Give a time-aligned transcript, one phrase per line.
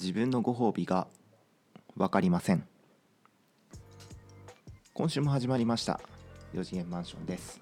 [0.00, 1.08] 自分のご褒美が
[1.94, 2.66] 分かりません。
[4.94, 6.00] 今週も始まりました。
[6.54, 7.60] 4次元マンションです。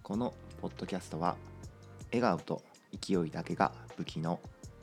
[0.00, 0.32] この
[0.62, 1.34] ポッドキャストは
[2.12, 4.38] 笑顔と勢いだけが武器の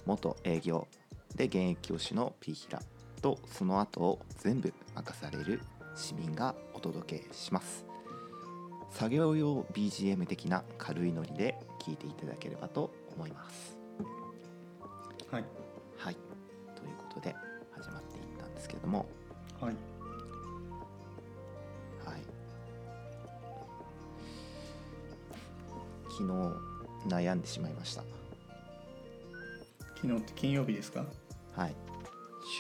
[0.06, 0.86] 元営業
[1.38, 2.82] で現役教師のピーヒラ
[3.22, 5.62] とその後を全部任される
[5.96, 7.86] 市民がお届けします。
[8.92, 13.78] 作業用 BGM 的な軽いノリで聞いていただければと思います。
[15.32, 15.67] はい。
[17.18, 17.36] ことで
[17.72, 19.06] 始まっていったんですけども。
[19.60, 19.74] はい。
[22.06, 22.22] はい。
[26.10, 26.24] 昨日
[27.08, 28.04] 悩んでしまいました。
[29.96, 31.06] 昨日って金曜日ですか？
[31.56, 31.76] はい。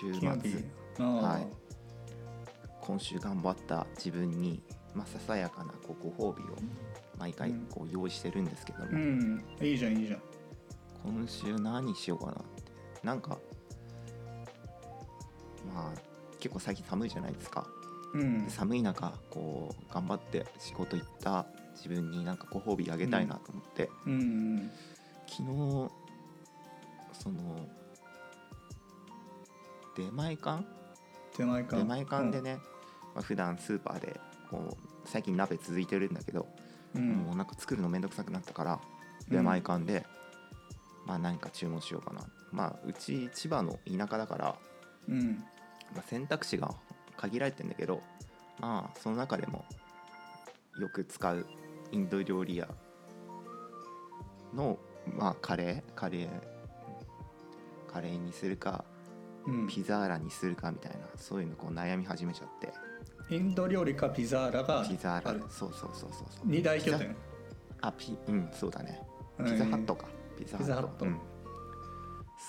[0.02, 0.50] 週金曜日。
[0.96, 1.48] 末はい。
[2.82, 4.62] 今週頑張った自分に、
[4.96, 6.56] まあ、ささやかなこうご褒美を
[7.20, 7.68] 毎回うん。
[7.70, 9.44] こう用意してるんですけども、うん。
[9.62, 10.22] いいじゃんいいじゃん。
[11.04, 12.42] 今週何しようかなって。
[13.04, 13.38] なんか
[15.78, 16.00] まあ
[16.40, 17.68] 結構最近寒いじゃないですか。
[18.14, 18.46] うん。
[18.46, 24.72] で寒い中こう頑張って仕事行った自分になんかご褒美あげたいなと思って、うん
[25.28, 25.46] 昨日
[27.14, 27.68] その
[29.96, 30.66] 出前館？
[31.38, 31.78] 出前館。
[31.78, 32.60] 出前館でね、
[33.14, 36.48] まあ、普段スーパーでこう最近鍋続いてるんだけど、
[36.96, 37.10] うん。
[37.10, 38.80] もうなんか作るのめんどくさくなったから
[39.30, 40.06] 出前館で、
[41.06, 42.22] まあ何か注文しようかな。
[42.52, 44.56] まあうち千葉の田舎だから、
[45.10, 45.44] うん
[45.94, 46.74] まあ、選択肢が
[47.16, 48.02] 限られてんだけど
[48.60, 49.66] まあその中でも
[50.80, 51.46] よく使う
[51.92, 52.68] インド料理屋
[54.54, 54.78] の
[55.18, 56.30] まあカレーカレー
[57.92, 58.84] カレーにするか
[59.48, 59.68] うん。
[59.68, 62.72] ピザーラにするかみたいなそういうのこう悩み始めちゃって。
[63.30, 66.46] インド料理かピザーラがピザーラそうそうそうそうそう。
[66.46, 67.16] 二大拠点。
[67.82, 69.02] あピうんそうだね。
[69.40, 69.46] うん。
[69.46, 70.08] ピザハットか、
[70.38, 70.66] ピザハット。
[70.66, 71.06] ピザハット。
[71.06, 71.20] うん、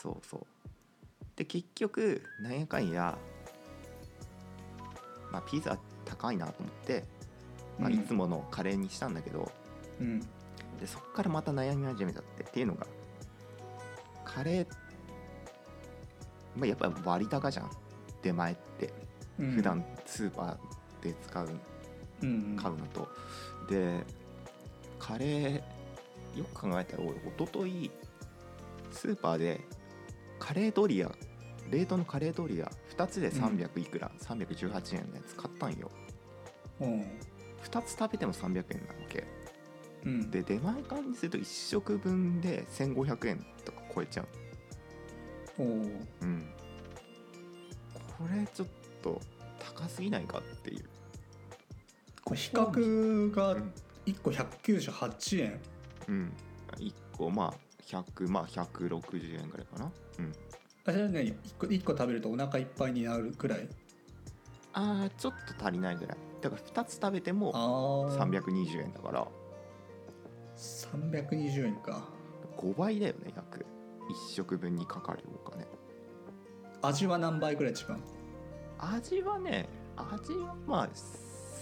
[0.02, 0.47] そうそう
[1.39, 3.17] で結局なんやかんや
[5.31, 7.05] まあピザ高いなと思って、
[7.78, 7.95] まあ、うん。
[7.95, 9.50] いつものカレーにしたんだけど、
[10.01, 10.20] うん。
[10.20, 12.86] でそっからまた悩み始めちゃってっていうのが
[14.24, 14.67] カレー、
[16.57, 17.70] まあ、やっぱ割高じゃん。
[18.20, 18.92] 出前って。
[19.39, 19.52] うん。
[19.52, 21.48] 普段スーパーで使う
[22.24, 23.08] うん買うのと、
[23.70, 24.05] で
[24.98, 25.55] カレー
[26.36, 27.91] よく考えたら俺一昨日
[28.91, 29.61] スーパーで
[30.41, 31.12] カレードリア
[31.70, 35.90] 冷凍のカレードリア2つで300いくら、318円のやつ買ったんよ。
[36.80, 37.01] うん。
[37.62, 39.27] 2つ食べても300円なわけ。
[40.05, 40.30] うん。
[40.30, 44.27] で出前館にすると1食分で1500円とか超えちゃう。
[45.58, 46.01] おー。
[46.23, 46.48] うん。
[48.18, 48.68] これちょっ
[49.02, 49.20] と
[49.58, 50.85] 高すぎないかっていう。
[52.24, 53.73] これ比較がうん。
[54.06, 55.61] 1個198円。
[56.08, 56.33] うん。
[56.77, 57.55] 1個まあ
[57.85, 59.92] 100まあ160円ぐらいかな。
[60.20, 60.33] うん
[60.88, 63.68] あれね1個一個食べるとお腹いっぱいになるくらい？
[64.72, 66.18] あーちょっと足りないぐらい。
[66.40, 67.58] だから2つ食べてあもあ
[68.24, 69.26] 320円だから。
[70.56, 72.08] 320円か。
[72.56, 73.66] 5倍だよね約。
[74.30, 75.66] 1食分にかかるお金。
[76.80, 77.78] 味は何倍くらい違う
[78.78, 80.88] 味はね味はまあ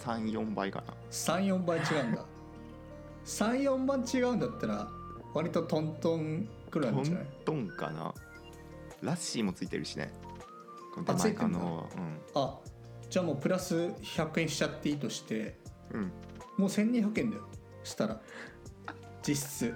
[0.05, 0.93] 34倍かな。
[1.11, 2.23] 34倍違うんだ。
[3.25, 4.87] 34倍違うんだったら
[5.33, 7.23] 割とトントンくらいトなんじゃない？
[7.23, 8.13] ントンかな
[9.01, 10.11] ラッシーもついてるしね。
[10.93, 11.87] このあ出前館の
[12.33, 12.57] あ
[13.09, 15.57] じゃあもうプラス100円しちゃっていいとして
[15.91, 16.01] うん。
[16.01, 16.11] うん
[16.57, 17.43] もう1200円だよ。
[17.83, 18.19] したら。
[19.21, 19.75] 実質。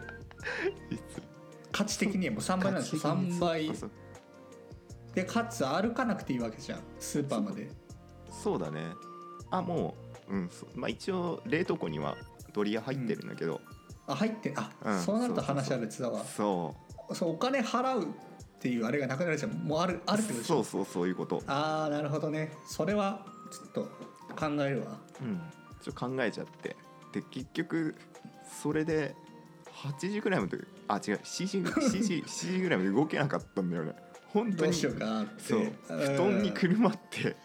[1.71, 3.01] 価値的にはもう3倍なんですよ。
[3.01, 3.71] 3倍。
[5.13, 6.79] でかつ歩かなくていいわけじゃん。
[6.99, 7.69] スーパーまで。
[8.31, 8.93] そうだね。
[9.51, 9.95] あも
[10.29, 12.17] ううんまあ一応冷凍庫には
[12.53, 13.61] ドリア入ってるんだけど、
[14.07, 16.23] あ入ってあ、うんそうなると話は別だわ。
[16.23, 16.75] そ
[17.13, 18.07] そうお金払う
[18.61, 19.53] っていうあれがなくなるじゃん。
[19.53, 21.41] もうあるあうるってことそうそうそういうこと。
[21.47, 22.51] ああなるほどね。
[22.67, 23.81] それはちょっと
[24.35, 24.99] 考えるわ。
[25.19, 25.41] うん。
[25.81, 26.75] ちょっと考えちゃって。
[27.11, 27.95] で結局
[28.61, 29.15] それで
[29.83, 33.95] 8時ぐらいまであ違う7時 ,7 時 ,7 時ぐらいまで動けなかったんだよね。
[34.31, 34.55] 本当に。
[34.57, 35.43] どうしようかって。
[35.43, 35.71] そう。
[35.87, 37.35] 布団にくるまって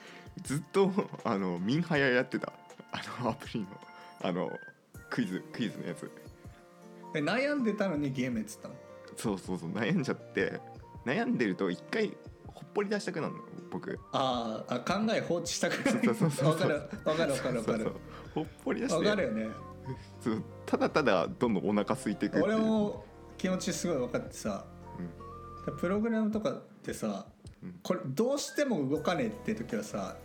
[0.42, 0.92] ずっと
[1.24, 2.52] あのミンハヤやってた。
[2.92, 3.66] あのアプリの
[4.22, 4.52] あの
[5.08, 6.10] クイズクイズのやつ。
[7.14, 8.74] え悩んでたのにゲームやってたの？
[9.16, 9.70] そうそうそう。
[9.70, 10.60] 悩んじゃって
[11.06, 12.16] 悩んでると一回
[12.48, 13.98] ほっぽり出したくなるの僕。
[14.12, 16.48] あーあ考え放置したくないそうそうそうそう。
[16.48, 16.74] わかる
[17.04, 17.92] わかるわかるわかる。
[18.34, 19.08] ほっぽり出して。
[19.08, 19.48] わかるよね。
[20.20, 22.44] そうただただどんどんお腹空いてくっていう。
[22.44, 23.04] 俺も
[23.38, 24.64] 気持ちすごい分かってさ。
[25.78, 27.26] プログラムとかってさ
[27.62, 27.78] うん。
[27.82, 30.16] これどうしても動かねえって時はさ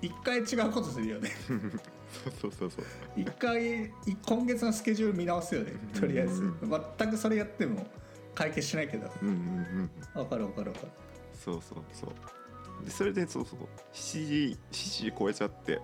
[0.00, 1.30] 一回違うことするよね。
[2.40, 2.84] そうそうそうそう。
[3.16, 3.90] 一回い
[4.26, 6.42] 今月のスケジュール見直すよねとりあえず。
[6.44, 6.54] う
[6.98, 7.86] 全くそれやっても
[8.34, 9.10] 解決しないけど。
[9.22, 9.38] うんうんう
[9.82, 10.92] ん分かる分かる分かる。
[11.34, 12.84] そうそうそう。
[12.84, 13.58] でそれでそうそう。
[13.92, 15.80] 7時7時超えちゃって。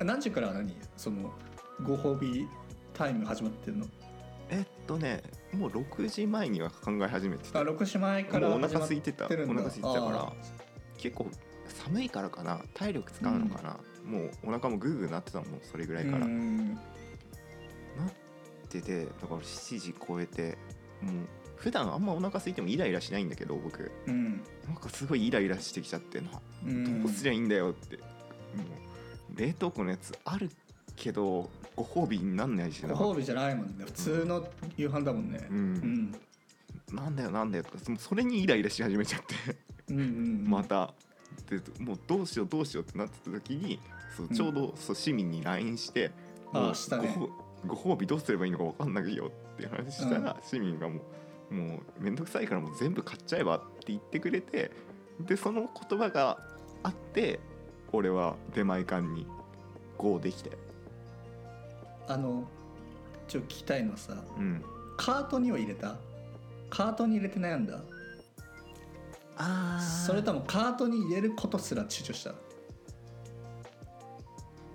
[0.00, 0.76] 何時から何？
[0.96, 1.32] その
[1.82, 2.48] ご褒美
[2.92, 3.86] タイム始まってるの？
[4.50, 5.22] えっとね
[5.52, 7.64] もう6時前には考え始めてあた。
[7.64, 9.26] も6時前からうお腹空いてた。
[9.26, 10.32] お腹空いてたから。
[10.98, 11.26] 結構
[11.66, 12.60] 寒いからかな。
[12.74, 16.78] 体力使うのかな、もうお腹もグーグーなってたもんそれぐらいから、うなっん
[18.68, 20.58] ててだから7時超えて
[21.00, 21.14] もう
[21.56, 23.90] 普段あんまお腹空いてもイライラしないんだけど僕。
[24.06, 24.42] うん。
[24.66, 26.28] なんかすごいイライラしてきちゃってな
[26.66, 27.02] うん。
[27.02, 28.02] どうすりゃいいんだよって、も
[29.34, 30.50] う冷凍庫のやつある
[30.96, 32.94] けどご褒美になんないしな。
[32.94, 33.84] ご褒美じゃないもんね。
[33.84, 34.46] 普通の
[34.76, 35.46] 夕飯だもんね。
[35.50, 35.56] うん。
[35.56, 35.60] う
[36.92, 36.96] ん。
[36.96, 39.56] なんだよなんだよとかそそれにイライラし始めちゃって。
[39.90, 40.92] うんうん また。
[41.48, 43.80] でもうどうしようどうしようってなってた時に
[44.16, 46.12] そうちょうど、そう市民に LINE して
[46.52, 47.14] あもうしたね。
[47.66, 51.02] ごご褒美どうすればいいのか分かんないよって話したら、市民がもう
[51.54, 54.72] もう面倒くさいからもう全部買っちゃえばって言ってくれて
[55.20, 56.38] でその言葉が
[56.82, 57.40] あって
[57.92, 59.26] 俺は出前館に
[59.96, 60.50] GO できて。
[62.06, 62.44] あの
[63.28, 64.62] ちょっと聞きたいのはさうん。
[64.96, 65.96] カートには入れた？
[66.68, 67.80] カートに入れて悩んだ？
[69.36, 72.34] あそれともカートに入れることすら躊躇した？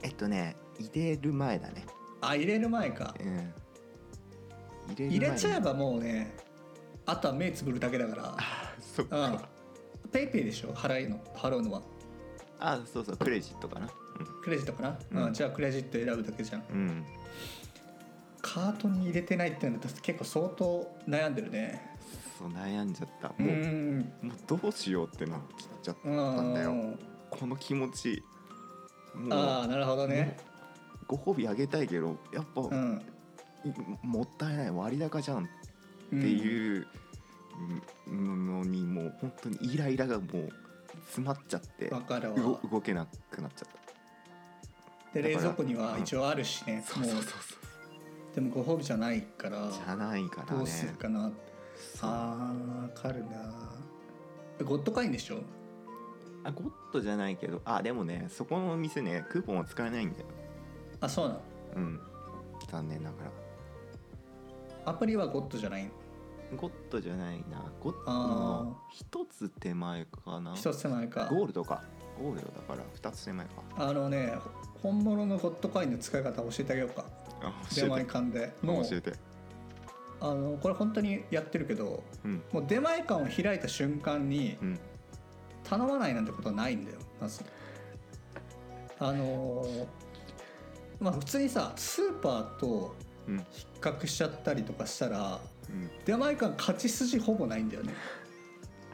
[0.02, 1.86] えっとね入れる前だね。
[2.22, 3.14] あ入れる前か。
[3.20, 3.28] うん。
[3.28, 6.36] 入れる入前れちゃえばもうね
[7.10, 8.36] あとは目つぶるだけだから。
[8.38, 9.10] あそっうん。
[9.10, 9.50] か
[10.12, 10.74] ペイペイでしょ？
[10.74, 11.20] 払いの？
[11.36, 11.82] 払うのは。
[12.60, 13.18] あそうそう。
[13.18, 13.90] クレジットかな。
[14.44, 15.24] クレジットかな、うん。
[15.28, 15.34] うん。
[15.34, 16.64] じゃあクレジット選ぶだけじゃん。
[16.72, 17.06] うん、うん、
[18.42, 21.96] カートに入れてないっていうのは結構相当悩んでるね。
[22.38, 23.34] そう悩んじゃった。
[23.38, 25.40] うもうんもうどうしようってなっ
[25.84, 26.72] ちゃったんだよ。
[26.72, 27.00] うん。
[27.30, 28.24] この気持ち。
[29.32, 30.38] ああなるほどね。
[31.08, 33.02] ご褒美あげたいけどやっぱ、うん。
[33.66, 33.74] い
[34.06, 34.72] もったいない。
[34.72, 35.50] 割高じゃんって
[36.14, 36.22] うん。
[36.22, 36.88] いう
[38.08, 40.50] のにもう本当にイライラがもう
[41.06, 42.36] 詰まっちゃってわかるわ。
[42.36, 43.68] 動動けなくなっちゃっ
[45.14, 45.22] た。
[45.22, 47.30] で冷蔵庫には一応あるしねそうそうそうも
[48.32, 48.36] う。
[48.36, 50.58] でもご褒美じゃないからそうじゃないからね。
[50.58, 51.32] どうするかな
[52.02, 53.74] あーわかるな。
[54.66, 55.38] ゴッド会員でしょ？
[56.44, 60.26] あゴッドじゃないけどあでもねそこのお店ねクーポンは使えないんだよ。
[61.02, 61.42] あそうなの？
[61.76, 62.00] うん。
[62.72, 63.16] 残念なが
[64.86, 64.92] ら。
[64.92, 65.90] アプリはゴッドじゃないの？
[66.56, 67.64] ゴッドじゃないな。
[67.82, 70.54] ゴッドあの一つ手前かな。
[70.56, 71.26] 一つ手前か。
[71.26, 71.84] ゴールドか。
[72.20, 73.52] ゴールドだから二つ手前か。
[73.78, 74.34] あのね
[74.82, 77.06] 本物のゴッド会員の使い方教えてあげようか。
[77.42, 78.54] あ出前館で。
[78.62, 79.14] もう教えて。
[80.22, 82.44] あのこれ本当にやってるけどうん。
[82.52, 84.80] もう出前館を開いた瞬間にうん。
[85.64, 86.98] 頼まないなんてことはないんだよ。
[87.22, 87.44] まず。
[89.00, 89.86] あのー
[91.00, 92.96] まあ普通にさスーパーと
[93.28, 93.38] うん。
[93.52, 95.90] 比較しちゃったりとかしたらうん。
[96.06, 97.94] 出前館勝ち筋ほぼないんだよね。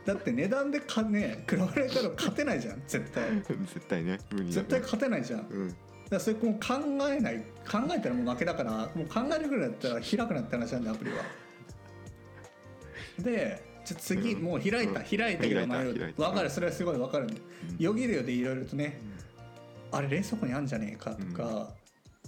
[0.05, 3.23] だって値段でかね比べられたら勝てないじゃん絶対。
[3.73, 4.19] 絶対ね
[4.49, 5.39] 絶対勝てないじゃん。
[5.39, 5.75] だかうん
[6.11, 7.37] らそれもう考えない
[7.69, 11.17] 考えたらもう負けだからもう考えるぐらいだったら開くなって話なんだよアプリは。
[13.19, 14.43] でじゃあ次、うん。
[14.43, 15.05] もう開いた、うん。
[15.17, 16.49] 開いたけど迷うた分かる。
[16.49, 17.25] それはすごい分かる。
[17.25, 17.83] んでうん。
[17.83, 18.99] よぎるよでいろいろとね
[19.91, 21.73] あれ冷蔵庫にあんじゃねえかとか、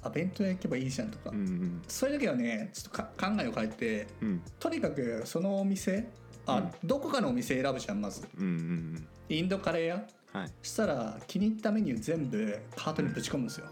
[0.02, 1.82] あ弁当屋行けばいいじゃんとか、うんうん。
[1.88, 4.42] そういう時はねちょっとか考えを変えてうん。
[4.60, 6.10] とにかくそのお店
[6.46, 8.22] あ、どこかのお店選ぶじゃんまず。
[8.38, 10.08] うんうんインドカレー屋？
[10.32, 10.52] はい。
[10.62, 13.68] したら気に入ったメニュー全部カートにぶち込むんですよ、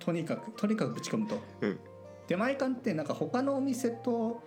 [0.00, 1.38] とにかくとにかくぶち込むと。
[1.60, 1.78] うん。
[2.26, 4.42] 出前館ってなんか他のお店と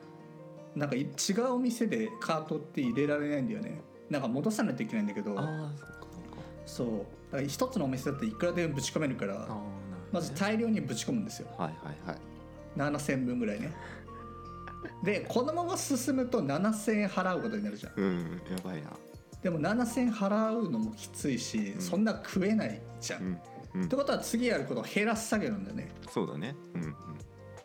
[0.75, 1.05] なんかい違
[1.43, 3.79] うお店でカートって入れられないんだよね。
[4.09, 5.39] なんか戻さないといけないんだけど。
[6.65, 6.87] そう。
[7.31, 9.47] だから一つのお店だっていくらでもぶち込めるから
[10.13, 11.47] まず大量にぶち込むんですよ。
[11.57, 12.17] はいはいはい。
[12.77, 13.73] 7000分ぐらいね。
[15.03, 17.93] でこのまま進むと7000円払うことになるじゃん。
[17.97, 18.91] うんやばいな。
[19.41, 21.81] でも7000円払うのもきついし、うん。
[21.81, 23.39] そんな食えないじゃん、うん
[23.75, 23.83] うん。
[23.85, 25.91] ってことは次やることを減らす作業なんだよね。
[26.09, 26.55] そうだね。
[26.75, 26.95] うんうん。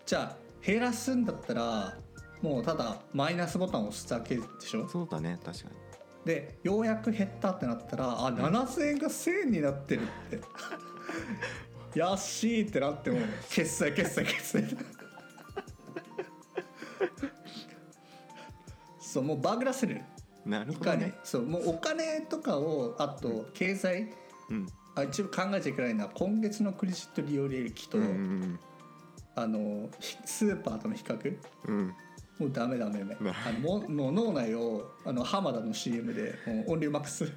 [0.07, 0.37] じゃあ
[0.67, 1.97] 減らすんだったら
[2.43, 4.89] もうただマイナスボタンを押すだけでしょ？
[4.89, 5.77] そうだね確かに。
[6.25, 10.41] でようやく減ったってなったらあ7000円が1000円になってるって
[11.95, 13.19] 安いってなっても
[13.51, 14.65] 決済決済決済。
[19.01, 20.03] そうもうバグらせる。
[20.45, 21.19] なるいかに、ほどね。
[21.25, 24.13] そうもうお金とかをあと経済。
[24.51, 24.67] うん。
[24.95, 28.61] あ一部考えちゃいけないのは今月のクレジット利用履歴と、うんうん
[29.35, 31.39] あのひスーパーとの比較。
[31.67, 31.95] うん。
[32.39, 33.15] もうダメダメダメ。
[33.21, 37.33] なあのもうもう脳内をあの浜田の CM でもう音量マックス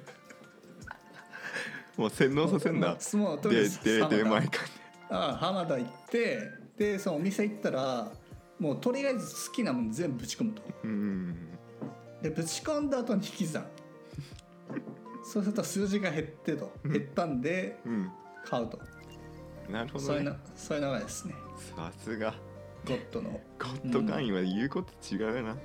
[1.96, 2.96] もう洗脳させんだ。
[3.14, 4.58] もうとりあえでず浜田で前館
[5.10, 8.10] あ浜田行ってでそのお店行ったら
[8.58, 10.62] もうとりあえず好きなもの全部ぶち込むと
[12.22, 13.66] でぶち込んだ後に引き算
[15.24, 18.10] そうすると数字が減ってと減ったんでうん
[18.44, 18.76] 買うと、
[19.70, 21.34] なるほどねそういうなそういう流れですね
[21.76, 22.34] さすが
[22.84, 25.56] ゴッドのゴッド会員は言うこと違うな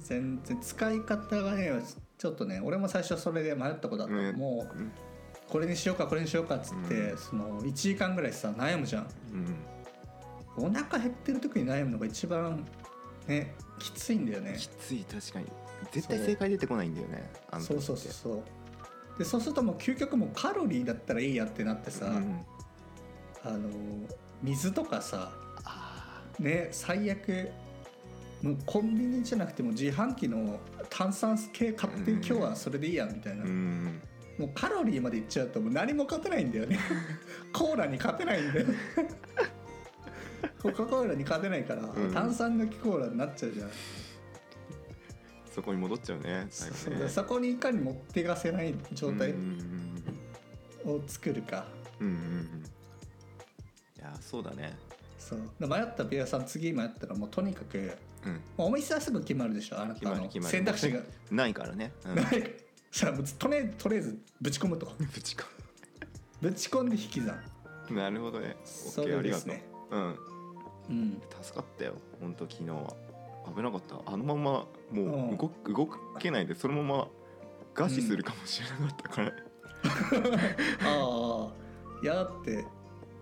[0.00, 1.82] 全然使い方がね
[2.18, 5.09] ちょっとね俺も最初それで迷ったことあった、うんもう
[5.50, 7.18] これにしようかこれにしようかっつって、うん。
[7.18, 9.06] その1時間ぐらいさ悩むじゃん。
[10.58, 10.64] うん。
[10.64, 12.66] お腹減ってる時に悩むのが一番
[13.26, 14.56] ねきついんだよね。
[14.58, 15.46] きつい確かに。
[15.92, 19.18] 絶対正解出てこないんだよねそうそうそうそう。
[19.18, 22.40] でそうするともう究極もうカロリーだったらいいやってなってさ、うん。
[23.42, 23.68] あの
[24.42, 25.32] 水とかさ
[25.64, 27.50] あね最悪
[28.42, 34.02] もうコンビニじゃなくても自販機の炭酸系買ってうん今日はそれでいいやみたいな、ーうん
[34.40, 36.78] もうカロリーまでいっちゃうともう何も勝てないんだよね。
[37.52, 38.66] コーラに勝てないんだよ。
[40.62, 42.12] コカ・コーラに勝てないから、うん。
[42.12, 43.70] 炭酸抜きコーラになっちゃうじゃん。
[45.54, 49.92] そこに戻っちゃうね最そうそこにいかに持っていかせない状態うん
[50.86, 51.66] うんを作るか、
[51.98, 52.20] うんうんうん。
[52.20, 52.64] うん
[53.98, 54.78] いやそうだね。
[55.18, 55.40] そう。
[55.60, 57.92] で迷ったビアさん次迷ったらもうとにかく
[58.24, 58.40] うん。
[58.56, 60.50] お店はすぐ決まるでしょあな決たのまる決まる。
[60.50, 61.00] 選択肢が。
[61.30, 64.86] ないからね、うん、ないさあもうとりあえずとりあえずぶち込むと。
[64.98, 65.44] ぶちこ
[66.40, 67.38] ぶち込んで引き算。
[67.90, 68.56] なるほどね。
[68.64, 69.46] そ OK れありがとう。
[69.48, 70.16] ですねうん。
[70.88, 71.22] うん。
[71.42, 72.94] 助かったよ本当昨日は。
[73.54, 73.96] 危なかった。
[74.06, 75.30] あのままもうん。
[75.34, 77.08] う動く動けないでそのまま
[77.74, 79.28] 餓死するかもしれなかったから、
[80.84, 81.50] ああ
[82.02, 82.64] いやだって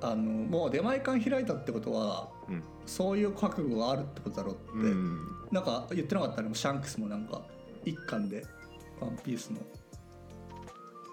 [0.01, 2.63] あのもう出前館開いたってことはうん。
[2.87, 5.21] そういう覚悟があるってことだろうって、うん。
[5.53, 6.41] なんか言ってなかった？
[6.43, 7.43] ねシャンクスもなんか
[7.85, 8.47] 一巻で
[9.01, 9.61] 「ワンピースの。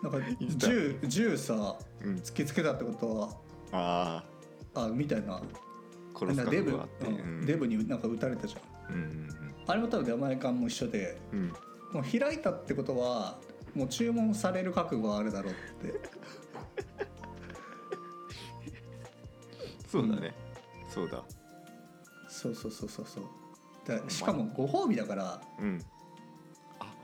[0.03, 0.27] なんか
[0.57, 2.15] 銃銃さうん。
[2.15, 3.29] 突きつけたってことは
[3.71, 4.23] あ
[4.75, 5.35] あみたいな。
[5.35, 5.41] あ
[6.17, 8.95] 殺す覚デブ、うんデブになんか撃たれたじゃん。
[8.95, 9.29] うんうん
[9.67, 11.39] あれも多分出前館も一緒でうん。
[11.39, 11.53] うん
[11.95, 13.37] もう開いたってことは
[13.73, 15.55] もう注文される覚悟があるだろうっ
[15.91, 15.99] て。
[19.87, 20.33] そうだね、
[20.89, 21.23] そうだ。
[22.27, 23.23] そうそうそうそうそう。
[23.87, 25.81] だしかもご褒美だからうん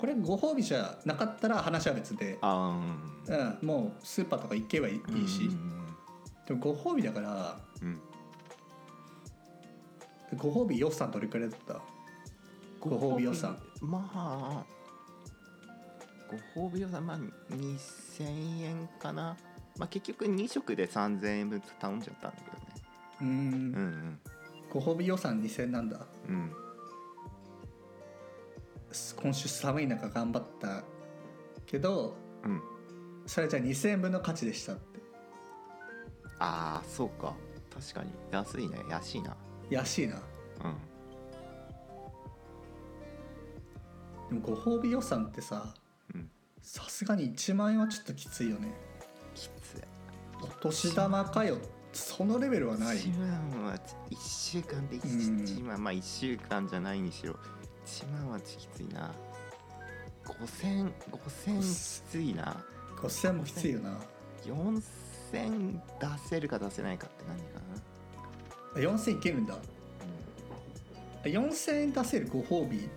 [0.01, 2.79] これご褒美じゃなかったら話は別で、あ
[3.62, 5.77] うん、もうスーパーとか行けばいいし、うん
[6.48, 8.00] でもご褒美だからうん。
[10.38, 11.79] ご褒美予算どれくらいだった？
[12.79, 13.58] ご褒美予算。
[13.79, 14.65] まあ
[16.55, 17.17] ご褒美予算まあ
[17.53, 19.38] 2000円かな。
[19.77, 22.63] まあ結局2食で3000円分頼んじゃったんだけどね。
[23.22, 23.29] うーんう
[23.79, 24.20] ん。
[24.72, 26.00] ご褒美予算2000なんだ。
[26.27, 26.51] うんうん
[29.15, 30.83] 今週寒い中頑張った
[31.65, 32.62] けどうん。
[33.25, 35.00] それじゃあ2000円分の価値でしたって。
[36.39, 37.36] ああそうか。
[37.74, 38.12] 確かに。
[38.31, 38.79] 安いね。
[38.89, 39.38] 安いな。
[39.69, 40.15] 安いな。
[40.63, 40.67] う
[44.36, 44.41] ん。
[44.41, 45.74] でもご褒美予算ってさ
[46.13, 46.29] うん。
[46.62, 48.74] さすがに1万円はちょっときついよね。
[49.36, 49.51] きつい。
[50.41, 51.57] お年玉かよ。
[51.93, 52.98] そのレベルはない。
[52.98, 53.75] 1万は
[54.10, 55.01] 1週間でうん。
[55.01, 55.83] 1, 万。
[55.83, 57.36] まあ1週間じゃないにしろ
[57.91, 59.12] 1万はきついな。
[60.25, 61.65] 5000 5000き
[62.10, 62.63] ついな。
[62.95, 64.00] 5000円もきついよな。
[64.45, 65.79] 4000出
[66.29, 67.60] せるか出せないかって何か
[68.75, 69.57] な、4000いけるんだ。
[71.24, 72.89] 4000円出せるご褒美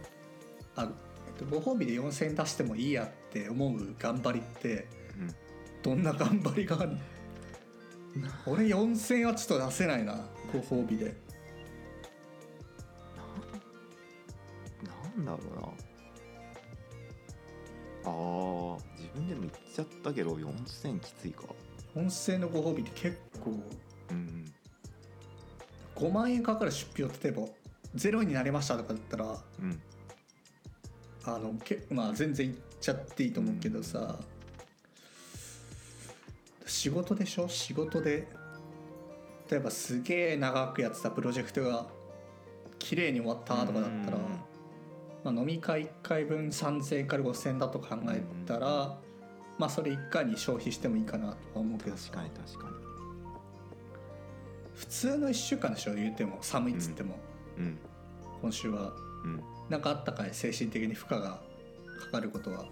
[0.77, 0.89] あ、
[1.27, 4.87] えっと、ご褒美で4000円出してもいいやって思う頑張りって
[5.19, 5.35] うん。
[5.83, 6.99] どんな頑張りがあるの？
[8.47, 11.15] 俺4000円はちょっと出せないなご褒美で
[15.17, 15.27] なん。
[15.27, 15.69] だろうな
[18.07, 21.45] あー自分でも言っちゃったけど4000きついか。
[21.97, 23.51] 4000円のご褒美って結構
[24.11, 24.45] うん
[25.95, 27.43] 5万円かかる出費を例えば
[27.95, 29.81] ゼロになりましたとかだったらうん。
[31.27, 34.19] あのけまあ全然いっちゃっていいと思うけどさ、
[36.67, 37.49] 仕事でしょ？
[37.49, 38.29] 仕事で
[39.51, 41.87] 例えばすげえ長くやってたプロジェクトが
[42.79, 44.19] 綺麗に終わったとかだったら、
[45.25, 48.99] まあ、飲み会1回分3000円から5000円だと考えたら、
[49.59, 52.13] まあそれ1回に消費してもいいかなとは思うけどさ。
[52.13, 52.75] 確かに確かに。
[54.75, 57.17] 普通の1週間でしょ言うても寒いっつっても、
[57.59, 57.79] うん。
[58.43, 58.93] 今週は
[59.25, 59.43] うん。
[59.71, 61.41] なんかあったかい精神的に負荷が
[62.01, 62.67] かかることは。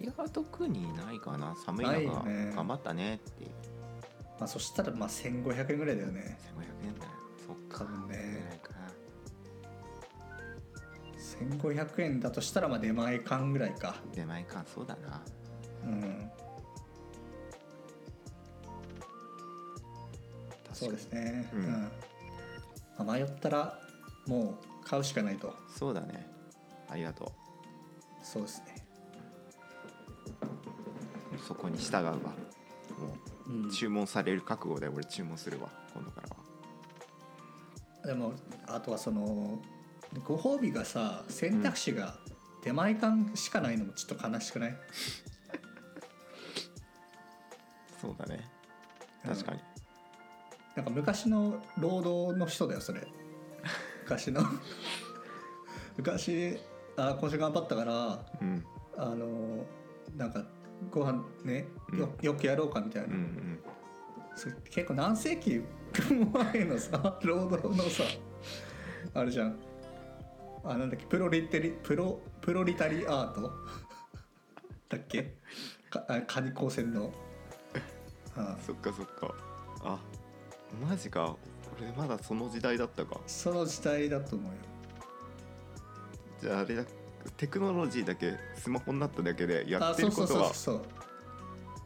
[0.00, 1.56] いや特にないかな。
[1.64, 2.52] 寒いない中よね。
[2.54, 3.50] 頑張ったねっていう。
[4.38, 6.38] まあそしたらまあ1500円ぐらいだよね。
[6.84, 7.12] 1500円だよ。
[7.46, 7.90] そっか。
[8.08, 8.45] ね
[11.40, 13.96] 1500円だとしたらまあ出前館ぐらいか。
[14.14, 15.22] 出前館そうだな。
[15.84, 16.30] うん。
[20.72, 21.48] そうですね。
[21.52, 21.64] ううん。
[21.64, 21.90] ん、
[22.98, 23.78] まあ迷ったら
[24.26, 25.54] もう買うしかないと。
[25.68, 26.26] そうだね。
[26.88, 27.28] ありがとう。
[28.22, 28.74] そうですね。
[31.46, 32.12] そこに従うわ。
[32.12, 32.18] も
[33.46, 33.66] うん。
[33.66, 35.68] う注文される覚悟で俺注文するわ。
[35.94, 36.36] 今度からは。
[38.06, 38.32] でも
[38.66, 39.58] あとはその
[40.24, 42.16] ご褒美がさ選択肢が
[42.62, 44.76] 出前館しかないのもちょっと悲しくない、
[48.00, 48.50] そうだね。
[49.24, 49.30] うん。
[49.30, 49.60] 確かに、
[50.74, 53.06] なんか昔の労働の人だよそれ。
[54.02, 54.42] 昔の。
[55.96, 56.58] 昔
[56.96, 58.64] あ今週頑張ったからうん。
[58.96, 59.64] あの
[60.16, 60.44] なんか
[60.90, 63.60] ご飯ねよよくやろうかみたいな、うんうん。
[64.34, 65.62] それ結構何世紀
[66.32, 68.02] 前のさ労働のさ
[69.14, 69.58] あれじゃん
[70.66, 73.40] あなんだっけプロリテリプロプロリタリアート？
[74.88, 75.34] だっけ？
[75.90, 77.12] かあカニ高専の？
[78.36, 79.34] あそっかそっか。
[79.82, 79.98] あ
[80.82, 81.36] マジか。
[81.78, 83.20] 俺まだその時代だったか。
[83.26, 84.58] その時代だと思うよ。
[86.40, 86.84] じゃああれだ
[87.36, 90.82] テクノロジーだけスマホになっただけでやってあそうそうることは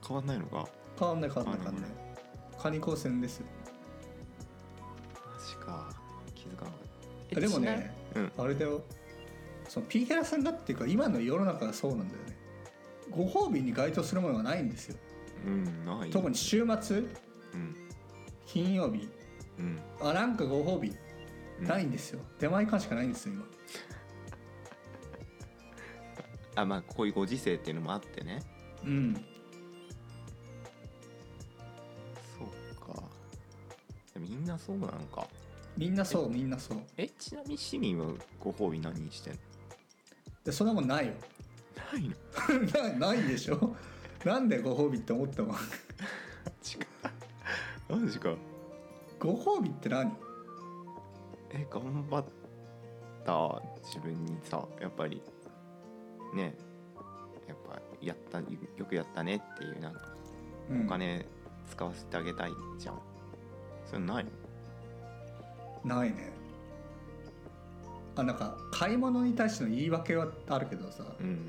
[0.07, 0.69] 変わんないのか？
[0.99, 1.91] 変わんない変わんない変わんあない。
[2.59, 3.39] カニ高専です。
[3.39, 3.47] よ
[5.15, 5.89] マジか。
[6.35, 6.81] 気づかなかっ
[7.33, 8.33] あたでもねうん。
[8.37, 8.83] あれだよ。
[9.69, 12.37] そのピーヒャラさんがっていうか今の世の中がそうなんだよね。
[13.11, 14.97] ご褒美に該当するものがないんですよ。
[15.47, 16.11] うんない。
[16.11, 17.07] 特に週末うん。
[18.47, 19.09] 金曜日
[19.59, 19.81] うん。
[20.01, 20.93] あなんかご褒美
[21.61, 21.67] うん。
[21.67, 23.45] ないんですよ、出前館しかないんですよ今。
[26.57, 28.43] あまあこういうご時世っていうのもあってね。
[28.85, 29.15] うん。
[32.39, 33.03] そうか。
[34.19, 35.27] みんなそうなのか
[35.81, 36.79] みんなそうみんなそう。
[36.99, 39.39] えちなみに市民はご褒美何にしてんの？
[40.45, 41.15] でそんなもんないよ。
[41.91, 42.03] ない
[42.83, 42.99] の？
[43.01, 43.75] なないでしょ？
[44.23, 45.59] なんでご褒美って思ったもんマ
[46.63, 46.87] ジか
[47.89, 48.35] マジか。
[49.19, 50.15] ご褒美って何？
[51.53, 52.25] え頑張っ
[53.25, 55.23] た自分にさやっぱり。
[56.35, 56.55] ね。
[57.49, 60.01] やっぱやったよくやったねっていうなんか
[60.69, 60.85] うん。
[60.85, 61.25] お金
[61.71, 63.01] 使わせてあげたいじゃん、
[63.87, 64.31] それないの？
[65.85, 66.33] ないね。
[68.17, 71.05] あなんか買い物に対しての言い訳はあるけどさ。
[71.21, 71.41] うんうん。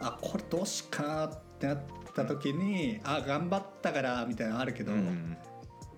[0.00, 1.78] あこれどうしっかなってなっ
[2.14, 5.36] た時にあ頑張ったからみたいなのあるけど、うんうん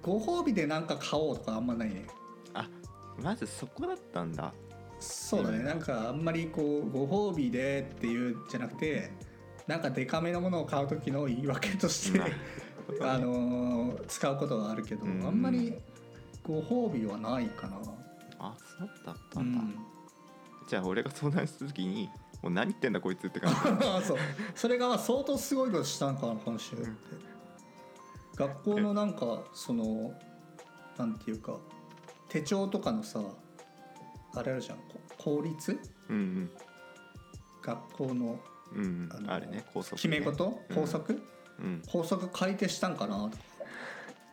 [0.01, 2.07] ご褒美で何か買おうとかあんまないね。
[2.55, 2.69] あ
[3.21, 4.55] まずそこだったんだ。
[5.01, 5.65] そうだね、うん。
[5.65, 9.11] なんかあんまりこうご褒美でっていうんじゃなくて
[9.67, 12.21] なんかデカめのものを買う時の言い訳として
[13.03, 15.27] あのー使うことはあるけど、うん。
[15.27, 15.75] あんまり
[16.49, 17.77] ご褒美はないかな、
[18.39, 19.53] あそうだっただ、うん。
[19.53, 19.75] ん、
[20.67, 22.09] じゃあ俺が相談した時に
[22.43, 23.59] もう何言ってんだこいつって感じ。
[24.07, 24.19] そう。
[24.55, 26.89] それが相当すごいことしたんかな今週って、
[28.35, 30.15] 学校のなんかその
[30.97, 31.59] なんていうか
[32.31, 33.21] 手帳とかのさ
[34.35, 34.79] あれあるじゃん。
[34.79, 34.85] こ
[35.19, 35.79] 効率？
[36.09, 36.51] うん
[37.61, 38.41] 学校の
[38.73, 39.09] うんうん。
[39.13, 40.63] あのあれね高速、ね、決め事？
[40.71, 40.77] うん。
[40.77, 41.23] 校則、
[41.59, 41.83] うん。
[41.87, 43.37] 校則改定したんかなとか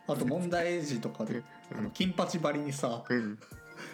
[0.08, 1.42] あと問題児とかで
[1.76, 3.38] あの金八張りにさうん。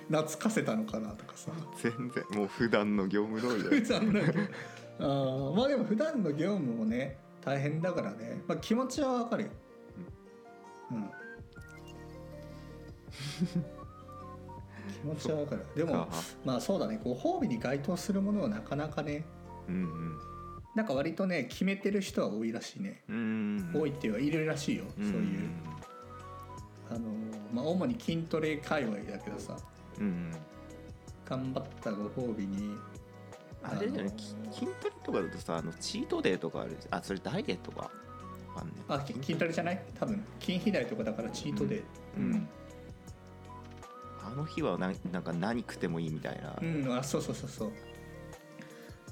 [0.09, 1.51] 懐かせたのかなとかさ。
[1.83, 3.83] 全然もう普段の業務通りだよ。
[3.83, 4.21] 普段の
[5.01, 9.51] あーまあでも普段の業務もね大変だからね、まあ、気持ちはわかるよ。
[10.93, 11.11] うん。
[14.93, 15.65] 気持ちはわかる。
[15.75, 16.09] でもあ
[16.45, 17.01] まあそうだね。
[17.03, 19.25] ご褒美に該当するものはなかなかね。
[19.69, 20.19] うん
[20.75, 23.17] なんか割とね決めてる人は多いらしいね、うん
[23.75, 25.51] うん多いっていうかいるらしいよ、そういう
[26.95, 27.11] あの
[27.53, 29.57] まあ主に筋トレ界隈だけどさ
[29.99, 30.33] うんうん。
[31.25, 32.77] 頑張ったご褒美に
[33.63, 37.83] あれだよねあのき筋トレとかだとさあのチートデーとかあるあそれダイエットか？
[37.83, 37.91] わ
[38.57, 39.83] かんねあき筋トレじゃない？
[39.99, 41.83] 多分筋肥大とかだからチートデー。
[42.19, 42.49] うん
[44.25, 47.73] あの日はななんか何食ってもいいみたいな、うん、あそうそうそうそう。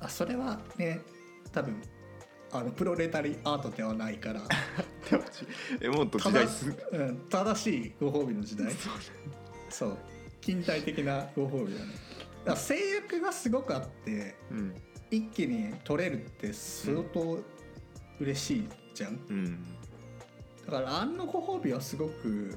[0.01, 1.01] あそれはね
[1.53, 1.81] 多分
[2.53, 4.43] あのプロレタリアートではないから。
[5.81, 8.73] えもっと時代すうん、正しいご褒美の時代。
[9.69, 9.99] そう。
[10.41, 11.93] 近代的なご褒美だね。
[12.45, 14.75] だ制約がすごくあってうん。
[15.11, 17.39] 一気に取れるって相当
[18.21, 19.65] 嬉しいじゃん、うん。
[20.67, 22.57] だからあんのご褒美はすごく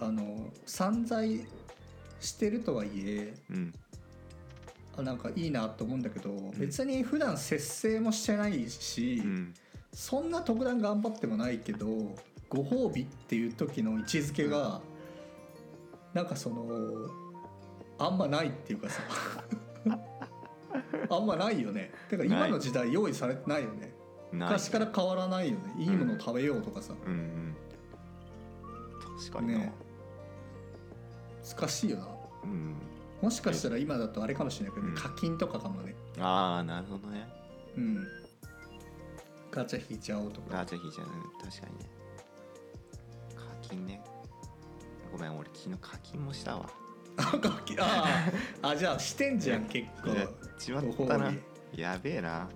[0.00, 1.46] あの散財
[2.20, 3.72] してるとはいえうん。
[3.76, 3.81] あ
[5.00, 6.50] なんかいいなと思うんだけど、ん。
[6.58, 9.54] 別に普段節制もしてないし、うん。
[9.92, 11.86] そんな特段頑張ってもないけど
[12.48, 14.80] ご褒美っていう時の位置づけが、
[16.12, 16.66] なんかその
[17.98, 19.02] あんまないっていうかさ。
[21.08, 21.90] あんまないよね。
[22.08, 23.92] てか今の時代用意されてないよね。
[24.32, 25.74] 昔から変わらないよね。
[25.78, 27.12] いいものを食べようとかさ、うん。
[27.12, 27.56] うん
[29.18, 29.72] 確かにな、ね
[31.58, 32.08] 難しいよな。
[32.44, 32.76] うん
[33.22, 34.94] もしかしたら今だとあれかもしれないけど、うん。
[34.94, 35.94] 課金とかかもね。
[36.18, 37.26] ああなるほどね。
[37.76, 38.06] うん。
[39.50, 40.58] ガチャ引いちゃおうとか。
[40.58, 41.12] ガチャ引いちゃううん
[41.50, 41.90] 確かにね。
[43.36, 44.02] 課金ね。
[45.12, 46.68] ごめん俺昨日課金もしたわ。
[47.16, 48.32] あガキあー。
[48.68, 50.08] あじゃあしてんじゃん結構。
[50.10, 51.32] やっちまったな。
[51.72, 52.48] やべえな。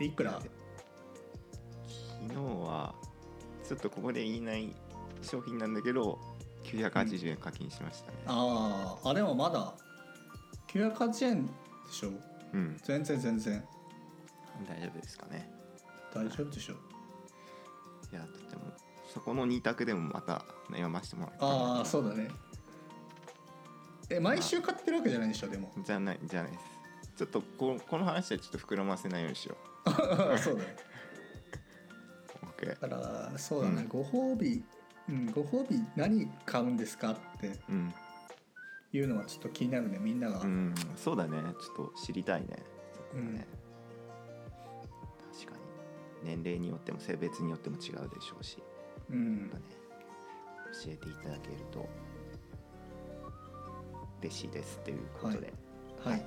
[0.00, 0.40] えいくら？
[0.40, 2.94] 昨日は
[3.66, 4.74] ちょっとここで言いない
[5.22, 6.18] 商品なんだけど
[6.64, 8.18] 980円課金しましたね。
[8.26, 9.74] あああでもまだ
[10.68, 11.52] 980円で
[11.90, 12.10] しょ？
[12.52, 12.76] うん。
[12.82, 13.64] 全然全然。
[14.68, 15.50] 大丈夫ですかね。
[16.14, 16.74] 大丈夫でしょ？
[18.12, 18.74] いやだってもう
[19.12, 22.28] そこの2択でもまた悩ましてもらったああそうだね。
[24.10, 25.72] え毎週買ってるわけじゃないでしょでも。
[25.84, 26.64] じゃないじゃないです。
[27.16, 29.56] ちょっとここの話はちょっと膨らませないようにしよ
[30.38, 30.76] そうだね。
[32.42, 32.96] う OK だか
[33.32, 33.88] らそうだね、うん。
[33.88, 34.64] ご褒美
[35.12, 35.26] うん。
[35.30, 37.94] ご褒美何買うんですかってうん、
[38.92, 41.38] いうのはちょっと気になるねみんなが、うん、そうだね。
[41.60, 42.56] ちょっと知りたいね。
[42.92, 43.46] そこはね、
[45.32, 45.62] 確かに。
[46.24, 48.58] 年齢によっても性別によっても違うでしょうし、
[49.10, 49.50] うん。
[49.52, 49.64] まあね、
[50.84, 51.88] 教えていただけると
[54.20, 55.52] 嬉しいですということで、
[56.02, 56.24] はい。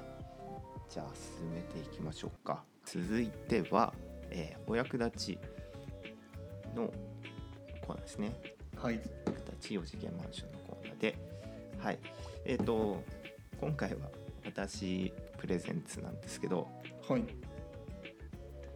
[0.89, 2.63] じゃあ進めていきましょうか。
[2.85, 3.93] 続いては、
[4.29, 5.39] えーお役立ち
[6.75, 6.91] の
[7.85, 8.31] コーナーですね
[8.85, 8.93] はい。
[8.97, 11.17] 立ち4次元マンションのコーナーで。
[11.79, 11.97] はい。
[12.45, 13.03] えっ、と
[13.59, 14.11] 今回は
[14.45, 16.67] 私プレゼンツなんですけど。
[17.09, 17.23] はい。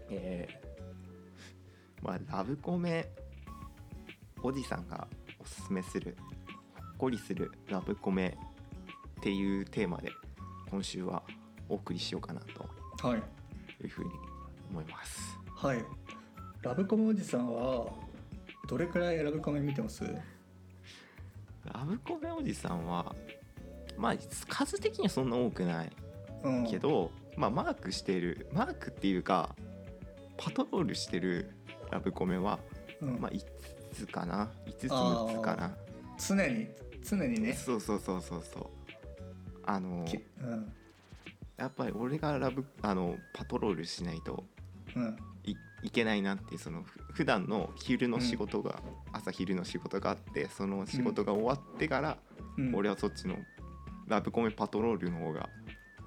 [0.09, 3.07] えーまあラブコメ
[4.41, 5.05] おじさんが
[5.37, 6.15] おすすめする
[6.73, 8.35] ほっこりするラブコメ
[9.19, 10.11] っていうテーマで
[10.71, 11.21] 今週は
[11.67, 12.67] お送りしようかなと。
[13.07, 13.19] はい。
[13.83, 14.09] いうふうに
[14.71, 15.37] 思います。
[15.55, 15.85] はい。
[16.63, 18.08] ラブコメおじさんは
[18.69, 20.03] どれくらいラブコメ見てます？
[21.65, 23.15] ラブコメおじさんは
[23.97, 24.15] まあ
[24.47, 25.91] 数的にはそんな多くない
[26.43, 26.67] うん。
[26.67, 29.55] けど、まあマークしているマークっていうか
[30.37, 31.49] パトロールしてる
[31.89, 32.59] ラブコメは、
[33.01, 33.19] うん。
[33.19, 33.43] まあ5
[33.91, 35.75] つかな？5つあー6つかな？
[36.17, 36.67] 常に
[37.03, 37.53] 常にね。
[37.53, 38.65] そうそうそうそうそう。
[39.65, 40.71] あのきうん。
[41.57, 44.45] やっぱり俺がラブあのパトロールしないと
[44.95, 45.17] うん
[45.83, 52.17] いいけないなってそのふ普段の昼の仕事が、朝昼の仕事があってその仕事が終わってから、
[52.57, 52.75] うん。
[52.75, 53.37] 俺はそっちの
[54.07, 55.49] ラブコメパトロールの方が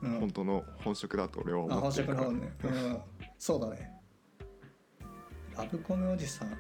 [0.03, 0.21] うん。
[0.21, 2.99] 本当の本職だと俺はあ思本ってるから、職の方ね、うん、
[3.39, 3.91] そうだね。
[5.57, 6.57] ラブコメおじさん。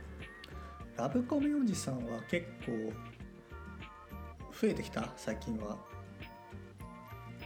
[0.96, 2.92] ラブコメおじさんは結構
[4.60, 5.12] 増えてきた？
[5.16, 5.76] 最近は。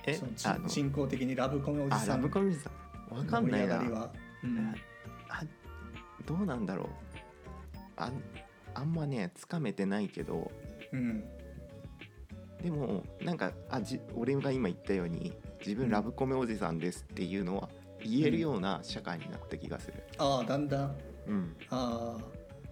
[0.06, 0.14] え？
[0.14, 3.16] その人口的にラブコメおじあラさんブコメさん。
[3.16, 3.78] わかんないな。
[3.78, 4.58] 盛り上がりは、うん。
[4.58, 4.74] あ
[6.26, 6.86] どうなんだろう。
[7.96, 8.10] あ
[8.74, 10.50] あんまねつかめてないけど。
[10.92, 11.24] うん、
[12.62, 15.90] でもなんかあじ俺が今言ったように自分うん。
[15.90, 17.68] ラブコメおじさんですっていうのは
[18.04, 20.96] 言えるような社会になった気がする、ああだんだん。
[21.26, 22.16] うん、あ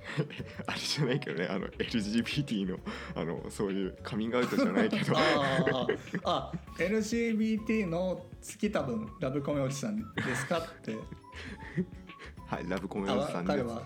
[0.67, 2.79] あれじゃないけどねあの LGBT の
[3.15, 5.17] あのそういうカミングアウトじゃないけど。
[5.17, 5.87] ああ
[6.25, 10.95] ああ LGBT の月多分ラブコメおじさんですかって
[12.55, 13.83] はいラブコメあおじさん彼は、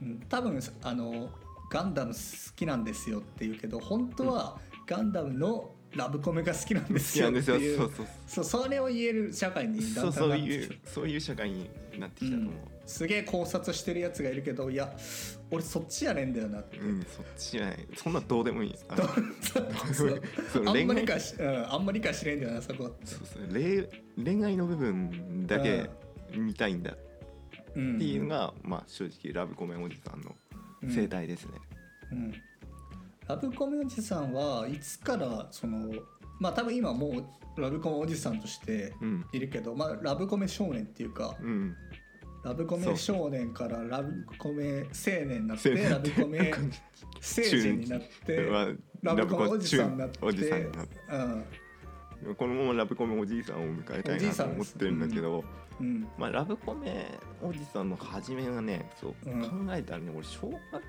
[0.00, 1.30] うん、多分あの
[1.70, 2.18] ガンダム好
[2.56, 7.90] きなんですよって言うけど本当はガンダムのラブコメが好きなんですよってうそう
[8.26, 10.12] そうそれを言える社会にそう。
[10.12, 12.54] そういうそういう社会になってきたと思う、
[12.86, 14.94] すげえ考察してるやつがいるけどいや
[15.50, 17.88] 俺そっちやねんだよなって、うん、そっちじゃない。
[17.96, 18.74] そんなどうでもいい。
[20.66, 22.94] あんまりかし、うん、あんまりかしれんだよなそこ。
[23.04, 23.88] そうそう恋
[24.22, 25.88] 恋愛の部分だけ
[26.36, 26.94] 見たいんだ
[27.80, 27.98] ん。
[27.98, 30.34] ていうのが、まあ正直ラブコメおじさんの
[30.88, 31.52] 生態ですね、
[32.12, 32.34] うん、
[33.26, 35.92] ラブコメおじさんはいつからその
[36.40, 37.08] まあ多分今も
[37.56, 39.26] うラブコメおじさんとしてうん。
[39.32, 41.74] いるけど、まあ、ラブコメ少年っていうかうん。
[42.44, 46.52] ラブコメ少年からラブコメ青年になってラブコメ
[47.20, 48.68] 成人になっては
[49.02, 52.34] ラブコメおじさんになっておじさんになってうん。
[52.36, 55.44] このままラブコメおじいさんを迎えたいなと思ってるんだけど、
[55.80, 56.08] うん。
[56.18, 57.06] まあ、ラブコメ
[57.42, 59.42] おじさんの始めがねそう、うん。
[59.66, 60.82] 考えたらね俺小学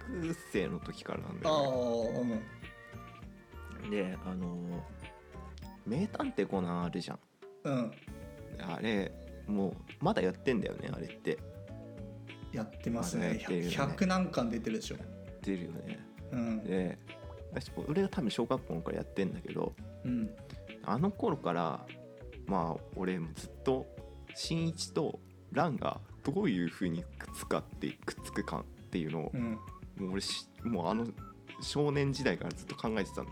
[0.51, 2.41] 生の時からなんだああよ、ね、
[3.83, 3.87] う。
[3.87, 4.59] んであのー
[5.85, 7.19] 名探偵コナンあるじゃん。
[7.63, 7.91] うん。
[8.61, 9.11] あれ
[9.47, 11.37] もうまだやってんだよねあれって。
[12.51, 13.75] やってますまだやねってるよね。
[13.75, 14.95] 100, 100何巻出てるでしょ。
[15.41, 15.99] 出るよね。
[16.31, 16.63] うん。
[16.63, 16.97] で
[17.51, 19.73] 私俺が多分小学校の頃やってんだけど
[20.05, 20.29] うん。
[20.85, 21.85] あの頃から
[22.45, 23.87] まあ俺もずっと
[24.41, 25.19] 新一と
[25.51, 29.59] 蘭がどういう風にくっつかってくっつくかっていうのをう、ん。
[29.97, 31.05] もう俺しもうあの
[31.61, 33.25] 少年時代からずっと考えてたん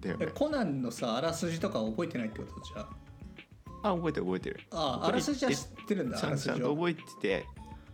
[0.00, 0.26] だよね。
[0.28, 2.86] えコナンのさあらすじとか覚えてないってことじゃ
[3.82, 3.94] あ？
[3.94, 4.60] 覚えてる覚えてる。
[4.70, 7.46] ああらすじは知ってるんだちゃんちゃんと覚えてて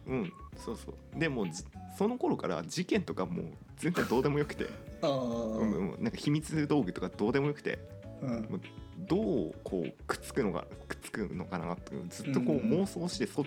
[0.09, 1.19] うんそうそう。
[1.21, 1.63] でもじ
[1.97, 4.65] その頃から事件とかもう全然どうでもよくて、
[5.03, 6.03] ああうんうん。
[6.03, 7.79] なんか秘密道具とかどうでもよくて。
[8.23, 8.61] うん。
[9.07, 10.67] どうこうくっつくのか
[11.15, 13.45] くのかなっていうずっとこううんうん妄想してそ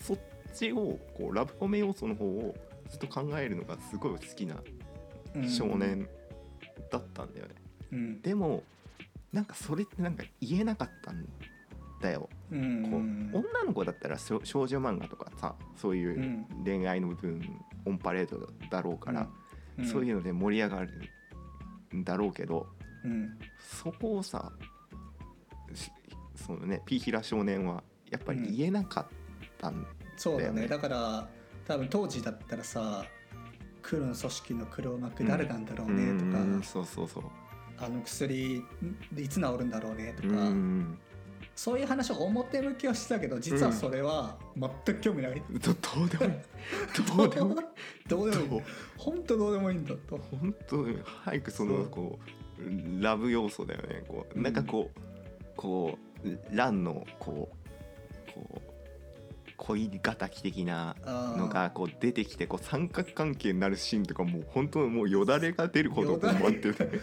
[0.00, 0.18] そっ
[0.54, 2.54] ちをこうラブコメ要素の方を
[2.88, 4.56] ずっと考えるのがすごい好きな
[5.34, 5.48] うん。
[5.48, 6.08] 少年
[6.90, 7.54] だったんだよね、
[7.92, 8.22] うん。
[8.22, 8.62] でも
[9.32, 11.26] なんかそれってなんか言えなかったん
[12.02, 13.30] だよ、うん。
[13.32, 16.64] こう女の子だったら少少女漫画とかさそういううん。
[16.64, 17.40] 恋愛の部分
[17.86, 19.26] オンパレードだろうから、
[19.78, 19.86] うん。
[19.86, 20.90] そういうので盛り上がる
[21.94, 22.66] んだろうけど
[23.04, 23.38] うん。
[23.58, 24.71] そこをさし
[26.44, 26.82] そのね。
[26.86, 29.06] ピーヒラ少年はやっぱり言えなかっ
[29.58, 30.62] たんそうだだよね。
[30.62, 31.28] ねだから
[31.66, 33.04] 多分当時だったらさ
[33.82, 37.24] 黒の組織の黒幕誰なんだろうねとか、うんそうそうそう。
[37.78, 38.62] あの薬
[39.16, 40.98] いつ治るんだろうねとうか、ん。
[41.54, 46.40] そういう話を表向きはしてたけど実はそれは全く興味ない、ど どうでもいい。
[47.16, 47.56] どうでもいい。
[48.08, 48.62] どうでもいい。
[48.96, 50.16] 本当どうでもいいんだと。
[50.16, 51.78] 本当に早くそそう。
[51.80, 52.18] のこ
[52.58, 54.04] うラブ要素だよね。
[54.06, 55.00] こううんなんかこう、
[55.56, 56.11] こう
[56.50, 58.72] ランのこうこう
[59.56, 60.96] 恋敵的な
[61.36, 66.72] のがこう出てきてこう三角関係になるシーンとかもう本当にもうよだれが出るほど困って。
[66.72, 67.00] て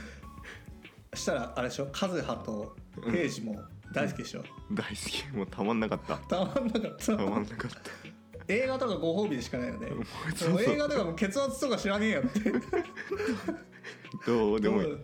[1.13, 1.87] したらあれでしょ？
[1.93, 3.61] 和葉と平次も
[3.93, 5.27] 大好きでしょ、大好き。
[5.35, 6.17] もうたまんなかった。
[6.17, 7.05] たまんなかった。
[7.05, 8.09] たまんなかった。
[8.47, 9.87] 映画とかご褒美でしかないよね。
[10.67, 12.51] 映画とかもう血圧とか知らねえよって。
[14.25, 14.97] どうでもいい、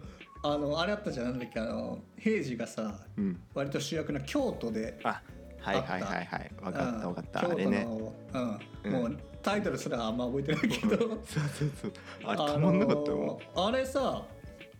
[0.53, 5.21] あのあれあったじゃんなんだっけあの平次がさうん、割と主役の京都であ
[5.65, 6.51] はいはいはいはい。
[6.61, 7.47] 分かった分かった。
[7.47, 7.57] うん。
[7.57, 7.87] 京都のあれね
[8.33, 8.59] うん。
[8.83, 8.91] うん。
[8.91, 10.97] もうタイトルすらあんま覚えてないけど。
[10.99, 11.91] そうそうそう。
[12.23, 14.23] あれたまんなかったよ、あれさ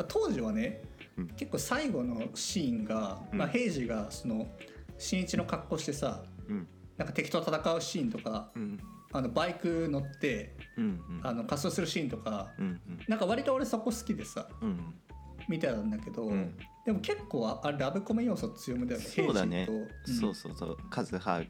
[0.08, 0.84] 当時はね、
[1.18, 1.28] うん。
[1.30, 3.40] 結構最後のシーンが、うん。
[3.40, 4.48] まあ、平次がその
[5.00, 6.68] 新一の格好してさうん。
[6.98, 8.80] なんか敵と戦うシーンとかうん。
[9.12, 10.54] あのバイク乗って
[11.24, 14.50] あの仮装するシーンとかうんなんか割と俺そこ好きでさ
[15.48, 16.58] うん見てたんだけど、うん。
[16.86, 19.66] でも結構あれラブコメ要素強めだよねそうだね。
[19.66, 20.78] 平次と、そうそうそう。
[20.90, 21.42] カズハ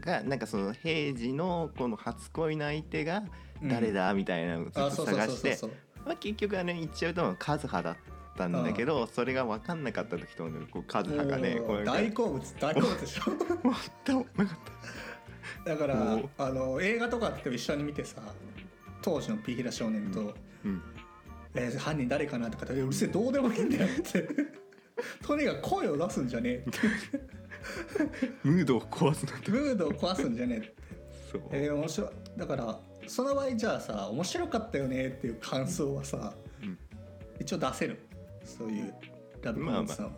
[0.00, 3.22] がなんかその平次のこの初恋の相手が
[3.62, 5.58] 誰だみたいなのをずっと探して
[6.18, 7.96] 結局あれ言っちゃうとカズハだっ
[8.36, 13.22] たんだけどそれが分かんなかった時とこうカズハがね大好物大好物でしょ？
[14.04, 14.58] 全くなかっ
[15.64, 18.20] だからあの映画とかって一緒に見てさ
[19.00, 20.82] 当時のピーヒラ少年と、たうん
[21.54, 24.28] えー犯人誰かなとかってうるせえどうでもいいんだよって。
[25.26, 26.78] とにかく声を出すんじゃねえって。
[28.44, 29.50] ムードを壊すなんて。
[29.50, 30.74] ムードを壊すんじゃねえって。
[31.32, 31.42] そう。
[31.50, 32.10] えー面白い。
[32.36, 36.78] だからその場合じゃあさ面白かったよねっていう感想はさ、うん。
[37.40, 37.98] 一応出せる。
[38.44, 38.94] そういう
[39.42, 40.12] ラブコメントさんは。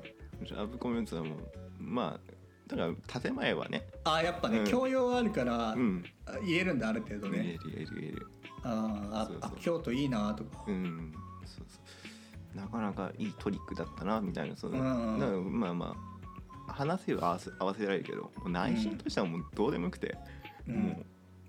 [0.56, 1.38] ラブコメントはもう
[1.80, 2.34] まあ
[2.66, 3.86] だから建前はね。
[4.04, 4.64] あーやっぱね、うん。
[4.66, 6.04] 教養があるから、うん。
[6.26, 7.38] あ言えるんだある程度ね。
[7.38, 8.26] 言える言える言える。
[8.62, 11.12] ああ京都いいなとか、うん
[11.46, 11.78] そうそ
[12.54, 12.56] う。
[12.56, 15.96] なかなかいいトリックだったなみたいなその、うんだからまあま
[16.68, 20.16] あ話せば合わせ合わせられるけどもう内心としてはもうどうでもよくて、
[20.68, 20.74] うん。
[20.76, 21.04] も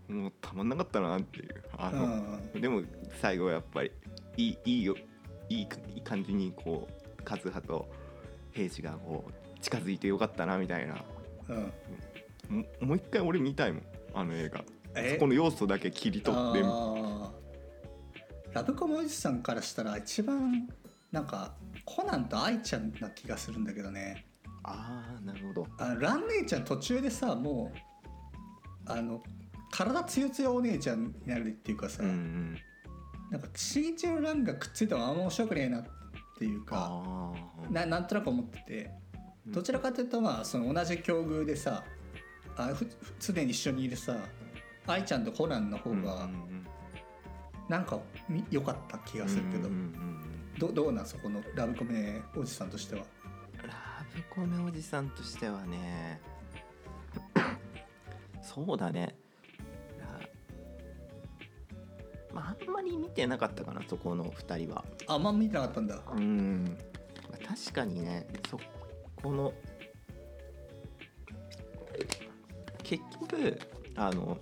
[0.10, 2.06] うもうたまんなかったなっていうあうの、
[2.58, 2.82] んでも
[3.22, 3.92] 最後はやっぱり
[4.38, 4.96] いいいいよ
[5.50, 6.88] いいいい感じにこ
[7.20, 7.88] うカズハと
[8.52, 11.04] 平次がこう近づいてよかったなみたいな。
[11.50, 11.74] うん。
[12.50, 14.64] ももう一回俺見たいもんあの映画。
[14.96, 15.14] え？
[15.16, 17.30] そこの要素だけ切り取ってあー
[18.56, 20.70] ラブコメおじさんからしたら一番
[21.12, 24.26] なんかコナンと愛ちゃんな気がするんだけどね。
[24.64, 25.68] ああなるほど。
[25.78, 27.78] あラン姉ちゃん途中でさもう
[28.90, 29.22] あの
[29.72, 32.58] 体つよつよお姉ちゃんになるっていうかさ、うんうん。
[33.30, 35.84] なんか新一のランがくっついてもあんま面白くねえなっ
[36.40, 37.34] ていうか
[37.70, 38.92] ななんとなく思ってて
[39.48, 41.84] どちらかというとまあその同じ境遇でさ
[42.56, 42.88] あふふ
[43.20, 44.16] 常に一緒にいるさ
[44.88, 46.30] 愛ちゃんとコナンの方が
[47.68, 48.00] なんか
[48.30, 50.16] み良かった気がするけど、うんうんうん
[50.58, 53.02] どどうなんそこのラブコメおじさんとしては？
[53.64, 53.74] ラ
[54.16, 56.22] ブコメおじさんとしてはね。
[58.42, 59.18] そうだね。
[60.00, 60.20] ラ
[62.34, 64.86] まああんまり見てなかったかなそこの2人は。
[65.08, 66.02] あんま見てなかったんだ。
[66.10, 66.78] うん。
[67.30, 68.58] まあ確かにねそ
[69.18, 69.54] この
[72.82, 73.60] 結局
[73.96, 74.38] あの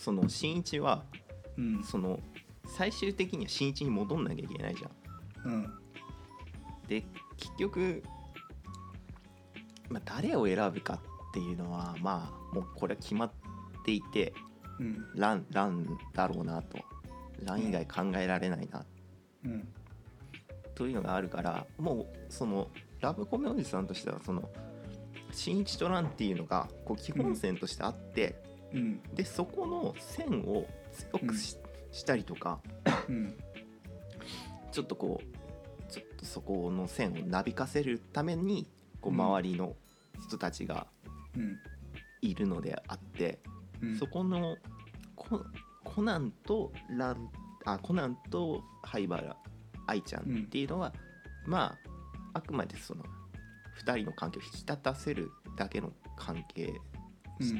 [0.00, 1.04] その新一は
[1.58, 1.84] うん。
[1.84, 2.18] その
[2.66, 5.52] 最終的には新一に戻んなきゃいけないじゃん。
[5.52, 5.74] うん。
[6.88, 7.04] で
[7.36, 8.02] 結局、
[9.88, 13.30] まあ、誰を選ぶかっていうのはまあもうこれは決まっ
[13.84, 14.32] ていて
[14.78, 15.06] うん。
[15.14, 16.78] ランランだろうなと。
[17.44, 18.84] ラン以外考えられないな。
[19.44, 19.68] うん。
[20.74, 24.48] というのがあるからもうそのラブコメおじさんとしてはその
[25.32, 29.00] 新一とランっていうのがこう基本線としてあって、うん。
[29.14, 31.56] でそこの線を強くし,、
[31.92, 32.60] したりとか
[33.08, 33.34] うん。
[34.72, 38.68] ちょっとこうちょっとそこの線をなびかせるために
[39.00, 39.20] こううん。
[39.20, 39.74] 周りの
[40.26, 40.86] 人たちが
[41.36, 41.58] うん。
[42.22, 43.38] いるのであって、
[43.82, 43.96] うん。
[43.96, 44.56] そこの
[45.16, 45.42] コ
[45.84, 47.30] コナンとラン
[47.64, 49.36] あコナンと灰原
[49.86, 50.92] 愛ちゃんっていうのは、
[51.46, 51.76] ま
[52.32, 53.04] ああくまでその
[53.84, 56.80] 2人の関係を引き立たせるだけの関係うん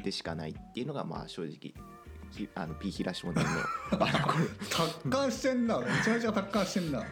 [0.03, 1.73] でしかないっていうのがまあ正直
[2.31, 3.49] ひあの P 平少年の
[3.97, 5.79] 達観してんな。
[5.79, 7.03] めちゃめちゃ達観してんな。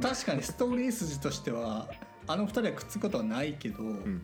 [0.00, 1.88] 確かにストーリー筋としては
[2.26, 4.22] あの二人はくっつくことはないけど、れ、うん。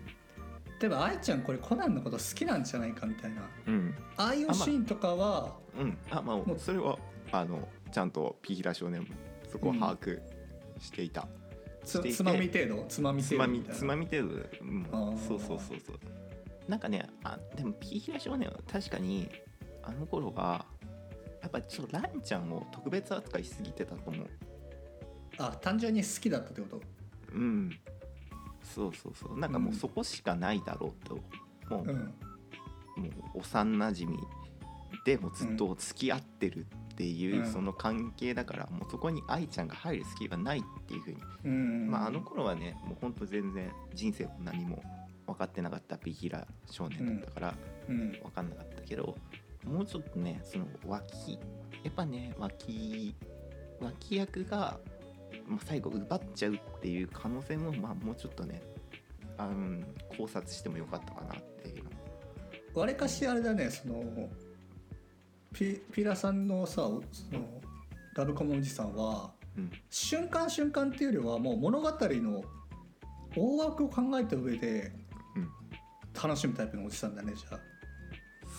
[0.80, 3.42] 例えば愛ちゃんこれコナンのこと好きなんじゃないかみたいな。
[3.66, 3.94] うん。
[4.16, 6.98] ああいうシーンとかはうん、あまあそれは
[7.30, 9.08] あのちゃんと P 平少年も
[9.50, 10.20] そこを把握
[10.80, 11.26] していた、
[11.84, 12.12] していて。
[12.12, 12.84] つつまみ程度？
[12.88, 15.28] つまみ程度つまみ程度で、うんあー。
[15.28, 16.21] そうそうそうそう
[16.68, 19.28] なんかねあでも P 平少年は確かに
[19.82, 20.64] あの頃は
[21.42, 24.26] やっぱちょっとランちゃんを特別扱いしすぎてたと思う。
[25.38, 26.80] あ単純に好きだったってこと？
[27.34, 27.70] うん。
[28.62, 29.38] そうそうそう。
[29.38, 29.76] なんかもううん。
[29.76, 31.16] そこしかないだろうと、
[31.68, 31.88] もう。
[31.88, 31.96] うん。
[31.96, 34.18] もう幼なじみ
[35.04, 37.52] でもうずっと付き合ってるっていううん。
[37.52, 41.90] その関係だから、もうそこに愛ちゃんが入る隙がないっていうふうに、うん。
[41.90, 44.80] まああの頃はねもうほんと全然人生も何も
[45.32, 47.54] 分かってなかったピヒラ少年だったから
[47.88, 48.12] うん。
[48.12, 49.16] 分かんなかったけど、
[49.64, 51.38] もうちょっとねその脇
[51.82, 53.14] やっぱね脇
[53.80, 54.78] 脇役が、
[55.46, 58.62] まあ、最後奪っちゃうっていう可能性も、まあ、もうちょっとね
[59.38, 59.80] あの
[60.16, 61.90] 考察してもよかったかなっていうの。
[62.80, 64.02] わりかしあれだねその
[65.52, 67.02] ピピラさんのさその
[68.14, 69.70] ラブコメおじさんはうん。
[69.90, 72.42] 瞬間瞬間っていうよりはもう物語の
[73.36, 75.01] 大枠を考えた上でうん
[76.14, 77.58] 楽しむタイプのおじさんだねじゃ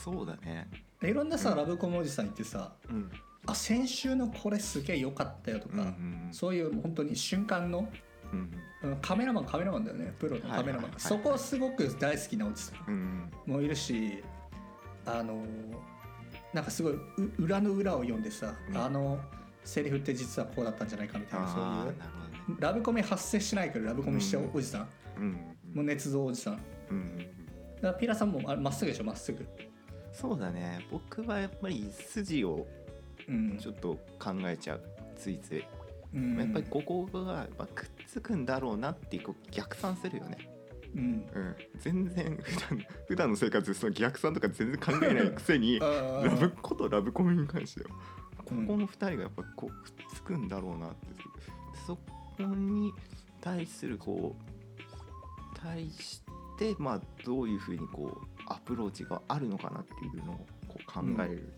[0.04, 0.68] そうだね。
[1.02, 3.10] あいろんなさ、うんラブコメおじさんってさうん。
[3.46, 5.84] あ先週のこれすげえ良かったよとか、うんう
[6.30, 7.88] んそういう本当に瞬間の
[8.32, 8.52] うん
[8.92, 8.98] うん。
[8.98, 10.14] カメラマンカメラマンだよね。
[10.20, 10.92] プロのカメラマン、はいはい。
[10.92, 14.24] はいそこすごく大好きなおじさんうんもいるし
[15.06, 15.44] あの
[16.54, 17.00] なんかすごいう
[17.40, 18.78] 裏の裏を読んでさ、うん。
[18.78, 19.20] あの
[19.64, 21.94] セリフって実はこうだったんじゃないかみたいなそういうね。
[22.60, 24.88] ラブコメ発生しないけどラブコメしちゃうおじさん、
[25.18, 25.38] うん
[25.74, 26.60] もう捏造おじさん
[27.88, 29.04] らピラさんもあまっすぐでしょ？
[29.04, 29.46] まっすぐ。
[30.12, 30.86] そうだね。
[30.92, 32.68] 僕はやっぱり筋を
[33.28, 33.58] うん。
[33.58, 34.82] ちょっと考えちゃう
[35.16, 35.64] ついつい、
[36.14, 36.38] うん。
[36.38, 40.38] やっぱりここがやっぱくっつくんだろうなってこう逆算するよね、
[40.96, 41.02] うん。
[41.34, 46.26] うん、全然普段普段の生活でその逆算とか全然考えないくせに あー。
[46.26, 47.90] ラブことラブコメに関しては。
[48.44, 48.68] こうん。
[48.68, 50.98] この2人がやっぱこうくっつくんだろうなって。
[51.88, 52.92] そこに
[53.40, 56.32] 対するこう対して
[56.78, 60.36] まあどういうふうにこうアプローチがあるのかなっていうのを
[60.68, 61.54] こう考える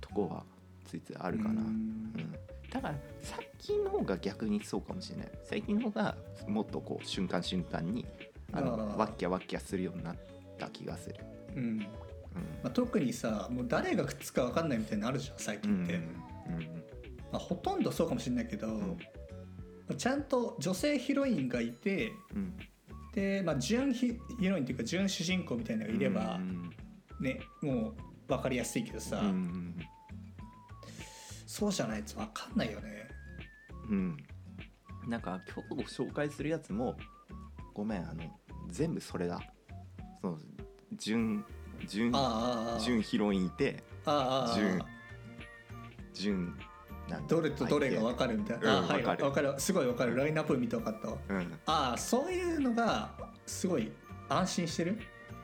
[0.00, 0.44] とこは
[0.84, 1.50] ついついあるかな。
[1.50, 1.58] うん。
[1.58, 2.34] うん。
[2.70, 5.28] だから最近の方が逆にそうかもしれない。
[5.42, 6.16] 最近の方が
[6.48, 8.06] もっとこう瞬間瞬間に
[8.52, 10.16] あのワッキャワッキャするようになっ
[10.58, 11.16] た気がする。
[11.56, 11.62] うん。
[11.64, 11.78] うん。
[11.78, 11.86] ま
[12.64, 16.02] あ、特にさもう誰がくっつくか分かんないみたいなのあるじゃん最近って、うん
[17.32, 18.98] まあ、ほとんどそうかもしれないけど、ん。
[19.96, 22.54] ちゃんと女性ヒロインがいてうん
[23.14, 26.70] で、まあ、準ヒヒロインっていうか準主人公みたいなのがいれば、うん
[27.20, 27.94] ねもう
[28.26, 29.76] 分かりやすいけどさ、うん
[31.46, 33.08] そうじゃないやつ分かんないよね。
[33.88, 34.16] うん。
[35.06, 36.96] なんか今日紹介するやつも
[37.72, 38.24] ごめんあの
[38.68, 39.40] 全部それだ。
[40.20, 40.38] その
[40.96, 41.44] 準
[41.86, 44.82] 準ああああ準ヒロインいてああああ準
[46.12, 46.56] 準なん
[47.28, 49.24] どれとどれが分かるみたいな、うんあはい分かる。
[49.24, 49.54] 分かる。
[49.58, 50.16] すごい分かる。
[50.16, 51.08] ラインナップ見て分かった。
[51.08, 51.52] わうん。
[51.66, 53.10] ああそういうのが
[53.46, 53.90] すごい
[54.28, 54.98] 安心してる？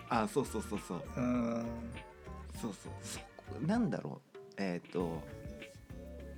[0.08, 1.02] あそうそうそうそう。
[1.16, 1.66] うーん。
[2.60, 2.92] そうそう。
[3.02, 3.24] そこ
[3.66, 4.38] なんだろう。
[4.56, 5.22] えっ、と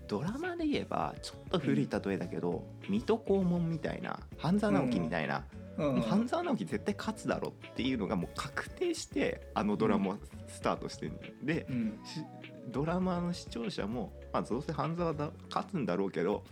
[0.08, 5.44] ドラマで言えばちょっと古い例えだけど、水戸黄門みたいな半沢直樹みたいな、
[5.78, 5.94] うん。
[5.96, 10.16] もう半沢直樹絶対勝つだろっていうのがもう確定してあのドラマを
[10.48, 12.00] スタートしてるんでうん。
[12.04, 12.22] し
[12.68, 16.42] ドラマの視聴者も、まあ、どうせ半沢だ勝つんだろうけど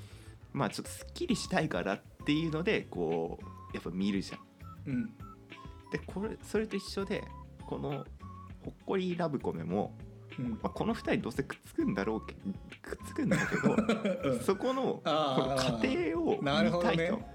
[0.52, 4.92] まあちょっとすっきりしたいからっていうのでこうやっぱ見るじゃん。
[4.92, 5.06] うん。
[5.92, 7.24] でこれそれと一緒で
[7.66, 8.04] この
[8.64, 9.96] ほっこりラブコメも、
[10.38, 10.50] うん。
[10.50, 12.34] まあ、この2人どうせくっつくんだろうけ
[12.82, 13.76] くっつくんだけど
[14.30, 14.40] うん。
[14.40, 15.88] そこのこの過程
[16.20, 17.26] を見たいと、ね。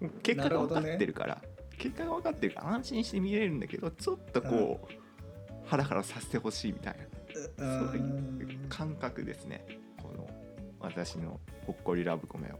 [0.00, 1.42] うん、結果が分かってるから。
[1.78, 7.17] 結果が分かってるから安心して見れるんだけどちょっとこう、ハラハラさせてほしいみたいな
[7.58, 7.66] そう
[7.96, 9.64] いう感覚ですね。
[10.02, 10.28] この
[10.80, 12.58] 私のほっこりラブコメは。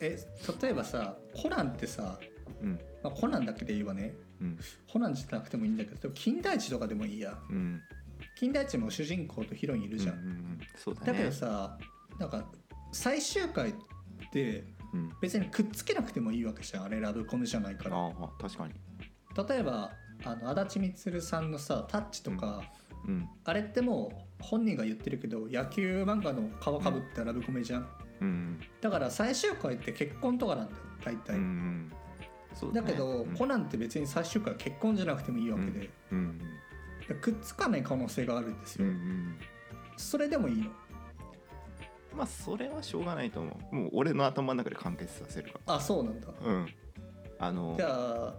[0.00, 0.18] え
[0.62, 2.18] 例えばさコナンってさ
[2.62, 2.80] うん。
[3.02, 4.58] まあ、コナンだけで言えばねうん。
[4.90, 7.38] コナンじゃなくてもいいんだけど金田一とかでもいいや。
[7.50, 7.80] うん。
[8.38, 10.58] 金田一も主人公とヒロインいるじゃん、うんうんうん。
[10.76, 11.06] そうだね。
[11.06, 11.78] だけどさ
[12.18, 12.44] なんか
[12.92, 13.74] 最終回っ
[14.32, 15.12] てうん。
[15.20, 16.84] 別にくっつけなくてもいいわけじゃん。
[16.84, 18.12] あれラブコメじゃないから。
[18.40, 18.74] 確かに。
[19.48, 19.92] 例えば
[20.24, 22.62] あの足立満さんのさ「タッチ」とか、
[23.06, 23.28] うん。
[23.44, 27.88] あれってもう本人が言ってるけど野球漫画の皮かぶったラブコメじゃん、
[28.20, 28.60] うん。
[28.80, 31.92] だから最終回って結婚とかなんだよ大体、うんうん。
[32.54, 32.80] そうね。
[32.80, 33.34] だけど、うん。
[33.34, 36.40] コナンって別に最終回は結婚じゃなくてもいいわけで、うん。
[37.20, 39.36] くっつかない可能性があるんですうんよ、うん。
[39.96, 40.70] それでもいいの？
[42.16, 43.74] まあそれはしょうがないと思う。
[43.74, 46.26] もう俺の頭の中で完結させるかあそうなんだ。
[46.26, 46.68] らうん。
[47.38, 48.34] あのじゃあ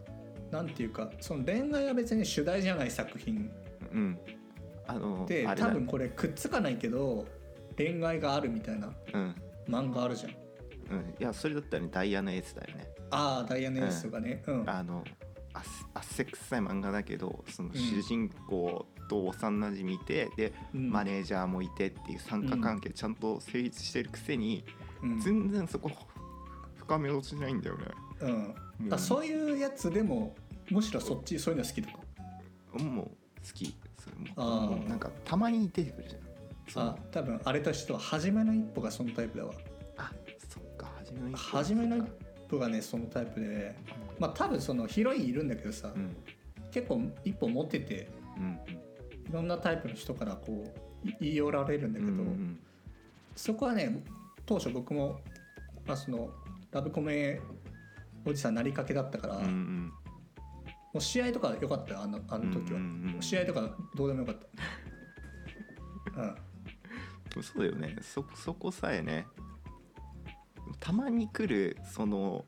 [0.51, 3.49] なんていうかその恋愛は別に主題じゃない作品。
[3.93, 4.19] うん。
[4.87, 7.25] あので多分これくっつかないけど
[7.77, 9.35] 恋愛があるみたいなうん。
[9.67, 10.31] 漫画あるじゃん。
[10.31, 10.33] う
[10.99, 11.15] ん。
[11.19, 12.87] いやそれだったらねダイアナエースだよね。
[13.11, 14.41] ああダイヤのエースとかね。
[14.47, 15.03] うん、あの
[15.53, 15.61] あ
[15.93, 20.89] 汗臭い漫画だけどその主人公と幼馴染いて、でうん。
[20.89, 24.63] マネージャーもいてっていう参加関係ちゃんと成立してるくせに、
[25.03, 25.19] うん。
[25.19, 25.91] 全然そこ
[26.77, 27.85] 深め落ちないんだよね。
[28.21, 28.87] うん。
[28.89, 30.35] もあそういうやつでも
[30.71, 31.97] むしろそっちそういうの好きとか？
[32.83, 33.11] もう好
[33.53, 34.77] きそれもあー。
[34.77, 36.87] もうなんかたまに出てくるじゃん。
[36.87, 39.53] あ多分あれとしては初めの一歩がそのタイプだわ。
[39.97, 40.11] あ
[40.47, 42.03] そっか初めの一歩初めの一
[42.49, 43.75] 歩がねそのタイプで。
[44.19, 46.15] まあ多分そのヒロインいるんだけどさ、うん。
[46.71, 48.59] 結構一歩持っててうん
[49.29, 50.63] いろんなタイプの人からこ
[51.03, 52.59] うい言い寄られるんだけど、うんうん。
[53.35, 54.03] そこはね
[54.45, 55.19] 当初僕も、
[55.85, 56.29] まあ、その
[56.71, 57.41] ラブコメ
[58.25, 59.93] おじさんなりかけだったから、うんうん
[60.93, 64.35] もう試合とか良かったよあのあの時は、うんうんうん試合とかどうでもよかっ
[66.15, 66.21] た、
[67.37, 67.95] うん、そうだよね。
[68.01, 69.27] そそこさえね
[70.79, 72.45] たまに来るその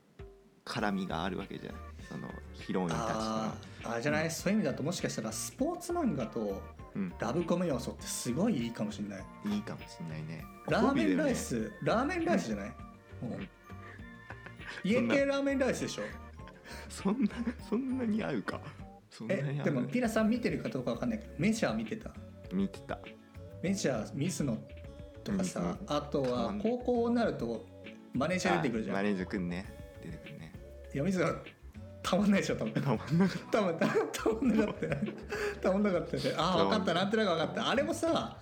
[0.64, 6.60] 絡みがあるわけじゃないそのヒロインたちあーあれじゃない、そういう意味だともしかしたらスポーツ漫画と
[7.18, 9.24] ラブコメ要素ってすごいいいかもしれない。
[9.46, 10.44] いいかもしんないね。
[10.68, 12.68] ラーメンライス、ラーメンライスじゃない、
[13.20, 14.98] もう。
[15.02, 15.08] ん。
[15.08, 15.14] な。
[15.14, 16.02] 系ラーメンライスでしょ？
[16.88, 17.30] そんな
[17.68, 18.60] そんなに合うか？
[19.10, 19.64] そんなえに合う。
[19.64, 21.18] でもピラさん見てるかどうかわかんない。
[21.18, 22.10] けどメジャー見てた？
[22.52, 22.98] 見てた。
[23.62, 24.58] メジャーミスノ
[25.22, 27.64] とかさ、うんあとは高校になると
[28.12, 28.96] マネージャー出てくるじゃん。
[28.96, 29.64] マネージャーくんね。
[30.02, 30.52] 出てくるね。
[30.92, 31.34] やミスノ
[32.02, 32.72] たまんないでしょ多分。
[32.74, 33.62] たまんなかった。
[33.62, 34.96] まんたたまんなかったよ。
[35.62, 36.32] たまんなかったよね。
[36.36, 36.94] ああ分かった。
[36.94, 37.70] なんとなく分かった。
[37.70, 38.38] あれもさ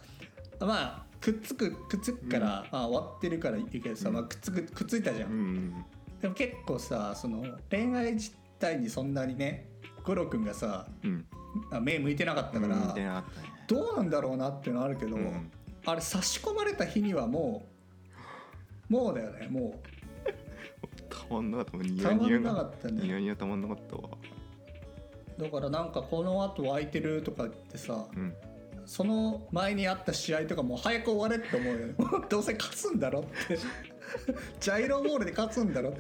[0.61, 4.15] まあくっつくくっつくから、あ終わってるからいいけどさ、うん。
[4.17, 5.85] まあ、くっつくくっついたじゃん、うん
[6.23, 9.69] でも結構さその恋愛自体にそんなにね
[10.05, 11.27] 五郎くんがさうん。
[11.71, 13.23] あ目向いてなかったから、ね。
[13.67, 15.51] どうなんだろうなっていうのはあるけど、うん。
[15.85, 17.67] あれ差し込まれた日にはも
[18.89, 19.81] うもうだよねも
[21.11, 23.03] たまんなかったもううニたまんなかったね。
[23.03, 24.03] ニヤニヤたまんなかったわ。
[25.39, 28.35] だからなんかこの後空いてるとかってさうん。
[28.87, 31.95] その前にあった試合とかもう早く終われって思うよね。
[32.29, 33.59] どうせ勝つんだろって
[34.61, 35.99] ジャイロボールで勝つんだろって。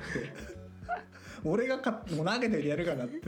[1.44, 3.20] 俺が勝っもう投げてやるからって。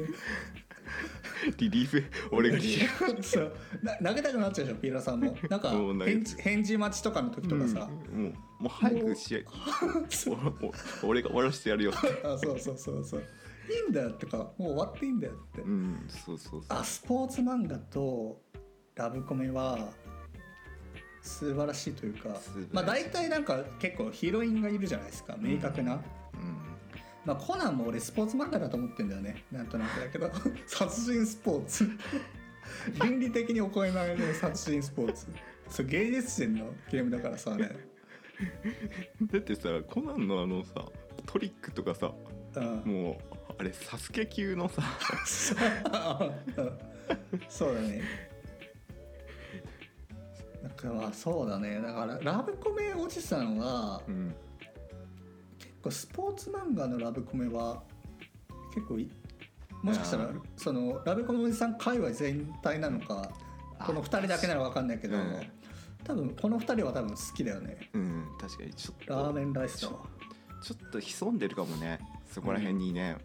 [1.59, 2.57] リリーフ俺が。
[2.57, 3.53] リリーフそう。
[3.82, 5.37] な投げたくなっちゃうでしょピーラさんも。
[5.49, 8.22] なんか返事返事待ちとかの時とかさ、うん。
[8.24, 9.41] もうもう早く試合
[11.03, 12.09] 俺が終わらせてやるよって。
[12.26, 13.22] あそうそうそうそう。
[13.70, 16.78] いいんだよってかもう終わっていいんだよって、うんそうそうそう。
[16.78, 18.41] あスポーツ漫画と
[18.95, 19.78] ラブコメは
[21.25, 22.39] 素晴らしいというか
[22.70, 26.01] まあ大体なんか結構ヒロインがいるじゃないですか明確な、うん。
[27.25, 30.31] まあコナンも俺スポーツ漫画だと思ってんだよねなんとなくだけど。
[30.68, 31.89] 殺人スポーツ。
[33.03, 35.27] 倫理的に行えないの殺人スポーツ。
[35.68, 40.85] そう芸術点のゲームだからさあれ、だってさコナンのあのさ
[41.25, 42.12] トリックとかさ
[42.57, 44.83] うん、もうあれサスケ級のさ。
[46.57, 48.34] う んそうだね
[50.65, 51.79] なんかまあそうだね。
[51.79, 54.35] だからラブコメおじさんはうん。
[55.59, 57.83] 結構スポーツ漫画のラブコメは
[58.75, 59.11] 結構い
[59.83, 63.31] もしかしたらそのラブコメおじさん界隈全体なのか
[63.87, 65.43] この2人だけなら分かんないけど、うん。
[66.03, 67.91] 多分この2人は多分好きだよね。
[67.93, 68.73] うん確かに。
[68.73, 69.99] ちょっとラーメンライスだわ
[70.62, 71.99] ちょっと潜んでるかもね。
[72.33, 73.19] そこら辺にね、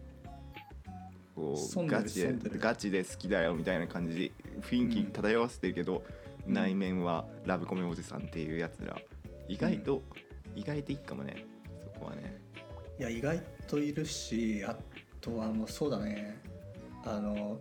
[1.37, 1.87] うん。
[1.87, 4.33] ガチでガチで好きだよみたいな感じ。
[4.59, 6.18] 雰囲気漂わせてるけど、うん
[6.49, 8.97] 内面はラブコメおじさんっていうやつら。
[9.47, 10.03] 意外と、
[10.55, 11.45] 意外といいかもね。
[11.93, 12.41] そこはね。
[12.99, 14.75] いや意外といるしあ
[15.21, 16.41] とはもうそうだね。
[17.05, 17.59] あの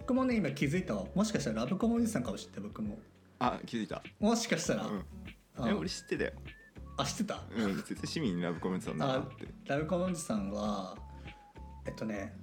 [0.00, 1.04] 僕もね今気づいたわ。
[1.14, 2.98] もしかしたらラブコメおじさんかもしれない僕も。
[3.38, 5.04] あ気づいた、もしかしたら、うん、
[5.56, 6.32] あえ俺知ってたよ。
[6.96, 7.42] あ知ってた？
[7.56, 9.46] うん絶対市民にラブコメおじさんだなって。
[9.66, 10.96] ラブコメおじさんは
[11.86, 12.34] えっとね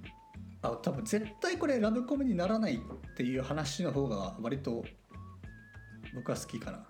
[0.62, 4.84] あ多分絶対これラブコメにならないっていう話の方が割と
[6.14, 6.86] 僕は好きかな。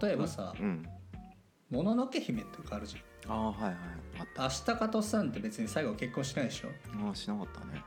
[0.00, 0.86] 例えばさうん
[1.70, 2.96] 「もののけ姫」とかあるじ
[3.26, 3.74] ああはいはい。
[4.20, 6.68] あっゃん明日かとさんって別に最後結婚しないでしょ。
[6.68, 7.82] たああしなかったね。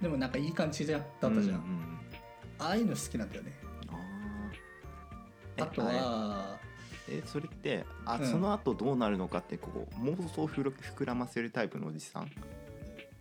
[0.00, 1.98] でもなんかいい感じだったうんじゃん、うんうん
[2.58, 3.52] ああいうの好きなんだよね。
[5.58, 6.58] ああとは
[7.08, 8.26] えそれってあ、うん。
[8.26, 12.30] その後どうなるのかってこう妄想を膨らませるタイプのおじさん？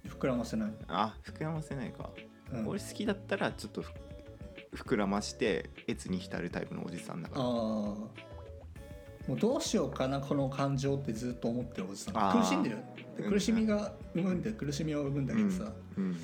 [0.08, 2.10] 膨らませない、あ膨らませないか、
[2.54, 3.92] うん、俺好きだったらちょっとふ
[4.76, 7.42] 膨らまして越に浸るタイプのおじさんだから。
[7.42, 7.52] ああ
[9.28, 12.42] もうどうしようかなこの感情ってずっと思ってるおじさん。
[12.42, 12.78] 苦しんでる。
[13.18, 13.32] でうん。
[13.32, 16.18] 苦しみが生むんで苦しみを生むんだけどさ、うん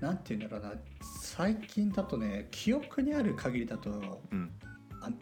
[0.00, 0.80] なんて言うんだろうな。
[1.02, 4.50] 最近だとね記憶にある限りだとうん。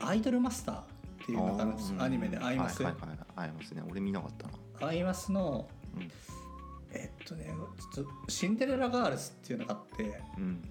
[0.00, 0.84] アイドルマスターっ
[1.24, 1.92] ていうのがあるんです。
[1.92, 2.02] うん。
[2.02, 3.18] アニメで「アイマス」はいはいはい。
[3.36, 3.82] アイマスね。
[3.88, 4.88] 俺見なかったな。
[4.88, 6.10] アイマスのうん。
[6.92, 7.52] えっとね
[7.94, 10.22] ちょっとシンデレラガールズっていうのがあって。
[10.36, 10.62] うん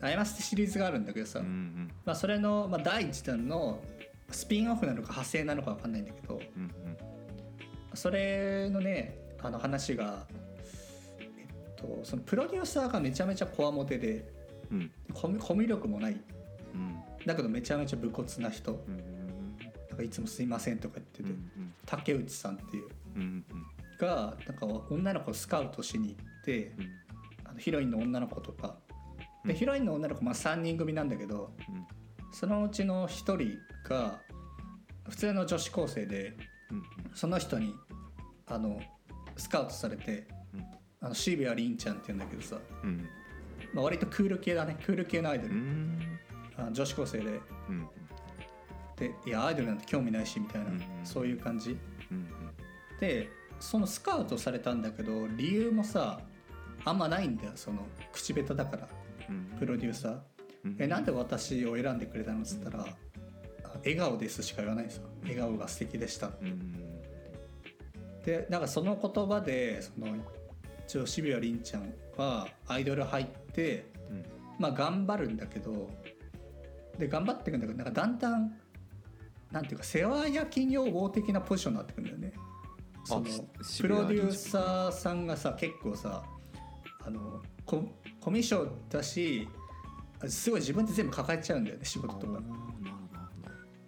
[0.00, 1.90] アイマスってシリーズがあるんだけどさ、うんうん。
[2.04, 3.80] まあ、それの、まあ、第一弾の
[4.30, 6.70] スピンオフなのか派生なのか分かんないんだけどうん
[7.94, 10.26] それのねあの話が、
[11.18, 14.28] えっと、そのプロデューサーがめちゃめちゃこわもてで
[14.70, 14.78] うん。
[14.78, 16.12] うんコミコミュ力もない。
[16.12, 17.02] うん。
[17.24, 18.72] だけどめちゃめちゃ武骨な人。
[18.72, 18.96] うん
[19.88, 22.88] なんかいつも「すいません」とか言ってて、うん竹内さんっていう。
[23.16, 23.44] うんうん。
[23.98, 26.88] がなんか女の子をスカウトしに行ってうん。
[27.46, 28.76] あのヒロインの女の子とか
[29.48, 29.58] でうん。
[29.58, 31.86] ヒロインの女の子、まあ、3人組なんだけどうん。
[32.30, 34.20] そのうちの1人が
[35.08, 36.36] 普通の女子高生で
[36.70, 36.82] うん。
[37.14, 37.74] その人に
[38.46, 38.80] あの
[39.36, 40.64] スカウトされてうん。
[41.00, 43.08] あの渋谷凛ちゃんって言うんだけどさ、うん。
[43.74, 44.76] まあ、割とクール系だね。
[44.84, 45.98] クール系のアイドうル、ん。
[46.56, 47.40] あ女子高生で。
[47.68, 47.88] うん
[48.96, 51.76] でいやアイドルなんて興味ないしみたいな、うんそういう感じ。
[52.10, 52.26] うん
[53.00, 53.28] で
[53.60, 56.20] そのスカウトされたんだけど理由もさ
[56.84, 58.82] あんまないんだよその口下手だから。
[58.82, 58.97] うん
[59.58, 60.18] プロデューサー。
[60.64, 60.76] うん。
[60.78, 62.80] えなんで私を選んでくれたのっつったら
[63.64, 65.08] 「あ笑顔です」しか言わないんですよ。
[65.22, 66.72] 笑顔が素敵でしたうん。
[68.24, 70.16] でなんかその言葉でその
[70.86, 74.24] 一応渋谷凛ちゃんはアイドル入ってうん。
[74.58, 75.90] まあ頑張るんだけど
[76.98, 78.58] で頑張っていくんだけどなんかだんだん
[79.52, 82.32] なんていうか世話焼き女房的なポジションになってくんだよね。
[83.04, 86.22] そのしプロデューサーさんがさ結構さ
[87.06, 87.82] あのコ
[88.20, 89.48] コミュ障だし
[90.26, 92.40] すごい自分で全部抱えちゃうんだよね仕事とか。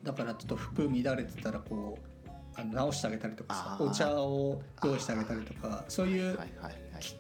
[0.03, 6.39] だからちょっと服乱れてたらこうあの直してあげたりとかさお茶を用意してあげたりとかそういう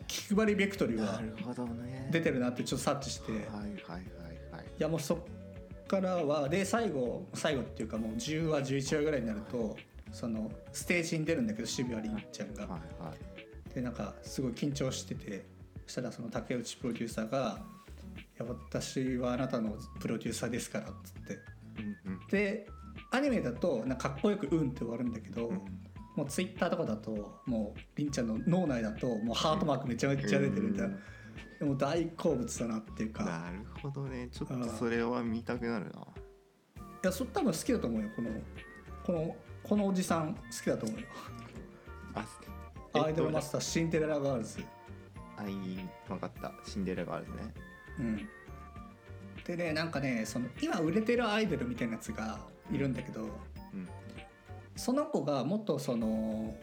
[0.06, 2.08] 気配りベクトリながるほどね。
[2.10, 4.02] 出てるなってちょっと察知して、い、はいはいはいはい。
[4.78, 5.18] やもうそっ
[5.86, 9.76] からはで最後最後っていうかもう10話11話ぐらいになると
[10.12, 12.62] そのステージに出るんだけど渋谷凛ちゃんが。
[12.62, 12.70] はい
[13.02, 13.74] はい。
[13.74, 15.44] でなんかすごい緊張してて
[15.86, 17.60] そしたらその竹内プロデューサーが
[18.16, 21.38] 「いや私はあなたのプロデューサーですから」っつって。
[22.04, 22.20] うんうん。
[22.28, 22.68] で
[23.12, 25.56] アニメだとなんかかっこよく「うん」って終わるんだけど、うん。
[26.16, 30.96] もうツイッターとかだともうりんちゃんの脳内だともうハートマークめちゃめちゃ出てるみたいな、
[31.60, 33.24] でも大好物だなっていうか。
[33.24, 34.28] なるほどね。
[34.30, 36.00] ちょっとそれは見たくなるな。
[36.00, 36.00] い
[37.04, 38.08] やそれ多分好きだと思うよ。
[38.14, 38.30] この
[39.04, 41.06] このこのおじさん好きだと思うよ。
[42.14, 42.26] あ
[43.04, 44.58] アイドルマスターシンデレラガールズ
[45.44, 45.78] あいい
[46.08, 46.52] 分かった。
[46.64, 47.54] シンデレラガールズね。
[47.98, 48.28] うん。
[49.44, 52.38] でねなんかねその今売れてるアイドルみたいなやつが
[52.70, 53.24] いるんだけど、う
[53.76, 53.88] ん。
[54.76, 56.54] その子がもっとその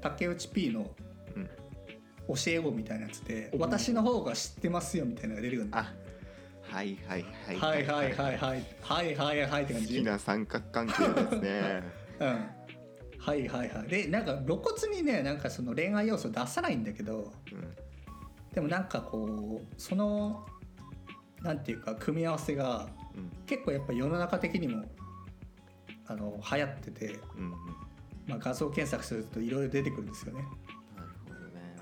[0.00, 0.90] 竹内 P の
[1.36, 1.48] うん。
[2.28, 5.92] 教え子みたいなやつで、私の方が知ってますよみたいなのが出るんだあ
[6.62, 7.56] はいはいはい。
[7.56, 8.66] はいはいはいはい。
[8.80, 9.98] はいはいはいって感じ。
[9.98, 11.82] 好きな三角関係ですね。
[12.18, 12.56] うん。
[13.18, 13.88] はいはいはい。
[13.88, 17.85] でなんか露骨にねなんかその恋愛要素出さないんだけどうん
[18.56, 20.46] でもなんかこうその
[21.42, 23.30] なんていうか組み合わせがうん。
[23.46, 24.84] 結構やっぱ世の中的にも
[26.06, 27.50] あの流行ってて、うんうん。
[28.26, 30.42] まあ、画像検索するといろいろ出てくるんですよね、
[30.96, 31.08] なる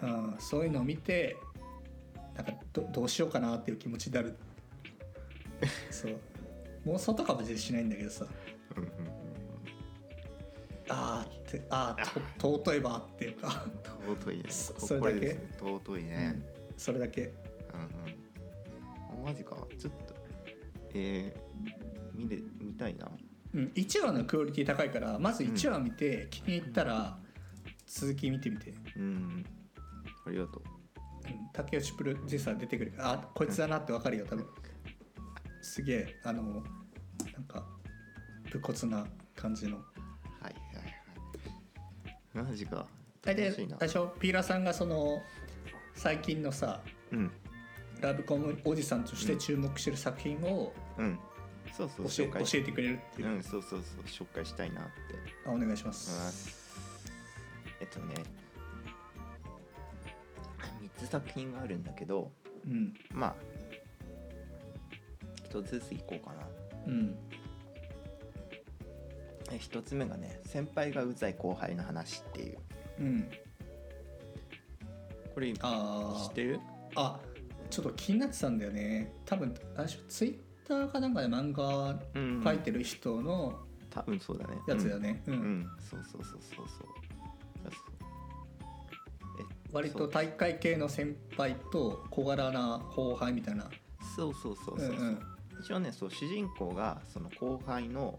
[0.00, 0.32] ほどね。
[0.34, 1.36] うん、そういうのを見て
[2.36, 4.36] なんかどどうしようかなっていう気持ちになる。
[5.92, 6.18] そう。
[6.86, 8.26] 妄想とかも別にしないんだけどさ。
[8.76, 8.94] うんうんうん
[10.86, 13.64] あーってあーと 尊いわっていうか、
[14.06, 14.44] 尊いね。
[14.50, 15.38] そこそれだけ？
[15.58, 16.42] 尊いね
[16.76, 17.22] それだけ。
[17.22, 19.26] うんうん。
[19.26, 19.56] あマジか。
[19.78, 20.14] ちょっと。
[20.94, 23.08] えー、見れ見たいな。
[23.54, 27.16] うん、1話のクオリティ高いからまず1話見て気に入ったら
[27.86, 29.44] 続き見てみて、うん
[30.26, 30.62] ありがとう。
[31.26, 34.46] うん、竹内プロデューサー出てくるからあこいつだなって分かるよ多分。
[35.62, 37.64] すげえあのなんか
[38.50, 39.06] 武骨な
[39.36, 39.76] 感じの。
[39.76, 40.54] はいはい
[42.34, 42.46] はい。
[42.46, 42.86] マジか。
[43.22, 43.76] 大体欲しいな。
[43.78, 45.22] 最初ピーラーさんがその
[45.94, 46.80] 最近のさ
[47.12, 47.30] うん。
[48.00, 51.18] ラブコムおじさんとして注目してる作品をうん。
[51.72, 52.24] そうそう教
[52.58, 54.90] え,、てくれるっていう、うんそうそうそう紹介したいなって。
[55.46, 56.32] あお願いします。
[56.32, 56.74] す。
[57.80, 58.14] えっとね
[60.82, 62.30] 3つ作品があるんだけど
[62.66, 62.94] うん。
[63.12, 63.34] まあ
[65.44, 66.46] 一つずついこうかな。
[66.86, 67.16] うん。
[69.52, 72.58] え一つ目がね先輩がうざい後輩の話っていう。
[73.00, 73.30] うん
[75.34, 76.60] これ知あってる？
[76.94, 77.20] ああ
[77.70, 79.12] ちょっと気になってたんだよね。
[79.24, 79.98] 多分あれでしょ？
[80.08, 80.36] ツイッ
[80.68, 83.58] ターかなんかで漫画うん描いてる人の
[83.90, 84.58] 多分そうだね。
[84.66, 85.34] やつだよね、うん。
[85.34, 86.88] うん、うん、そうそうそうそうそう。
[89.72, 93.68] 割と体育会系の先輩と小柄な後輩みたいな。
[94.16, 95.18] そうそうそうそうそう、うんうん。
[95.60, 98.16] 一応ねそう主人公がその後輩の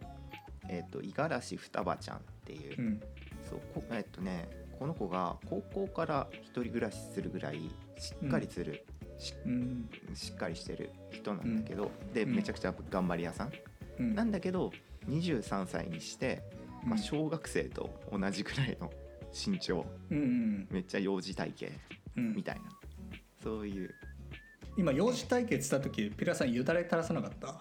[0.68, 3.02] えっ、と五十嵐双葉ちゃんっていう、うん。
[3.50, 4.50] そうこえっ、とね
[4.80, 8.86] この子が高校から一人暮らしするぐらいしっかりする、
[9.18, 9.90] しうん。
[10.14, 12.36] しっかりしてる人なんだけど、でうん。
[12.36, 13.52] めちゃくちゃ頑張り屋さん、
[14.00, 14.16] うん。
[14.16, 14.72] なんだけど
[15.08, 16.44] 23歳にして、
[16.84, 18.92] まあ、小学生と同じくらいの
[19.34, 19.86] 身長。
[20.10, 21.74] めっちゃ幼児体型
[22.18, 22.36] うん。
[22.36, 22.62] みたいな。
[23.44, 23.94] そういう
[24.78, 27.56] 今幼児体験した時ピラさんよだれ垂らさなかった？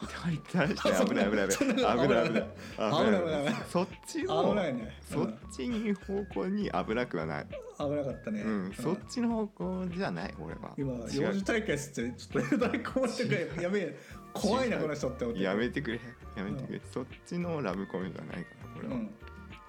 [0.48, 2.08] 垂らして危ない危ない危ない。
[2.08, 2.42] 危ない 危ない。
[2.42, 3.22] 危ない。
[3.22, 3.54] 危ない。
[3.70, 4.92] そっちの危ないね。
[5.02, 7.46] そっちに方向に危なくはない。
[7.78, 8.42] 危なかったね。
[8.42, 8.72] うん。
[8.72, 10.74] そっちの方向じゃない俺は。
[10.76, 13.96] 今幼児体験してちょっとよだれこぼしてくれやべえ。
[14.32, 16.00] 怖いなこの人って思ってやめてくれ。
[16.36, 16.80] やめてくれ。
[16.92, 18.50] そっちのラブコメじゃないか
[18.82, 19.00] ら俺は。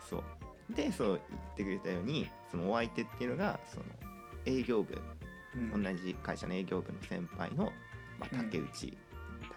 [0.10, 0.24] そう。
[0.76, 3.86] でそう言ってくれたようにそのお相手っていうのがその
[4.48, 4.98] 営業部
[5.56, 5.84] うん。
[5.84, 7.72] 同じ会社の営業部の先輩の、
[8.20, 8.46] まあ、うん。
[8.46, 8.98] 竹内、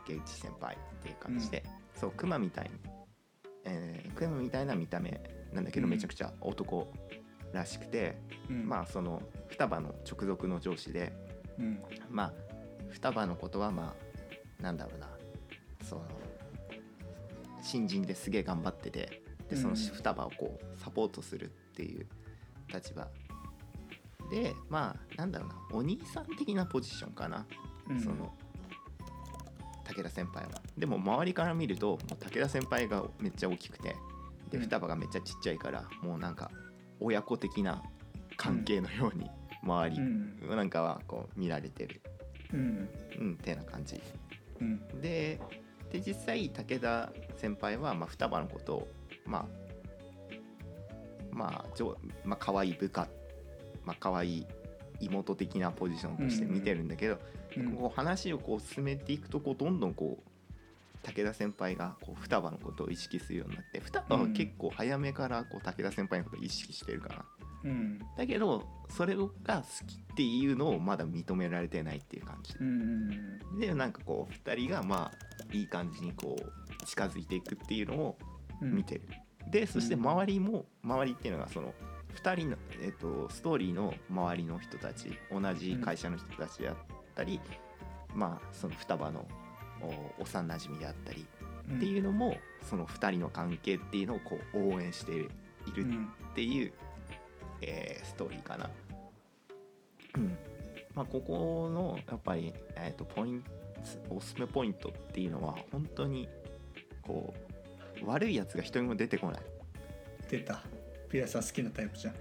[0.06, 2.70] 竹内先輩っていう感じで、そう熊みたいに、
[3.64, 5.20] えー、熊みたいな見た目
[5.52, 5.90] なんだけど、うん。
[5.90, 6.92] めちゃくちゃ男
[7.52, 8.18] らしくて、
[8.50, 8.68] うん。
[8.68, 11.12] まあその双葉の直属の上司で
[11.58, 11.82] うん。
[12.10, 12.32] まあ
[12.90, 13.94] 双葉のことはま
[14.60, 15.08] あなんだろうな
[15.82, 16.02] その
[17.62, 19.76] 新人ですげえ頑張っててでそのうん。
[19.76, 22.06] 双葉をこうサポートするっていう
[22.72, 23.08] 立場
[24.30, 27.46] でまあなんだろうなお兄さん的なポジションかな、
[27.88, 28.00] うん。
[28.00, 28.32] その
[29.84, 30.60] 武田先輩は。
[30.76, 33.96] でも周りから見るともう武田先輩がめっちゃ大きくて
[34.50, 34.62] でうん。
[34.62, 36.50] 双葉がめっちゃちっちゃいからもうなんか
[37.00, 37.82] 親子的な
[38.36, 39.30] 関係のように
[39.62, 40.56] 周りうん。
[40.56, 42.00] なんかはこう見られてる。
[42.52, 42.88] うん。
[43.18, 44.00] うんってな感じ。
[44.60, 45.00] うん。
[45.00, 45.40] で
[45.90, 48.88] で実際武田先輩はまあ双葉のことを
[49.24, 49.46] まあ
[51.32, 51.64] まあ
[52.24, 53.08] まあ可愛い部下
[53.88, 54.46] まあ可愛い
[55.00, 57.18] 妹的なポジションとして見てるんだけど、
[57.56, 57.72] うん。
[57.72, 67.24] こう話をこう進めていくとこうどんどんこう武田先輩がこう双葉のことを意識するようになって双葉は結構早めからこう武田先輩のことを意識してるかな。
[67.64, 67.98] うん。
[68.16, 69.26] だけどそれが好
[69.86, 72.54] きっていうのをまだ認められてないっていう感じ。
[72.60, 73.08] うん
[73.58, 78.18] でなんかこう2人がまあいい感じにこう近づいていくっていうのを
[78.60, 79.02] うん見てる、
[79.50, 81.72] でそして周りも周りっていうのがその
[82.18, 86.76] 2人の、えっとストーリーの周りの人たち同じ会社の人たちであっ
[87.14, 87.40] たり、
[88.14, 89.26] まあその双葉の
[90.18, 91.24] お幼馴染であったり
[91.70, 92.36] うんっていうのも
[92.68, 95.28] その2人の関係っていうのをこう応援している
[96.30, 96.72] っていう、
[97.62, 98.70] えーストーリーかな。
[100.16, 100.36] うん
[100.94, 103.50] まあ、ここのやっぱり、えー、とポイント
[104.10, 106.28] おすすめポイントっていうのは本当に
[107.02, 107.32] こ
[108.02, 109.40] う悪いやつが一人も出てこない。
[110.28, 110.62] 出た
[111.08, 112.14] ピラさん好きなタイプじゃん。
[112.14, 112.18] あ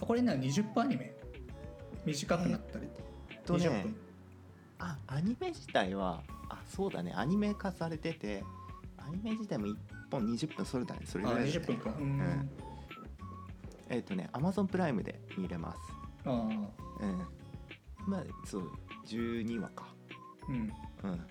[0.00, 1.14] これな20分アニメ。
[2.04, 2.88] 短くなったり。
[3.44, 3.96] とね20分。
[4.78, 7.12] あアニメ自体はあそうだね。
[7.14, 8.42] アニメ化されてて
[8.98, 9.76] アニメ自体も1
[10.10, 11.02] 本20分それだね。
[11.04, 11.64] それあぐらいだね。
[11.64, 11.94] 20分か。
[11.98, 12.50] うん、ん。
[13.88, 15.78] えっ、とね Amazon プライムで見れます。
[16.24, 16.32] ああ。
[16.34, 17.26] うん、
[18.06, 18.70] まあそう
[19.06, 19.94] 12話か。
[20.48, 20.56] うん。
[21.04, 21.26] うん、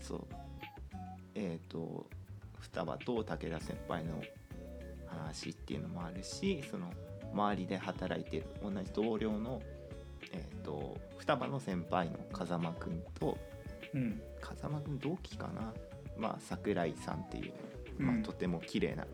[0.00, 0.20] そう。
[1.34, 2.06] えっ、と
[2.60, 4.22] 双葉と武田先輩の
[5.14, 6.90] 話っていうのもあるしその
[7.32, 9.60] 周りで働いてる同じ同僚の、
[10.32, 13.36] えー、と双葉の先輩の風間くんと
[13.94, 14.20] うん。
[14.40, 15.72] 風間くん同期かな、
[16.18, 17.52] まあ、桜井さんっていう、
[17.98, 18.22] まあうん。
[18.22, 19.06] とても綺麗な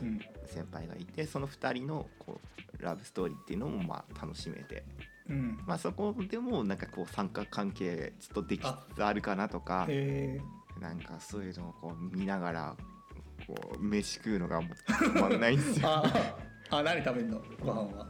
[0.00, 0.20] うん。
[0.46, 2.40] 先輩がいてその2人のこ
[2.80, 4.84] うラブストーリーっていうのもまあ楽しめて、
[5.28, 5.58] うん。
[5.66, 9.86] まあ、そこでもなんかこう三角関係ちょっとできつつあるかなとか。
[9.88, 10.40] え
[10.80, 12.76] なんかそういうのをこう見ながら
[13.46, 15.88] こう飯食うのがもう止まんないんですー、よ。
[15.88, 16.02] あ
[16.70, 17.42] ああ何食べんの？
[17.60, 18.06] ご飯は。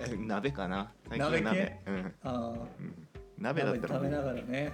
[0.00, 0.92] え鍋かな？
[1.08, 1.90] 最近は鍋系？
[1.90, 2.06] うん。
[2.06, 2.48] ああ。
[2.50, 3.08] うん、
[3.38, 4.72] 鍋だったら食べながらね。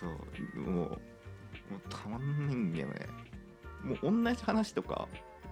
[0.00, 0.60] そう。
[0.60, 0.98] もうもう
[1.88, 2.94] たまんないんだよね。
[3.82, 5.08] もう同じ話とか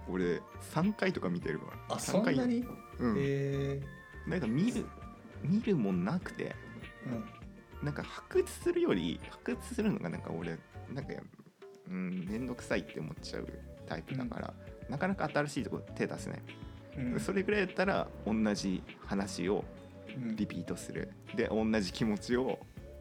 [0.09, 0.41] 俺
[0.73, 2.65] 3回とか見てるからあそんなに、
[2.99, 3.15] うん。
[3.17, 3.81] え。
[4.27, 4.85] なんか見る
[5.43, 6.55] 見るもんなくて。
[7.05, 7.23] うん。
[7.83, 10.57] なんか発掘するより発掘するのがなんか俺
[10.91, 11.13] なんか
[11.87, 13.47] うん面倒くさいって思っちゃう
[13.85, 14.53] タイプだから、
[14.89, 16.41] なかなか新しいとこ手出せない、
[16.97, 17.19] うん。
[17.19, 19.63] それぐらいだったら同じ話を
[20.15, 20.35] うん。
[20.35, 21.09] リピートする。
[21.35, 22.59] で同じ気持ちを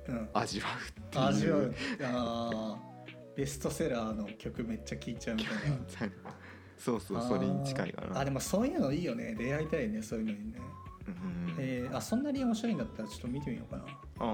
[0.08, 0.28] うん。
[0.34, 1.24] 味わうっていう。
[1.24, 1.74] 味わう。
[2.02, 2.94] あー。
[3.36, 6.14] ベストセラーの曲めっちゃ聴いちゃうみたいな。
[6.78, 8.20] そうそうそれに近いかな。
[8.20, 9.34] あでもそういうのいいよね。
[9.34, 10.58] 出会いたいねそういうのにね、
[11.06, 11.54] うん。
[11.58, 13.84] えーあそんなに面白いんだったらちょっと見てみようかな。
[13.84, 14.24] ああ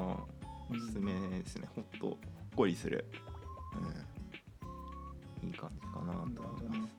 [0.71, 1.69] おすすめですね。
[1.75, 2.17] ほっとほっ
[2.57, 3.05] こりする、
[3.75, 3.95] うん、
[6.01, 6.97] かなと思います、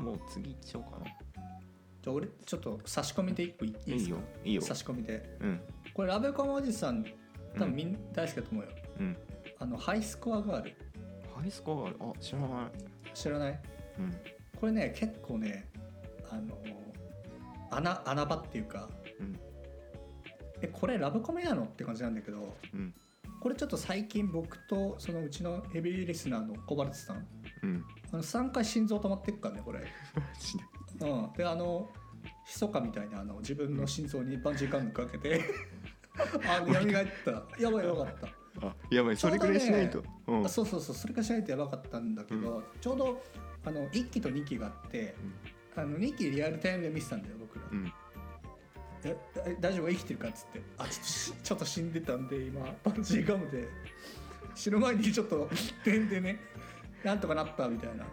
[0.00, 0.06] うん。
[0.06, 1.06] もう次行っちゃおうかな。
[1.06, 3.92] じゃあ俺ちょっと差し込みで一個いいですか？
[3.94, 4.62] いいよいいよ。
[4.62, 5.36] 差し込みで。
[5.40, 5.60] うん。
[5.94, 7.04] これラブコメおじさん
[7.54, 9.16] 多分みんな大好きだと思うよ、うん。
[9.58, 10.74] あのハイスコアガール。
[11.34, 13.14] ハイスコアあ知らない。
[13.14, 13.60] 知らない？
[13.98, 14.16] うん。
[14.58, 15.68] これね結構ね
[16.30, 16.58] あの
[17.70, 18.88] 穴穴場っていうか。
[19.20, 19.38] うん。
[20.60, 21.64] えこれラブコメなの？
[21.64, 22.56] って感じなんだけど。
[22.74, 22.94] うん
[23.42, 27.26] これちょっと最近僕とそのうちのヘビーリスナーのコバルトさん
[27.64, 27.84] うん。
[28.12, 29.80] あの3回心臓止まってっからねこれ、
[31.00, 31.90] うん、であの
[32.46, 35.40] 密かみたいなあの自分の心臓にバンジーカンかけて
[36.46, 37.60] あの蘇った。
[37.60, 38.28] やばいやばかった。
[38.68, 39.16] あやばい。
[39.16, 40.46] それぐらいしないと、うん。
[40.46, 40.94] あそうそうそう。
[40.94, 43.22] それがしないとやばかったんだけど、ちょうど
[43.64, 45.16] あの1期と2期があって、
[45.74, 47.86] あの2期リアルタイムで見てたんだよ僕ら、うん。
[47.86, 48.01] ええ
[49.60, 49.88] 大丈夫？
[49.88, 50.28] 生きてるか？
[50.28, 53.68] っつってあちょっとしちょっと死んでたんで今バンジーガムで。
[54.54, 55.48] 死ぬ前にちょっと
[55.82, 56.38] 点でね
[57.02, 58.04] なんとかなったみたいな。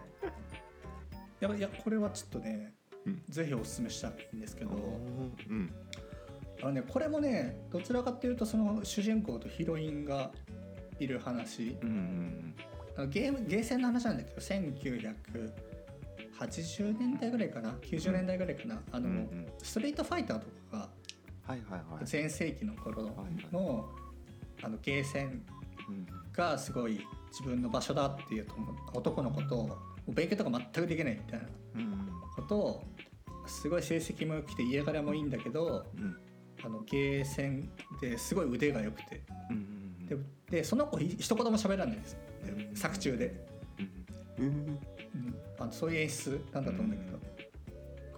[1.38, 2.72] やばいやこれはちょっとね、
[3.06, 3.22] うん。
[3.28, 5.70] ぜひおすすめしたいんですけど、うん。
[6.62, 10.30] あのねこれもねどちらかっていうとその主人公とヒロインが
[10.98, 12.54] いる話、うん
[13.10, 14.40] ゲームゲーセンの話なんだけど
[16.46, 19.46] 1980年代ぐらいかな90年代ぐらいかな、あの、うんうん。
[19.62, 20.88] ストリートファイターとか
[21.48, 23.84] が全盛期の頃の,、はいは
[24.62, 25.42] あのゲーセン
[25.88, 26.06] うん。
[26.32, 28.54] がすごい自分の場所だっていうと
[28.94, 29.78] 男の子と
[30.08, 32.84] 勉強とか全くできないみたいなうんことを
[33.46, 36.16] すごい成績も良くて家柄もいいんだけどうん。
[36.62, 37.70] あのゲーセン
[38.00, 39.22] ですごい腕が良くて。
[39.50, 40.16] うんで
[40.50, 43.32] でその子ひ一言も喋らないんですで作中で、
[45.14, 45.20] うん。
[45.20, 47.18] うんうん、あのそういう演出なんだと思うんだけど、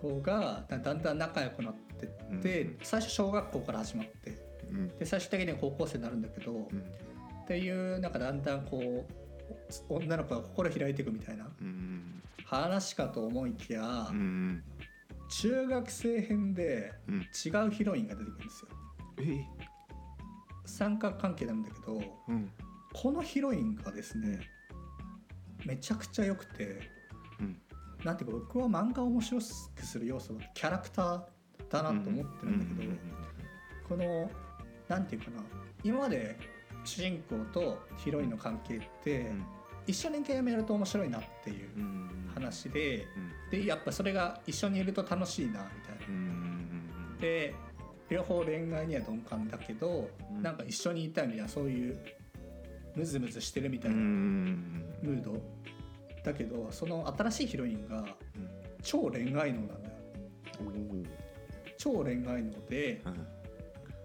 [0.00, 2.76] 子がだだんだん仲良くなってって、うん。
[2.82, 4.38] 最初小学校から始まって
[4.70, 4.88] うん。
[4.98, 6.82] で最終的には高校生になるんだけど、うん
[7.42, 9.12] っていうなんかだんだんこう
[9.88, 12.22] 女の子が心開いていくみたいなうん。
[12.44, 14.62] 話かと思いきや、うん。
[15.28, 17.20] 中学生編でうん。
[17.22, 18.68] 違うヒロインが出てくるんですよ。
[19.18, 19.44] え？
[20.64, 22.48] 三角関係なんだけどうん。
[22.92, 24.40] このヒロインがですね
[25.64, 26.80] めちゃくちゃ良くて
[27.40, 27.56] うん。
[28.04, 29.42] なんていうか僕は漫画を面白く
[29.84, 31.22] する要素はキャラクター
[31.70, 32.92] だなと思ってるんだけど、
[33.88, 34.30] この
[34.88, 35.42] なんていうかな
[35.84, 36.36] 今まで
[36.84, 39.30] 主人公とヒロインの関係って、
[39.86, 43.06] 一緒にゲームやると面白いなっていううん話で、
[43.50, 43.60] うん。
[43.60, 45.62] でやっぱそれが一緒にいると楽しいなみたい
[46.00, 46.06] な。
[46.08, 46.10] う。
[46.10, 47.18] ん。
[47.20, 47.54] で
[48.08, 50.42] 両方恋愛には鈍感だけど、うん。
[50.42, 51.98] なんか一緒にいたいみたいなそういう
[52.94, 54.84] ムズムズしてるみたういなん。
[55.02, 55.40] ムード、
[56.22, 58.04] だけどその新しいヒロインが
[58.82, 59.94] 超恋愛能なんだよ。
[61.78, 63.02] 超恋愛能で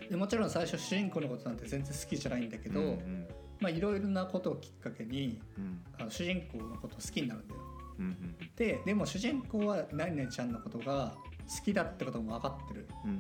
[0.10, 3.28] でもちろん最初主人公のことなんて全然好きじゃないんだけど、うん
[3.60, 5.84] まあいろいろなことをきっかけにうん。
[6.00, 7.62] あの主人公のことを好きになるんだよ。
[8.00, 11.16] うんででも主人公は何々ちゃんのことが
[11.48, 12.88] 好きだってことも分かってる。
[13.06, 13.20] うん。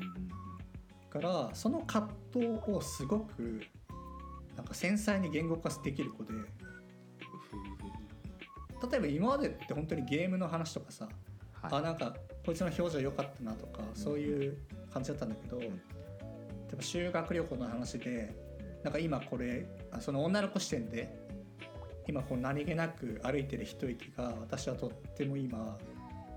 [1.09, 3.61] からその葛藤をすごく
[4.58, 6.34] なんか繊細に言語化できる子で
[8.91, 11.08] 例えば今までって本当にゲームの話とかさ、
[11.64, 14.58] あなんかこいつの表情良かったなとかそういう
[14.93, 18.36] 感じだったんだけど、例えば修学旅行の話で
[18.84, 21.28] なんか今これあその女の子視点で
[22.08, 25.78] 今こう何気なく歩いてる一息が私はとっても今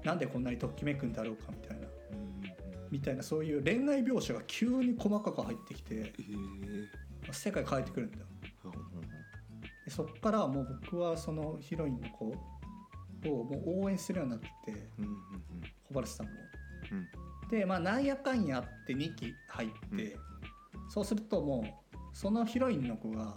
[0.02, 1.86] なんでこんなにときめくんだろうかみたいな
[2.90, 8.26] みたいなそういう恋愛描写が急に細かく入ってきてええ世界変えてくるんだよ。
[9.84, 14.48] でそっからもう僕はそのヒロインの子をもう応援するようになって
[14.98, 15.14] うんうん
[15.88, 16.32] 小原さんも。
[16.92, 17.08] うん
[17.50, 20.16] でまあなんやかんやって2期入って、
[20.88, 23.34] そうするともうそのヒロインの子が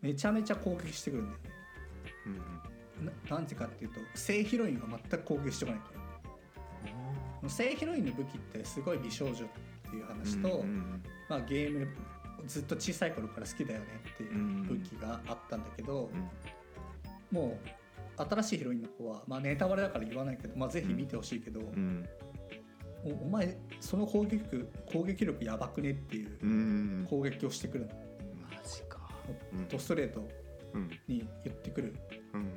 [0.00, 1.50] めちゃめちゃ攻撃してくるんだよね。
[2.98, 5.90] うんななんてかっていうと正ヒロインが全く攻撃してこないか
[7.42, 9.36] ら正ヒロインの武器ってすごい美少女っ
[9.90, 11.02] ていう話と、うん。
[11.28, 11.88] まあ、ゲーム
[12.46, 14.32] ずっと小さい頃から好きだよねっていう
[14.64, 16.10] 武器があったんだけど、
[17.30, 17.68] もう
[18.16, 22.06] 新しいヒロインの子は、まあ、ネタバレだから言わないけど、まあ、ぜひ見てほしいけど、うん。
[23.04, 27.06] おお前その攻撃力攻撃力やばくねっていううん。
[27.08, 27.92] 攻撃をしてくるの。
[28.40, 28.98] マジか。
[29.52, 30.28] うんドストレート
[30.74, 30.88] うん。
[31.08, 31.94] に言ってくる。
[32.34, 32.48] うん。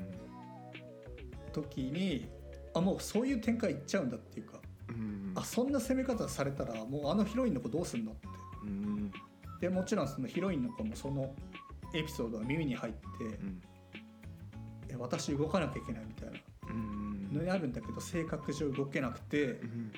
[1.52, 2.28] 時に
[2.74, 4.60] あもうそういう展開いっちゃうんだっていうか
[4.90, 5.32] うん。
[5.36, 8.28] あそんな攻め方されたらもうあのヒロインの子どうすんのって。
[8.66, 9.12] うん
[9.60, 11.34] でもちろんそのヒロインの子もその
[11.94, 13.62] エピソードが耳に入ってうん。
[14.90, 16.40] え私動かなきゃいけないみたいな。
[16.70, 17.34] うん。
[17.34, 19.92] のにあるんだけど性格上動けなくてうん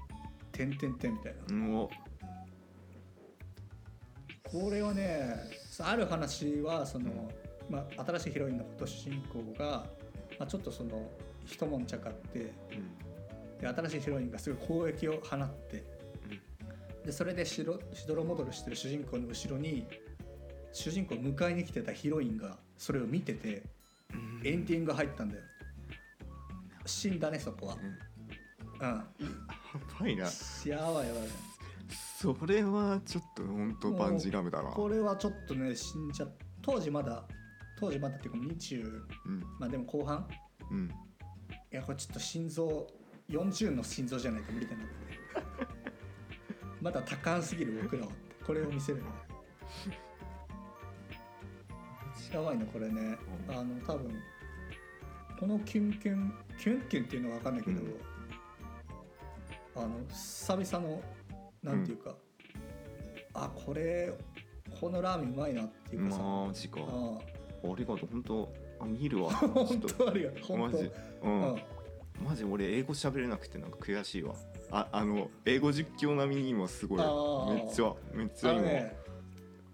[0.52, 1.88] 「てんてんてん」みたいな。
[4.44, 5.34] これはね
[5.80, 7.30] ある話はその、
[7.70, 9.86] まあ、新しいヒロインのこと主人公が、
[10.38, 11.08] まあ、ちょっとその
[11.46, 13.58] 一悶着あってうん。
[13.58, 15.84] で新しいヒロインがすごい攻撃を放って
[17.04, 19.86] でそれでしろしどろもどろしてる主人公の後ろに
[20.72, 23.62] 主人公を迎えに来てたヒロインがそれを見てて
[24.14, 24.46] うん。
[24.46, 25.42] エンディング入ったんだよ。
[26.86, 27.76] 死んだねそこは。
[28.80, 28.86] うん。
[28.86, 29.04] や
[30.00, 30.24] ばいな。
[30.24, 30.30] や
[30.92, 31.28] ばいやばい
[32.20, 34.70] それはちょっと本当バンジーガムだな。
[34.70, 36.26] これはちょっとね死んじゃ
[36.60, 37.24] 当時まだ
[37.78, 38.84] 当時まだっていうか20
[39.26, 39.40] うん。
[39.58, 40.26] まあでも後半。
[40.70, 40.90] うん。
[41.72, 42.86] いやこれちょっと心臓
[43.30, 44.84] 40の心臓じゃないと無理だな
[46.82, 48.08] まだ多感すぎる僕らは
[48.44, 49.04] これを見せるの。
[52.34, 53.16] やばいなこれね。
[53.48, 53.54] うん。
[53.54, 54.10] あの多分
[55.38, 57.94] このキュンキュンキュンキュンっていうのは分かんないけど、うん。
[59.76, 61.00] あの久々の
[61.62, 62.16] なんていうか、
[63.34, 64.12] あこれ
[64.80, 66.80] このラーメンうまいなっていうかさ、マジか。
[66.80, 67.18] あ
[67.64, 67.74] あ。
[67.76, 69.30] りがとう本当あ見るわ。
[69.30, 70.76] 本当ありがとう 本当。
[70.78, 70.84] マジ。
[70.86, 71.62] ううんん
[72.24, 74.34] マジ俺英語喋れなくてなんか悔しいわ
[74.74, 76.98] ああの英語実況並みに今すごい。
[77.54, 78.96] めっちゃめっちあゃ今、のね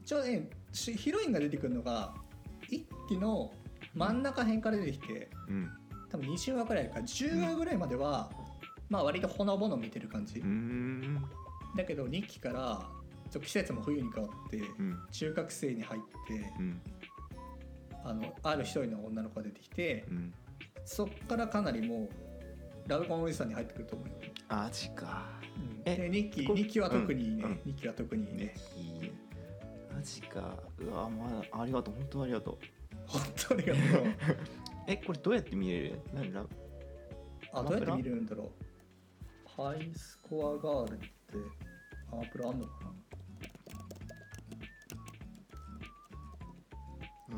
[0.05, 2.13] ちょうどねしヒロインが出てくるのが
[2.69, 3.53] 一期の
[3.95, 5.71] 真ん中辺から出てきてうん。
[6.11, 8.31] 多分20話ぐらいか10話ぐらいまでは、
[8.89, 10.43] まあ割とほのぼの見てる感じ、
[11.77, 12.89] だけど2期から
[13.31, 14.99] ちょっと季節も冬に変わってうん。
[15.13, 16.81] 中学生に入ってうん。
[18.05, 20.35] あのある一人の女の子が出てきてうん。
[20.85, 22.09] そっからかなりもう
[22.89, 24.15] ラブコンおじさんに入ってくると思うよ、
[24.49, 25.29] マジか。
[25.57, 25.83] うん。
[25.85, 27.59] えで2期こ二期は特にいいね、うんうん。
[27.67, 28.55] 2期は特にいいね
[29.95, 30.57] マジか。
[30.79, 31.95] うわまあありがとう。
[31.95, 32.59] 本当ありがとう。
[33.07, 34.07] 本当にありがとう。
[34.89, 36.01] えこれどうやって見れる？
[36.15, 36.47] 何ラ
[37.53, 38.51] あどうやって見れるんだろう。
[39.63, 41.07] ハイスコアガールって
[42.11, 42.73] アマプラあんのか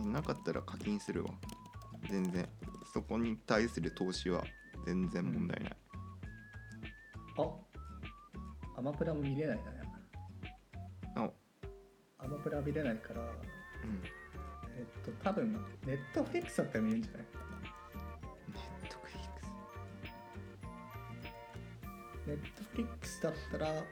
[0.05, 1.31] なかったら課金するわ。
[2.09, 2.49] 全然。
[2.93, 4.45] そこに対する投資は
[4.87, 5.71] 全然問題ない、
[7.37, 7.49] なあ
[8.79, 9.63] アマプラも見れないな。
[11.23, 11.31] あ
[12.19, 13.21] アマプラ見れないから。
[13.21, 13.29] うん。
[14.77, 15.53] えっと多分
[15.87, 17.23] ネットフリックスだったら見れるんじゃない？
[18.53, 18.59] ネ
[18.89, 19.53] ットフリックス。
[22.27, 23.85] ネットフリックスだったら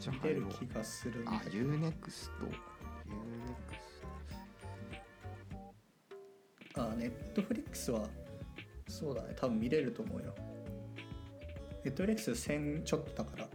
[0.00, 2.30] じゃ見れる気がするんだあけど U-NEXT U-NEXT
[6.76, 8.08] あネットフリックスは
[8.98, 9.34] そうだね。
[9.36, 10.34] 多分見れると思うよ。
[11.84, 13.48] ネットフリックス1000ちょっとだから、あ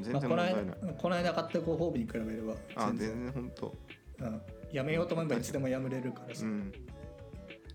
[0.00, 3.74] 全まあ、然この間問題ない、うんこの間買ったご褒美に比べればあ全全然然本当。
[4.20, 4.42] うん、
[4.72, 6.72] やめようと思えばいつでもやめれるからさ、いうん。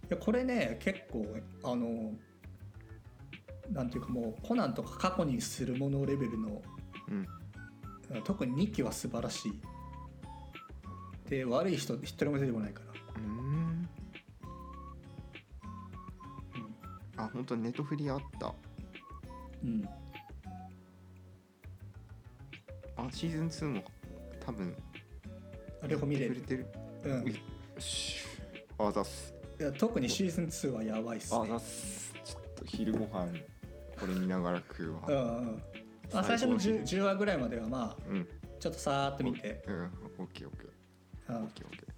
[0.09, 1.25] やこれね結構
[1.63, 2.13] あの
[3.71, 6.61] なんていうかもうコナンとか過去にするものレベルの
[7.09, 7.27] うん。
[8.23, 9.59] 特に2期は素晴らしい。
[11.29, 12.93] で悪い人一人も出てこないから、
[17.35, 18.53] 本当ネットフリあった。
[19.61, 19.87] うん、
[22.95, 23.83] あシーズン2も
[24.45, 24.73] 多分
[25.83, 26.35] あ両方見れる。
[26.35, 26.67] てくれてる。
[27.03, 27.35] うん、いよ
[27.77, 28.19] し
[28.77, 29.33] あざっす。
[29.59, 31.41] や特にシーズン2はやばいっすね。
[31.43, 32.13] あざっす。
[32.23, 33.27] ちょっと昼ご飯
[33.99, 35.01] これ見ながら食うわ。
[35.07, 35.63] うんうん
[36.13, 38.27] まあ、最初の 10, 10話ぐらいまではまあうん。
[38.59, 39.91] ちょっとさーっと見て、うん。
[40.19, 41.35] オッケーオッケー。
[41.35, 41.43] うん。
[41.43, 41.95] オッケーオッケー。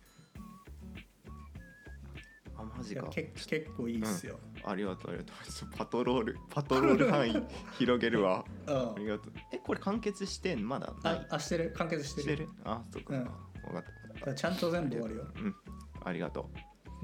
[2.58, 3.08] あマジか。
[3.12, 5.78] け結構いいっすよ、ありがとうありがとう。
[5.78, 7.44] パトロールパトロール範囲
[7.78, 8.44] 広げるわ。
[8.68, 8.76] うん。
[8.76, 9.34] ありがとう。
[9.54, 10.68] えこれ完結してん？
[10.68, 11.28] まだない？
[11.30, 11.74] ああしてる。
[11.78, 12.24] 完結してる。
[12.24, 12.50] してる？
[12.64, 13.14] あそっか。
[13.14, 13.32] そっか、
[13.64, 13.84] 分かっ
[14.26, 14.34] た。
[14.34, 15.44] ちゃんと全部終わるよ、たう。
[15.44, 15.56] ん。
[16.04, 16.50] ありがと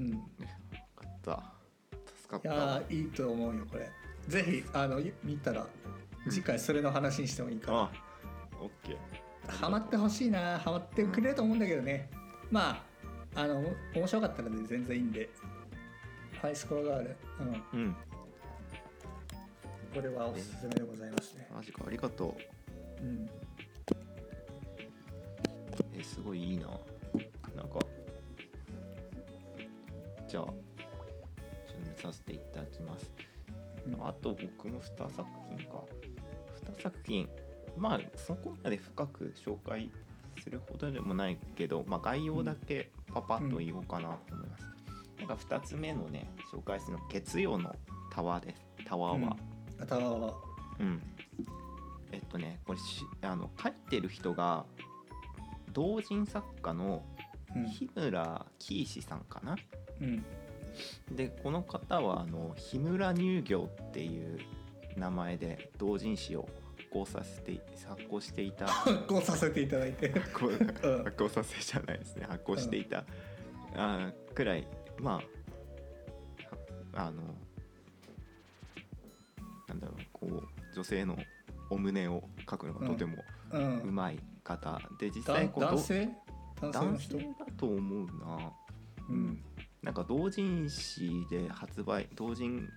[0.00, 0.02] う。
[0.02, 0.18] うん、い分
[0.96, 1.52] かった。
[2.16, 2.48] 助かった。
[2.48, 3.90] やわーいいと思うよこれ。
[4.28, 5.66] ぜひあの見たら
[6.30, 7.90] 次回それの話にしてもいいかあ
[8.58, 8.96] オッケー。
[9.46, 10.58] らハマってほしいな。
[10.58, 12.08] ハマってくれると思うんだけどね、
[12.50, 12.82] ま
[13.34, 13.62] ああの
[13.94, 15.28] 面白かったらで全然いいんで
[16.44, 17.16] ハイスコアガール、
[17.72, 17.96] うん、うん。
[19.94, 22.36] これはおすすめでございますね、マジかありがと
[23.00, 23.02] う。
[23.02, 23.30] うん、
[25.98, 26.66] えすごいいいな。
[26.66, 27.78] なんか。
[30.28, 30.52] じゃあちょっと
[31.78, 33.10] 見させていただきます。
[33.86, 34.06] うん。
[34.06, 35.82] あと僕も2作品か。
[36.76, 37.26] 2作品。
[37.78, 39.90] まあそこまで深く紹介
[40.42, 44.73] するほどでもないけど、まあ、概要だけパパッと言おうかなと思います、
[45.18, 47.74] なんか2つ目のね紹介するの月曜の
[48.10, 49.36] タワーですタワーは。
[49.80, 50.34] あたは。
[50.78, 51.02] うん、
[52.12, 54.64] えっとねこれしあの書いてる人が
[55.72, 57.04] 同人作家の
[57.56, 57.64] うん。
[57.66, 59.56] 日村喜史さんかな、
[60.00, 60.24] うん。
[61.12, 64.40] でこの方はあの日村乳業っていう
[64.96, 68.66] 名前で同人誌を発行させて発行していた。
[68.66, 70.10] 発行させていただいて。
[70.10, 72.26] 発行させじゃないですね。
[72.28, 73.04] 発行していた、
[73.76, 74.66] あーくらい
[75.00, 75.14] まあ
[77.00, 77.22] はあの
[79.68, 81.16] なんだろうこう女性の
[81.70, 83.16] お胸を描くのがとても
[83.52, 83.80] うん。
[83.80, 86.08] うまい方、で実だ際こう男性？
[86.60, 88.52] 男性だと思うな。
[89.08, 89.42] うん。
[89.82, 92.68] なんか同人誌で発売同人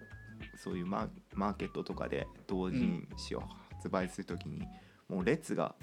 [0.55, 3.43] そういうマーマーケットとかで同人誌を
[3.73, 4.61] 発売するときに、
[5.09, 5.75] もう列が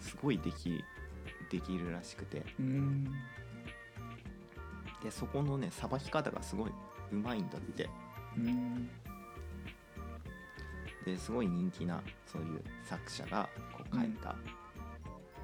[0.00, 0.82] すごいでき
[1.50, 2.42] できるらしくて。
[2.58, 3.12] うん
[5.02, 6.70] でそこのねさばき方がすごい
[7.12, 7.88] うまいんだって。
[8.36, 8.88] うん。
[11.04, 14.36] ですごい人気なそういう作者がこう書いた、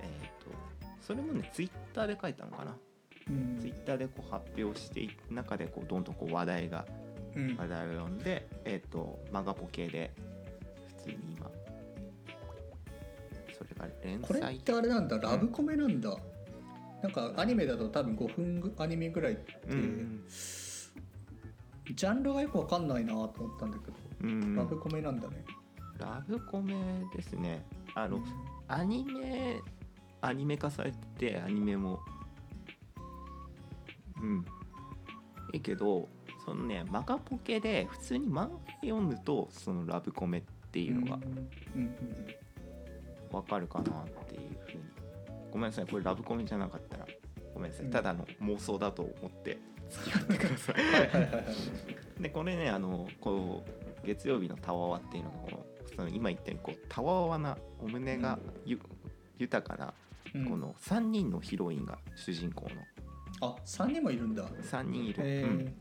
[0.00, 0.52] えっ、と
[1.00, 2.76] それもねツイッターで書いたのかな、
[3.28, 3.58] うん。
[3.60, 6.86] ツイッターでこう発表していく中でこうどんどんこう話題が
[7.34, 7.56] うん。
[7.56, 10.12] 話題を呼んで、えっ、とマガポ系で
[10.96, 11.50] 普通に今。
[13.58, 16.16] それが連これっ載てあれなんだラブコメなんだ
[17.02, 20.24] なんかアニメだと多分5分ぐアニメぐらいって、うん
[21.94, 25.44] ジャンルがよくわかんないなと思ったんだけど、うんラブコメなんだね。
[25.98, 26.74] ラブコメ
[27.16, 27.64] ですね。
[27.94, 28.20] あの、
[28.68, 29.60] アニメ
[30.20, 32.00] アニメ化されててアニメも。
[34.20, 34.44] うん。
[35.54, 36.08] いいけど
[36.44, 38.48] そのねマガポケで普通に漫画
[38.82, 41.16] 読むとそのラブコメっていうのが
[41.74, 41.94] うんうん。
[43.30, 44.82] わかるかなっていうふうに
[45.50, 47.06] ごめんなさいこれラブコメじゃなかったら。
[47.54, 47.88] ごめんなさうん。
[47.88, 49.58] いただの妄想だと思って
[49.90, 52.22] 付き合ってください。
[52.22, 53.64] でこれねあのこ
[54.02, 58.80] う月曜日のたわわっていうのがこのその今言ったようにこうたわわなお胸がゆ、
[59.38, 59.94] 豊かな
[60.34, 60.44] うん。
[60.46, 62.82] この3人のヒロインが主人公の。
[63.40, 64.48] あ三人もいるんだ。
[64.48, 65.74] 3人いる、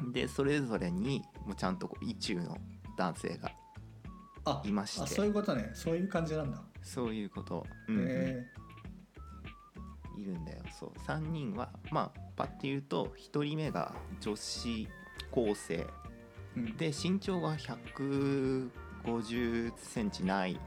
[0.00, 0.12] うん。
[0.12, 2.58] でそれぞれにもうちゃんとこう意中の
[2.96, 3.50] 男性が
[4.44, 5.02] あいまして。
[5.02, 5.70] あそういうことね。
[5.74, 8.06] そういう感じなんだ、そういうこと、うんうん。
[8.08, 8.46] へ
[10.16, 10.58] いるんだよ。
[10.78, 10.92] そう。
[11.06, 14.88] 3人はまあパッて言うと1人目が女子
[15.30, 15.74] 高生。
[15.74, 15.86] え
[16.56, 16.76] うん。
[16.76, 20.58] で身長が150センチない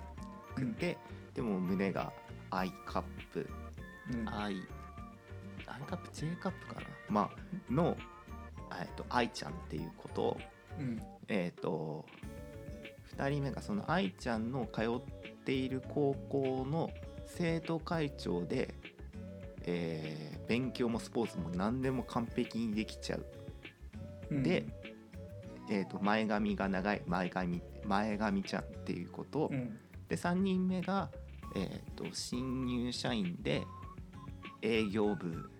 [0.56, 0.97] くて、
[1.34, 2.14] でも胸が
[2.52, 3.50] I カップ。
[4.12, 4.30] うん。
[4.30, 4.56] I,
[5.68, 6.88] I カップ？J カップかな？
[7.10, 7.30] まあ
[7.72, 7.95] の
[8.80, 10.22] えっと愛ちゃんっていうこと。
[10.22, 10.38] を
[10.80, 11.02] うん。
[11.28, 12.06] えっ、と
[13.18, 14.86] 2人目がその愛ちゃんの通っ
[15.45, 16.89] ている高校の
[17.26, 18.74] 生徒会長で、
[19.66, 23.26] えー勉強もスポーツも何でも完璧にできちゃう。
[24.32, 24.43] うん。
[24.43, 24.66] で、
[25.70, 29.43] えー、と前髪が長い前髪前髪ちゃんっていうこと。
[29.43, 29.78] を、うん。
[30.07, 31.12] で3人目が、
[31.55, 33.64] えー、と新入社員で
[34.64, 35.51] 営業部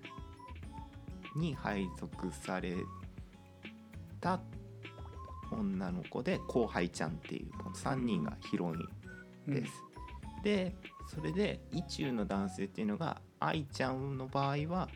[1.36, 2.78] に配属され
[4.20, 4.41] た
[5.52, 9.72] 女の子で後輩ちゃんっていうこの3人がヒロインです。
[10.43, 10.76] で
[11.08, 14.90] それで意中の男性っていうのが愛ちゃんの場合は、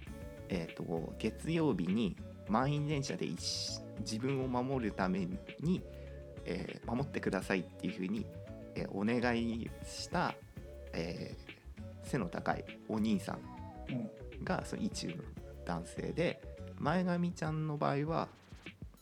[0.49, 2.15] えー、と月曜日に
[2.49, 5.27] 満員電車で一自分を守るため
[5.61, 5.81] に、
[6.45, 8.25] えー守ってくださいっていうふうに、
[8.75, 10.35] えーお願いした、
[10.93, 11.53] えー
[12.03, 13.39] 背の高いお兄さん
[13.89, 13.93] う
[14.41, 14.43] ん。
[14.43, 15.15] がその意中の
[15.65, 16.41] 男性で
[16.77, 18.27] 前髪ちゃんの場合は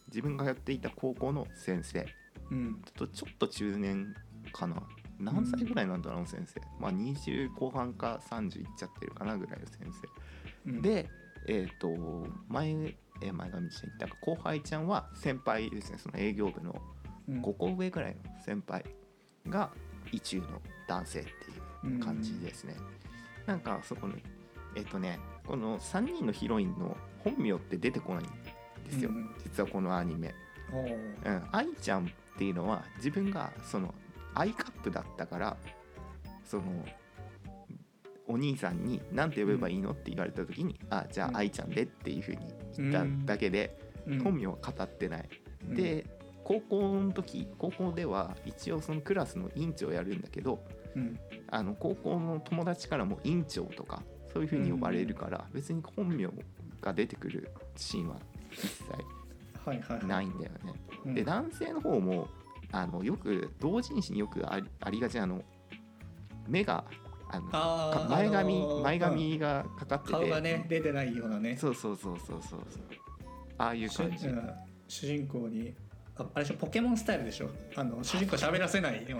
[0.08, 2.06] 自分がやっていた高校の先生。
[2.52, 2.82] うん。
[2.96, 4.14] とちょっと中年
[4.54, 4.76] かな
[5.22, 9.80] 何歳ぐらいなんだろう先生、まあ20後半か30いっちゃってるかなぐらいの先
[10.66, 10.72] 生。
[10.72, 10.82] うん。
[10.82, 11.10] で
[11.48, 11.90] えっ、と
[12.48, 12.70] 前
[13.22, 16.82] えー前髪ちゃん言ったか後輩ちゃんは先輩ですねその営業部の
[17.30, 17.42] うん。
[17.42, 18.84] 5個上ぐらいの先輩
[19.48, 19.70] が
[20.12, 22.76] 意中の男性っていう感じですね、
[23.46, 24.16] なんかそこに
[24.76, 28.28] えっ、とねこの3人のヒロインの本名って出てこないん
[28.86, 29.30] ですよ、うん。
[29.44, 30.34] 実はこのアニメ。
[31.26, 33.94] うん、愛ちゃんっていうのは自分がその
[34.36, 35.58] I カップだったから
[36.44, 36.64] その
[38.28, 41.36] お兄さんに何て呼べばいいのって言われた時に「あじゃうん。
[41.36, 43.78] あ愛ちゃんで」っていうふうに言っただけで、
[44.08, 44.20] うん。
[44.20, 45.30] 本名は語ってない。
[45.68, 45.76] うん。
[45.76, 46.06] で
[46.44, 50.64] 高校の時高校では一応そのクラスの委員長をやるんだけど
[50.96, 51.20] うん。
[51.50, 54.04] あの高校の友達からも委員長とか
[54.34, 56.30] そういうふうに呼ばれるから、別に本名
[56.80, 58.16] が出てくるシーンは
[58.50, 60.74] 一切ないんだよね。
[61.06, 61.14] うん。
[61.14, 62.28] で男性の方も
[62.72, 65.42] あのよく同人誌によくありありがちなあの
[66.48, 66.84] 目が
[67.30, 70.12] あのあ前髪、あのー前髪がかかってて。
[70.14, 71.56] 顔がね出てないようなね。
[71.58, 72.60] そうそうそうそうそう。
[73.58, 74.50] ああいう主感じ、うん
[74.88, 75.74] 主人公に
[76.18, 77.50] ああれでしょポケモンスタイルでしょ。
[77.76, 79.20] あの主人公喋らせないよ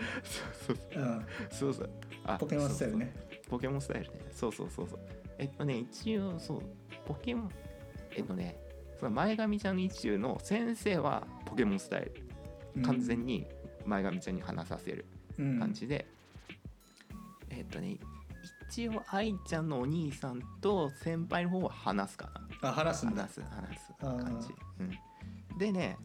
[0.62, 1.20] そううな、 う。
[1.22, 1.84] ん、そうそう。
[1.84, 1.90] そう
[2.26, 3.14] あポケモンスタイルね。
[3.16, 4.20] そうそうポケモンスタイルね。
[4.34, 5.00] そうそうそうそう。
[5.38, 6.62] えっとね一応そう
[7.06, 7.52] ポケモン
[8.16, 8.58] えっとね
[9.00, 12.14] その前髪ちゃん一中の先生はポケモンスタイル。
[12.16, 12.21] うん
[12.84, 13.46] 完全に
[13.86, 15.06] 前髪ちゃんに話させる
[15.38, 15.60] うん。
[15.60, 16.06] 感じで、
[17.50, 17.98] えっとね
[18.70, 22.30] 一応愛ちゃんのお兄さんと先輩の方は話すか
[22.62, 22.70] な。
[22.70, 24.48] あ話す話す話す感じ、
[24.80, 25.98] うん、でね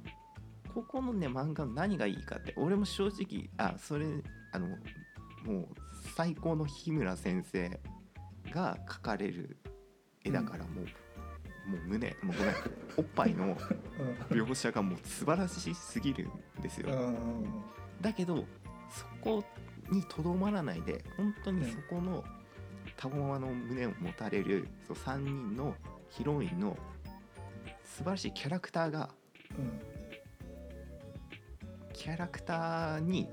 [0.75, 4.07] ここのね漫画の何がいいかって俺も正直あそれ
[4.53, 5.69] あのもう
[6.17, 7.81] 最高の日村先生
[8.51, 9.57] が描かれる
[10.25, 10.87] 絵だからもう、
[11.67, 12.55] もう胸もうごめん。
[12.97, 13.57] おっぱいの
[14.31, 16.89] 描写がもう素晴らしすぎるんですよ、
[18.01, 18.45] だけど
[18.91, 19.45] そこ
[19.91, 22.25] にとどまらないで本当にそこの
[22.97, 25.75] たごまの胸を持たれるそう3人の
[26.09, 26.77] ヒロインの
[27.85, 29.11] 素晴らしいキャラクターが
[29.59, 29.81] うん
[31.93, 33.27] キャラクターに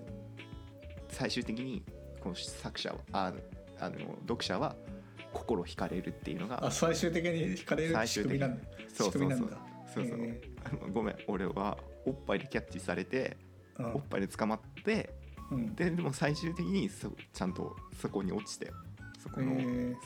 [1.09, 1.83] 最終的に
[2.21, 3.33] この作者はあ
[3.79, 4.75] あの読者は
[5.33, 8.63] 心惹かれるっていうのがあ最終的に惹かれる仕組みなんだ。
[8.93, 9.57] そうそうそう。
[9.93, 10.19] そうそう。
[10.21, 11.15] へあのごめん。
[11.27, 13.37] 俺はおっぱいでキャッチされて
[13.77, 13.95] うん。
[13.95, 15.09] おっぱいで捕まって
[15.51, 15.75] うん。
[15.75, 18.71] ででも最終的にそちゃんとそこに落ちて
[19.21, 19.55] そこの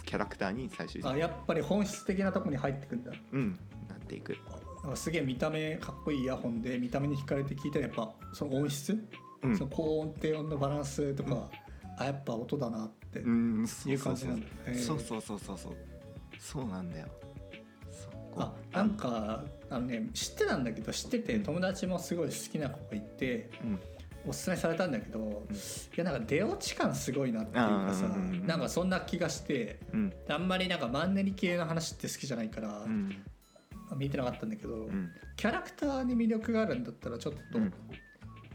[0.06, 3.12] キャラクターに最終的にあやっぱり本質的なとこに入ってくんだ。
[3.32, 3.60] うん。
[3.90, 4.38] なっていく。
[4.84, 8.98] あすげえ見た目かっこいいイヤホンで見た目に惹かれて聞いたらやっぱその音質、
[9.42, 9.58] うん。
[9.58, 11.50] その高音低音のバランスとか、
[11.98, 15.74] あやっぱ音だなってうんそいううそうそう感じなそうそうそうそうそう。
[16.40, 17.08] そうなんだよ。
[18.36, 23.80] あなんかあのね知ってたんだけど知ってて友達もすごい好きな子がいてうん。
[24.26, 28.48] おすすめされたんだけど、いやなんか出落ち感すごいなっていうかさ、うんうんうん。
[28.48, 30.14] なんかそんな気がしてうん。
[30.28, 33.24] あんまりなんかマンネリ系の話って好きじゃないから、うん。
[33.96, 35.10] 見てなかったんだけど、うん。
[35.38, 37.74] キャラクターに魅力があるんだったらちょっとうん。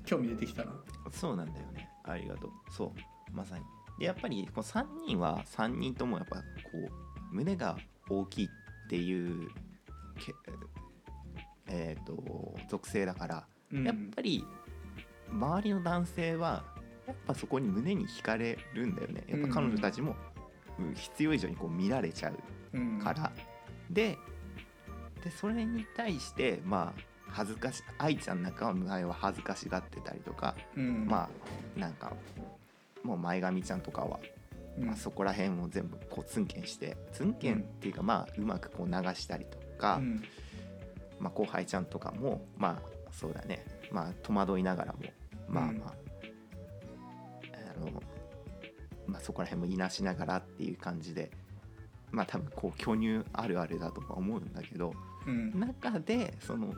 [0.04, 0.72] 興味出てきたな。
[1.10, 1.88] そうなんだよね。
[2.04, 2.50] ありがとう。
[2.70, 3.34] そう。
[3.34, 3.64] まさに
[3.98, 6.42] でやっぱりこの3人は3人ともやっぱこ
[6.74, 7.76] う胸が
[8.08, 8.48] 大きいっ
[8.88, 9.48] ていう
[10.18, 10.34] け
[11.68, 13.84] えっ、と属性だからうん。
[13.84, 14.44] やっぱり
[15.30, 16.64] 周りの男性は
[17.06, 19.24] やっぱそこに胸に惹かれるんだよね。
[19.26, 20.14] やっぱ彼女たちも
[20.78, 22.34] うん必要以上にこう見られちゃう
[22.74, 22.98] うん。
[22.98, 23.32] から、
[23.90, 24.18] で
[25.24, 31.06] でそれに対してまあ恥ずかし愛ちゃんなんかは前は恥ずかしがってたりとか、うん。
[31.06, 31.28] ま
[31.76, 32.12] あなんか
[33.02, 34.20] もう前髪ちゃんとかは、
[34.78, 34.86] うん。
[34.86, 40.22] まあ、そこら辺を全部こうツンケンしてツンケンっていうかまあうまくこう流したりとか、うん。
[41.18, 43.64] まあ、後輩ちゃんとかもまあそうだね。
[43.90, 44.98] まあ戸惑いながらも
[45.48, 45.94] まあまあ、
[47.76, 48.02] あの
[49.06, 51.30] まあ、そこら辺もいなしながらっていう感じで
[52.10, 54.94] まあ多分こう巨乳あるあるだとは思うんだけど
[55.26, 55.58] うん。
[55.60, 56.72] 中でその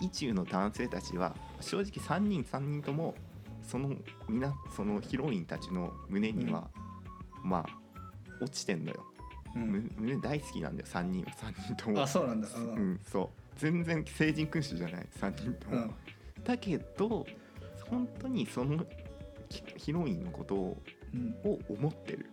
[0.00, 3.14] 意中の男性たちは正直3人3人とも
[3.66, 3.94] その
[4.28, 6.68] みなそのヒロインたちの胸には、
[7.42, 7.86] まあ
[8.40, 9.04] 落ちてんのよ、
[9.54, 9.62] うん。
[9.62, 10.88] む胸大好きなんだよ。
[10.88, 11.30] 3人は。
[11.32, 12.02] 3人とも。
[12.02, 12.48] あそうなんだ。
[12.48, 13.28] ううんん、そう。
[13.58, 15.06] 全然成人君主じゃない。
[15.20, 15.94] 3人とも、うん。
[16.44, 17.26] だけど
[17.90, 18.84] 本当にその
[19.48, 20.76] ヒヒロインのことを
[21.68, 22.26] 思ってる、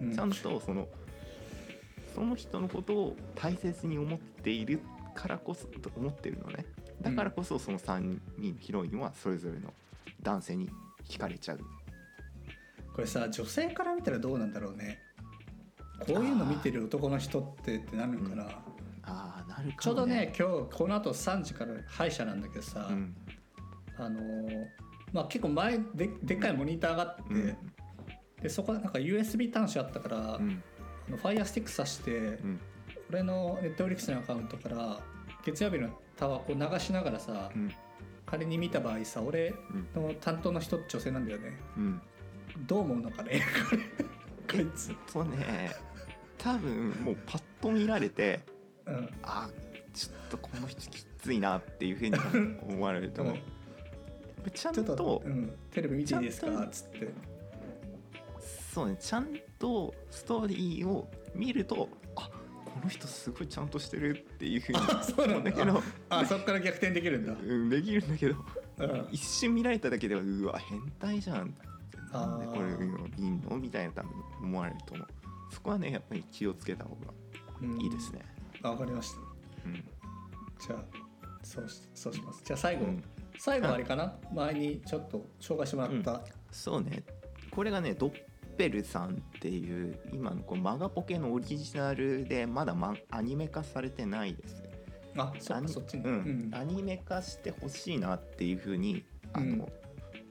[0.00, 0.14] うん。
[0.14, 0.88] ちゃんとその
[2.14, 4.80] その人のことを大切に思っている
[5.14, 6.64] からこそと思ってるのね。
[7.00, 9.72] だからこそその3人のヒロインはそれぞれの
[10.22, 10.70] 男性に
[11.08, 11.60] 惹かれちゃう。
[12.94, 15.00] これさ女性から見たらどうなんだろうね。
[16.00, 18.44] こういうの見てる男の人ってってなるのかな、
[19.04, 23.14] ああなるかも、ね、ちょうどね今日この後3時から歯医者なんだけどさ、うん。
[23.96, 24.66] あのー
[25.12, 27.56] まあ結構前ででっかいモニターがあって、うん。
[28.42, 30.62] でそこなんか USB 端子あったから、うん。
[31.08, 32.60] あの Fire スティック挿して、うん。
[33.10, 35.00] 俺の Netflix のアカウントから
[35.44, 37.72] 月曜日のタワーこう流しながらさ、うん
[38.28, 39.54] 仮に見た場合さ俺
[39.96, 40.02] うん。
[40.08, 41.56] の担当の人女性なんだよね。
[41.76, 42.02] うん。
[42.66, 43.42] どう思うのかね
[44.50, 45.70] こいつ、そうね
[46.36, 48.40] 多分もうパッと見られて
[48.86, 49.48] うん、あ
[49.92, 52.18] ちょっとこの人きついなっていうふうに
[52.68, 56.62] 思われると思う、ちゃんちょっとと、うん、テレビ見ていいですか？
[56.64, 57.08] っつって。
[58.72, 59.28] そうねちゃん
[59.58, 62.07] とストーリーを見るとあ
[62.68, 65.34] この人すごいちゃんとしてるっていうふうにあそうなんだ。
[65.34, 65.82] 思うんだけど。
[66.10, 68.36] あそっから逆転できるんだ、うんできるんだけど。
[68.78, 71.54] うん、一瞬見られただけではうわ変態じゃん
[72.12, 72.68] なんでこれ
[73.24, 73.58] いいの？
[73.58, 74.10] みたいな多分
[74.42, 75.06] 思われると思う。
[75.52, 77.12] そこはねやっぱり気をつけた方が
[77.60, 78.20] うんいいですね。
[78.62, 79.18] あわかりました。
[79.66, 79.74] うん。
[79.74, 80.84] じゃあ
[81.42, 82.42] そうしそうします。
[82.44, 83.02] じゃあ最後、うん。
[83.38, 84.14] 最後あれかな？
[84.32, 87.02] 前にちょっと紹介してもらった、そうね。
[87.50, 88.12] これがねドッ
[88.58, 94.64] ペルさんっていう今のこうマガポケのオリジナルでまだ、ま、アニメ化されてないです。
[95.16, 96.50] あそそっちに、うん。
[96.52, 99.66] アニメ化してほしいなっていうふうにあの、うん。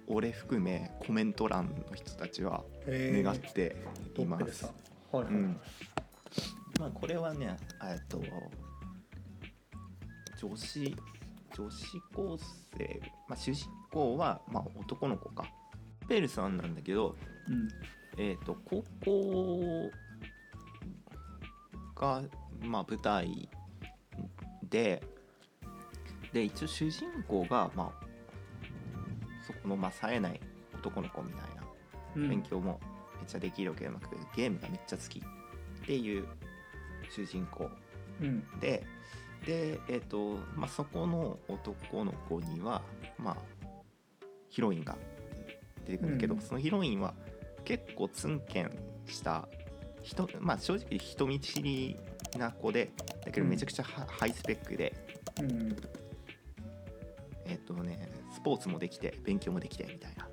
[0.07, 3.75] 俺含めコメント欄の人たちは願って
[4.17, 4.73] います。
[6.79, 8.21] まあこれはねえっと
[10.37, 10.95] 女子
[11.55, 12.37] 女子高
[12.77, 15.45] 生、まあ、主人公は、まあ、男の子か。
[16.07, 17.15] ペルさんなんだけど、
[17.49, 17.67] うん
[18.17, 19.91] えっと高校
[21.95, 22.23] が、
[22.61, 23.49] まあ、舞台
[24.69, 25.01] で
[26.33, 28.05] で一応主人公が、まあ、
[29.45, 30.39] そこの、まあ、冴えない
[30.73, 31.63] 男の子みたいな
[32.15, 32.29] うん。
[32.29, 32.79] 勉強も
[33.17, 36.25] めっちゃできるわけじゃなくてゲームがめっちゃ好きっていう
[37.09, 37.69] 主人公
[38.21, 38.43] うん。
[38.59, 38.83] で
[39.45, 42.81] でえっ、と、まあ、そこの男の子には
[43.17, 43.37] まあ
[44.49, 44.97] ヒロインが
[45.85, 46.41] 出てくるんだけど、うん。
[46.41, 47.13] そのヒロインは
[47.67, 48.71] 結構ツンケン
[49.05, 49.45] した
[50.01, 51.97] 人まあ正直人見知り
[52.37, 52.91] な子で
[53.25, 53.49] だけどうん。
[53.49, 54.93] めちゃくちゃハ,、ハイスペックで。
[55.41, 55.75] うん。
[57.45, 60.29] えっ、とねスポーツもできて勉強もできてみたいな。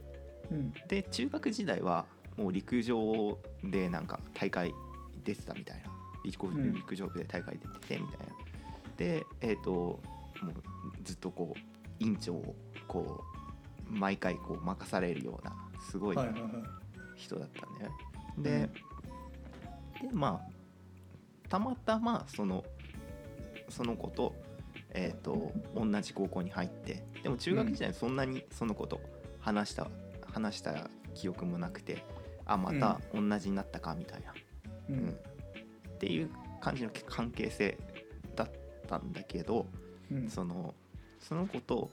[0.52, 0.72] うん。
[0.86, 2.06] で中学時代は
[2.36, 4.72] もう陸上でなんか大会
[5.24, 5.90] 出てたみたいな。
[6.24, 8.34] 陸上部で大会出ててみたいな。
[8.96, 10.02] でえっ、ともう
[11.02, 11.60] ずっとこう
[11.98, 12.54] 委員長を
[12.86, 13.24] こ
[13.90, 15.52] う毎回こう任されるような
[15.90, 16.83] すごいはいはいはい
[17.16, 17.96] 人だったんだよね
[18.38, 22.64] で,、でまあたまたまその
[23.68, 24.34] その子と,、
[24.90, 29.00] えー、と同じ高校に入ってでも中学時代にそんなにその子と
[29.40, 29.88] 話した、
[30.32, 32.04] 話した記憶もなくて
[32.46, 34.34] あまた同じになったかみたいな、
[34.90, 35.06] ううん。
[35.06, 35.12] んっ
[35.98, 36.30] ていう
[36.60, 37.78] 感じの関係性
[38.34, 38.50] だっ
[38.86, 39.66] たんだけど
[40.10, 40.28] うん。
[40.28, 40.74] その
[41.20, 41.90] その子と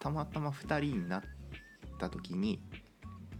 [0.00, 1.22] たまたま2人になっ
[1.98, 2.60] た時に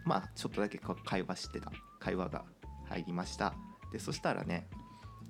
[0.04, 1.72] まあちょっとだけか会話してた。
[1.98, 2.44] 会話が
[2.88, 3.54] 入りました。
[3.92, 4.68] でそしたらね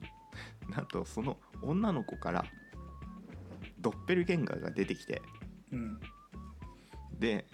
[0.70, 2.44] なんとその女の子から
[3.78, 5.22] ドッペルゲンガーが出てきて。
[5.72, 6.00] うん。
[7.18, 7.46] で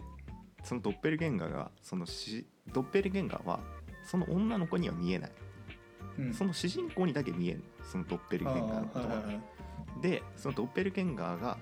[0.64, 3.60] そのドッペルゲンガーがそのしドッペルゲンガーは
[4.04, 5.32] その女の子には見えない。
[6.18, 6.34] うん。
[6.34, 9.22] その主人公にだけ見えるそのドッペルゲンガーのことは。
[10.00, 11.58] でそのドッペルゲンガーが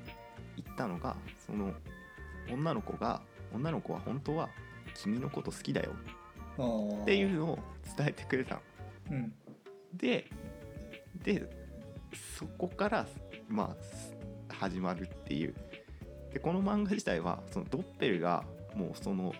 [0.57, 1.17] 言ったのが
[1.47, 1.73] その
[2.51, 3.23] 女の子が
[3.53, 4.49] 女の子は本当は
[4.97, 5.93] 君のこと好きだよ。
[7.03, 7.59] っていうのを
[7.97, 8.61] 伝えてくれたの。
[9.11, 9.35] うん。
[9.95, 10.29] で
[11.23, 11.49] で
[12.39, 13.07] そこから
[13.49, 14.17] まあす
[14.49, 15.55] 始まるっていう。
[16.33, 18.45] でこの漫画自体はそのドッペルが
[18.75, 19.35] もうその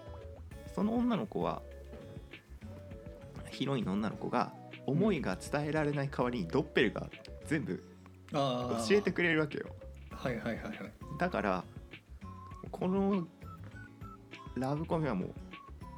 [0.75, 1.63] その女の子は
[3.51, 4.53] ヒロインの女の子が
[4.87, 7.09] 思いが伝えられない代わりにドッペルが
[7.47, 7.83] 全部
[8.31, 9.67] 教えてくれるわけよ。
[10.11, 10.75] はいはいはいはい。
[11.19, 11.65] だから
[12.71, 13.27] この
[14.55, 15.35] ラブコメはもう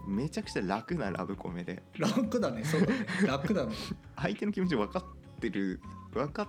[0.08, 1.82] めちゃくちゃ楽なラブコメで。
[1.98, 2.64] 楽だね。
[2.64, 3.06] そうだね。
[3.26, 3.74] 楽だね。
[4.16, 5.80] 相手の気持ち分かってる
[6.12, 6.46] 分かっ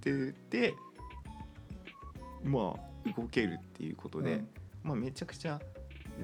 [0.00, 0.74] てて
[2.42, 4.48] まあ動けるっていうことで、うん。
[4.82, 5.60] まあ、めちゃくちゃ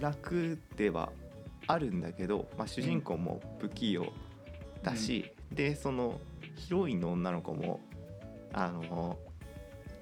[0.00, 1.12] 楽では
[1.66, 4.12] あるんだけど、まあ、主人公も不器用
[4.82, 6.20] だし、でその
[6.54, 7.80] ヒロインの女の子も
[8.52, 9.18] あの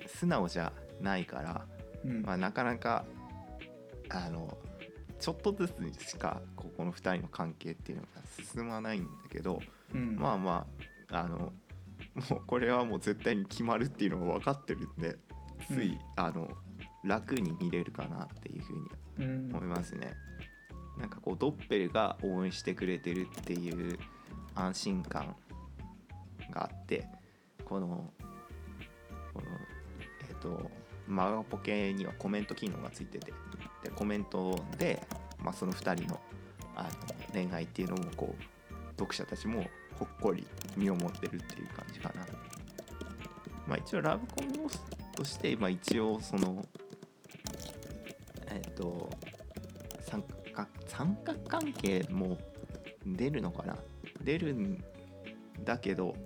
[0.07, 1.67] 素直じゃないから、
[2.05, 2.23] うん。
[2.23, 3.05] まあ、なかなか
[4.09, 4.57] あの
[5.25, 8.09] ちょっとずつにしかここの2人の関係っていうのが
[8.53, 9.59] 進まないんだけど、
[9.95, 10.17] うん。
[10.17, 10.67] まあま
[11.11, 11.53] ああのも
[12.33, 15.17] うこれはもう絶対に決まるっていうのが分かってるんで
[15.67, 15.99] つい、うん。
[16.17, 16.51] あの
[17.05, 19.57] 楽に見れるかなっていうふうにうん。
[19.57, 20.13] 思いますね。
[20.99, 23.99] なんかこうドッペルが応援してくれてるっていう
[24.55, 25.35] 安心感
[26.51, 27.09] があって
[27.65, 28.13] この
[29.33, 29.47] この
[30.29, 30.71] えっ、と
[31.09, 33.33] マガポケにはコメント機能がついてて
[33.85, 35.07] でコメントで、
[35.39, 36.21] まあ、その2人の
[36.77, 36.89] あの
[37.33, 38.45] 恋愛っていうのもこう
[38.99, 39.65] 読者たちも
[39.99, 40.45] ほっこり
[40.77, 42.27] 見守ってるっていう感じかな。
[43.67, 44.81] まあ一応ラブコメ要素
[45.15, 46.67] として、まあ、一応その
[48.49, 49.09] えっ、と
[50.01, 52.39] 三角三角関係も
[53.07, 53.77] 出るのかな。
[54.23, 54.83] 出るん
[55.65, 56.17] だけど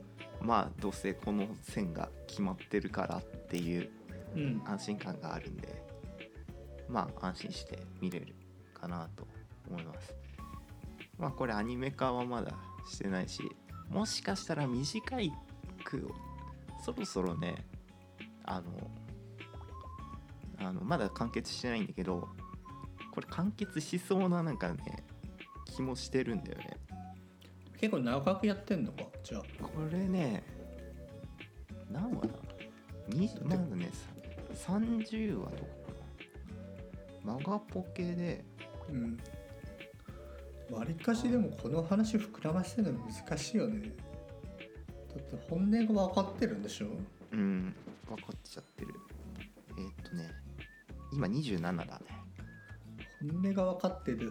[0.41, 3.91] まあどうせこの線が決まってるからっていう
[4.35, 4.63] うん。
[4.67, 5.88] 安心感があるんで
[6.89, 8.35] まあ安心して見れる
[8.75, 9.27] かなと
[9.69, 10.15] 思います。
[11.19, 12.53] まあこれアニメ化はまだ
[12.89, 13.43] してないし
[13.91, 15.33] もしかしたら短い
[15.85, 16.11] 句を
[16.85, 17.67] そろそろね
[18.45, 18.91] あの
[20.61, 22.29] あのまだ完結してないんだけど
[23.13, 25.05] これ完結しそうななんかね
[25.67, 26.77] 気もしてるんだよね。
[27.81, 29.05] 結構長くやってんのか？
[29.23, 29.43] じゃあ。
[29.63, 30.43] これね
[31.91, 32.29] 何話だ？
[33.09, 33.91] にまだね
[34.55, 35.78] さ30話とか
[37.25, 38.45] マガポケで。
[38.91, 39.19] うん。
[40.71, 43.81] わりかしでもこの話膨らませるの難しいよね。
[43.81, 46.89] だって本音が分かってるんでしょ？
[47.33, 47.75] うん。
[48.07, 48.95] 分かっちゃってる。
[49.79, 50.31] えーっとね。
[51.13, 51.89] 今27だね。
[53.21, 54.31] 本音が分かってる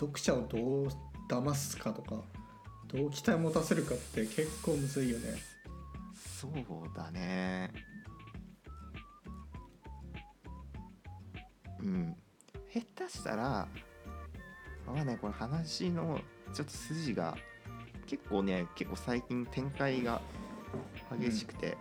[0.00, 0.88] 読者をどう
[1.28, 2.22] 騙すかとか
[2.88, 5.34] どう期待を持たせるかって結構むずいよね。
[6.40, 6.52] そう
[6.96, 7.72] だね。
[11.80, 12.16] うん
[12.74, 13.68] 下手したら
[14.84, 16.20] まあねこれ話の
[16.52, 17.36] ちょっと筋が
[18.06, 20.20] 結構ね結構最近展開が
[21.18, 21.76] 激しくて、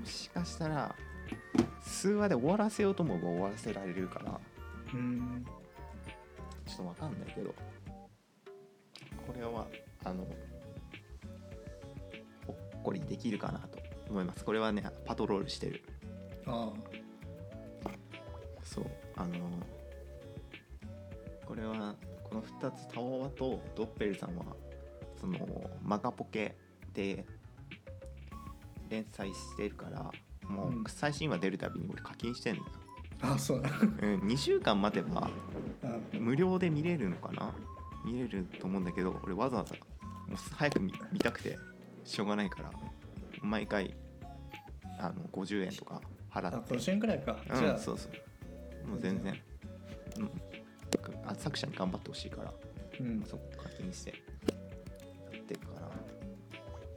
[0.00, 0.94] もしかしたら
[1.80, 4.40] 数話で終わらせようと思えば終わらせられるから
[4.92, 5.46] うん。
[6.66, 7.54] ちょっとわかんないけど
[9.26, 9.66] これは
[10.04, 10.26] あの
[12.46, 13.78] ほっこりできるかなと
[14.10, 14.44] 思います。
[14.44, 15.82] これはねパトロールしてる。
[16.46, 17.05] あそう
[19.16, 19.34] あの
[21.44, 21.94] これは
[22.24, 24.44] この2つタワワとドッペルさんは
[25.20, 25.38] その
[25.82, 26.54] マガポケ
[26.92, 27.24] で
[28.88, 30.10] 連載してるから
[30.48, 32.66] もう最新話出るたびに俺課金してんだよ、
[33.22, 33.62] ああそう。
[33.62, 35.28] だうん、2週間待てば
[35.82, 35.88] あ。
[36.18, 37.52] 無料で見れるのかな？
[38.04, 41.58] 見れると思うんだけど俺わざわざもう早く見見たくて
[42.04, 42.70] しょうがないから
[43.42, 43.94] 毎回
[45.00, 46.74] あの50円とか払あって。
[46.74, 48.12] 50円くらいか、うんじゃあそうそう
[48.86, 49.34] もう全然、
[50.18, 50.30] うん、
[51.26, 52.52] あ作者に頑張ってほしいから。
[53.00, 53.22] うん。
[53.26, 54.10] そこ課金して。
[55.32, 55.90] やってるから。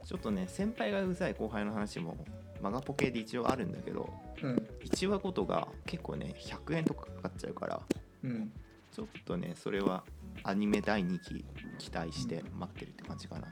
[0.06, 2.16] ちょっとね先輩がうざい後輩の話も
[2.60, 4.12] マガポケで一応あるんだけど
[4.42, 4.66] うん。
[4.84, 7.80] 1話ごとが結構ね100円とかかかっちゃうから
[8.24, 8.52] うん。
[8.92, 10.04] ちょっとねそれは
[10.42, 11.44] アニメ第2期
[11.78, 13.48] 期待して待ってるって感じかな。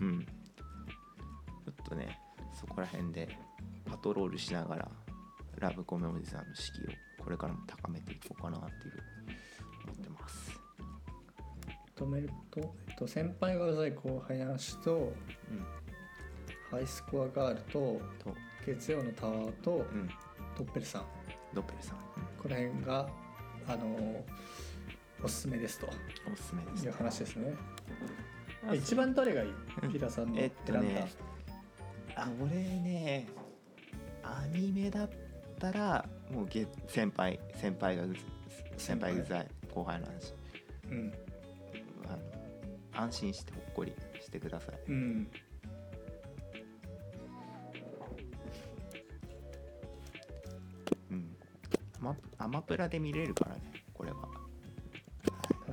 [0.00, 0.24] うん。
[0.24, 2.18] ちょっとね
[2.52, 3.36] そこら辺で
[3.84, 4.88] パトロールしながら
[5.58, 9.02] ラブコメおじさんの士気をこれからも高めていこうかなっていう
[9.84, 10.60] 思ってます。
[11.96, 15.12] 止めると、えっと、先輩がうざい後輩の話とうん。
[16.70, 18.34] ハイスコアガールとと。
[18.66, 20.08] 月曜のタワーとうん。
[20.56, 21.04] ドッペルさん。
[21.54, 21.96] ドッペルさん、
[22.42, 23.08] この辺が
[23.68, 24.24] あの
[25.22, 25.86] おすすめですと。
[26.32, 27.54] おすすめですいう話ですね。
[28.68, 29.52] あ一番どれがいい？
[29.82, 31.12] うんピラさんのえ選んだ、っとね
[32.16, 33.26] あ俺ね
[34.22, 35.10] アニメだっ
[35.58, 38.04] たらもうげ先輩先輩が
[38.78, 40.32] 先輩うざい後輩の話。
[40.90, 41.12] うん。
[42.06, 42.18] あの
[43.04, 44.74] 安心してほっこりしてください。
[44.88, 45.30] うん。
[51.10, 51.36] うん。
[52.00, 53.60] アマアマプラで見れるからね
[53.92, 54.28] これは、は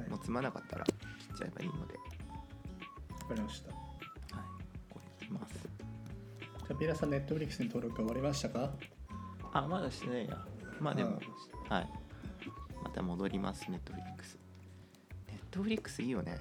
[0.06, 0.10] い。
[0.10, 0.92] もうつまなかったら切
[1.36, 1.94] っちゃえばいいので。
[1.94, 2.00] わ
[3.30, 3.72] かりました。
[4.36, 4.46] はい
[4.90, 5.54] これいきます。
[5.54, 8.72] じゃあピラさんネットフリックスに登録終わりましたか？
[9.52, 10.38] あまだしてないや
[10.80, 11.20] まあでも
[11.70, 11.90] あはい。
[12.84, 14.38] また戻りますネットフリックス
[15.28, 16.38] ネットフリックスいいよね。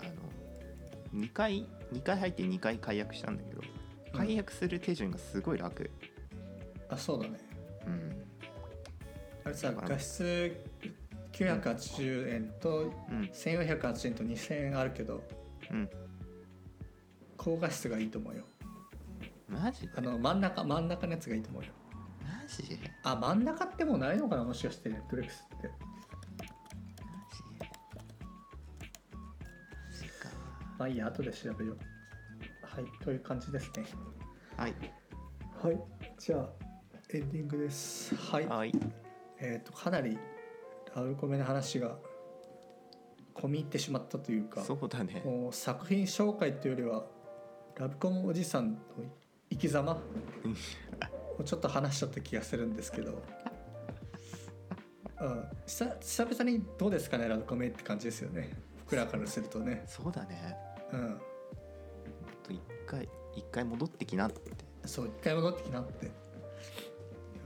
[0.00, 0.04] あ
[1.14, 3.62] の2回2回入って2回解約したんだけど
[4.12, 5.90] 解約する手順がすごい楽。
[6.88, 7.38] あそうだね。
[7.86, 8.22] うん。
[9.44, 10.56] あれさ画質
[11.32, 13.22] 980円とうん。
[13.32, 15.22] 1480円と2000円あるけど
[15.70, 15.88] うん。
[17.36, 18.44] 高画質がいいと思うよ。
[19.48, 19.92] マジで？
[19.96, 21.68] あの真ん中真ん中のやつがいいと思うよ。
[21.72, 21.79] マ
[22.50, 25.70] ジであ真ん中ってもうないのかなもしかしてネットフリックスって。
[26.38, 26.44] マ
[27.36, 27.70] ジで
[29.90, 30.28] マジか。
[30.78, 31.78] まあいいや後で調べよう。
[32.62, 33.84] はいという感じですね。
[34.56, 34.74] はい。
[35.62, 35.80] はい
[36.18, 36.48] じゃあ
[37.12, 38.14] エンディングです。
[38.14, 38.46] はい。
[38.46, 38.72] はい。
[39.38, 40.18] えっ、とかなり
[40.94, 41.96] ラブコメの話が
[43.34, 45.22] 込み入ってしまったというかそうだね。
[45.24, 47.04] もう作品紹介というよりは
[47.76, 48.78] ラブコメおじさんの
[49.50, 49.98] 生き様？
[51.40, 53.22] をちょっと話しちゃった気がするんですけど、
[55.20, 58.50] うん、久久々にどうですかねラブコメって感じですよね。
[58.80, 60.56] 僕らからするとね、そうだね。
[60.92, 61.20] うん、
[62.50, 64.40] 一回一回戻ってきなって。
[64.84, 66.10] そう一回戻ってきなって。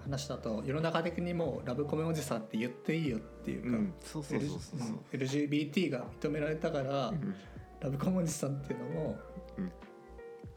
[0.05, 3.95] 話だと世の中的にもうラブコメおじさんって言っていいよっていうか、うん。
[4.03, 4.81] そうそうそうそう
[5.13, 5.27] L- うん。
[5.29, 7.35] LGBT が認められたから、うん。
[7.81, 9.19] ラブコメおじさんっていうのも、
[9.59, 9.73] うん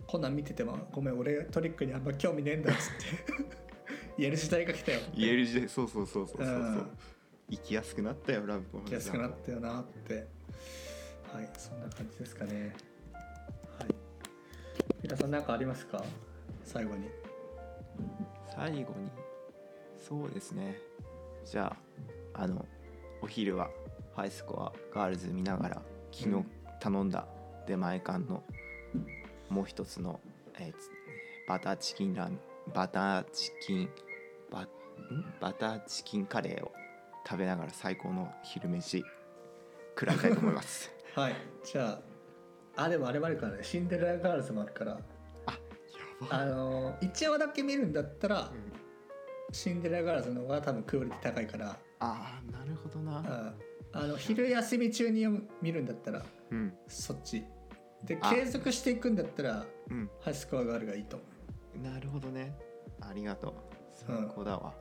[0.07, 3.57] こんなん見てても「ごめん俺トリックにあんま興味ねえんだ」っつって。
[4.17, 5.01] 言える時代が来たよ。
[5.13, 6.55] 言える時代そうそうそうそうそうそう。
[6.55, 6.87] うん。
[7.51, 10.27] 生きやすくなったよラブコメ来やすくなったよなって。
[11.31, 12.75] はいそんな感じですかね。
[13.79, 13.95] はい。
[15.03, 16.03] 皆さん何かありますか？
[16.63, 17.09] 最後に。
[18.55, 19.09] 最後に？
[19.99, 20.79] そうですね。
[21.45, 21.75] じゃ
[22.33, 22.65] ああの
[23.21, 23.69] お昼は
[24.15, 25.81] ハイスコアガールズ見ながら
[26.11, 26.45] 昨日うん
[26.79, 27.27] 頼んだ
[27.67, 28.43] 出前館の
[29.49, 30.19] もう一つの、
[30.59, 30.89] えーつ
[31.47, 32.29] バターチキンラ
[32.73, 33.89] バターチキン
[34.51, 34.67] バ
[35.39, 36.73] バターチキンカレーを
[37.25, 39.03] 食べながら最高の昼飯
[39.97, 40.91] 食らいたいと思います。
[41.15, 41.35] はい。
[41.63, 42.01] じゃ
[42.75, 43.63] ああでもあれもあるからね。
[43.63, 44.99] シンデレラガールズもあるから。
[45.45, 45.59] あ
[46.29, 48.51] あの1話だけ見るんだったら、
[49.51, 51.77] シンデレラガールズの方が多分クオリティ高いから。
[51.99, 53.23] あーなるほどな。
[53.25, 53.53] あ
[53.93, 55.25] あの昼休み中に
[55.61, 56.77] 見るんだったらうん。
[56.87, 57.43] そっち
[58.03, 58.33] であ。
[58.33, 60.09] 継続していくんだったらうん。
[60.21, 61.25] ハイスコアガールがいいと思
[61.91, 62.55] なるほどね。
[63.01, 63.53] ありがと
[64.07, 64.13] う。
[64.13, 64.17] うん。
[64.17, 64.73] 最高だわ、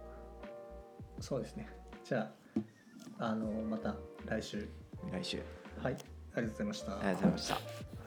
[1.19, 1.69] うそうですね。
[2.05, 2.31] じゃ
[3.19, 4.69] ああのまた来週。
[5.11, 5.43] 来週。
[5.83, 5.97] はい。
[6.35, 6.93] ありがとうございました。
[6.93, 8.06] ありがとうございました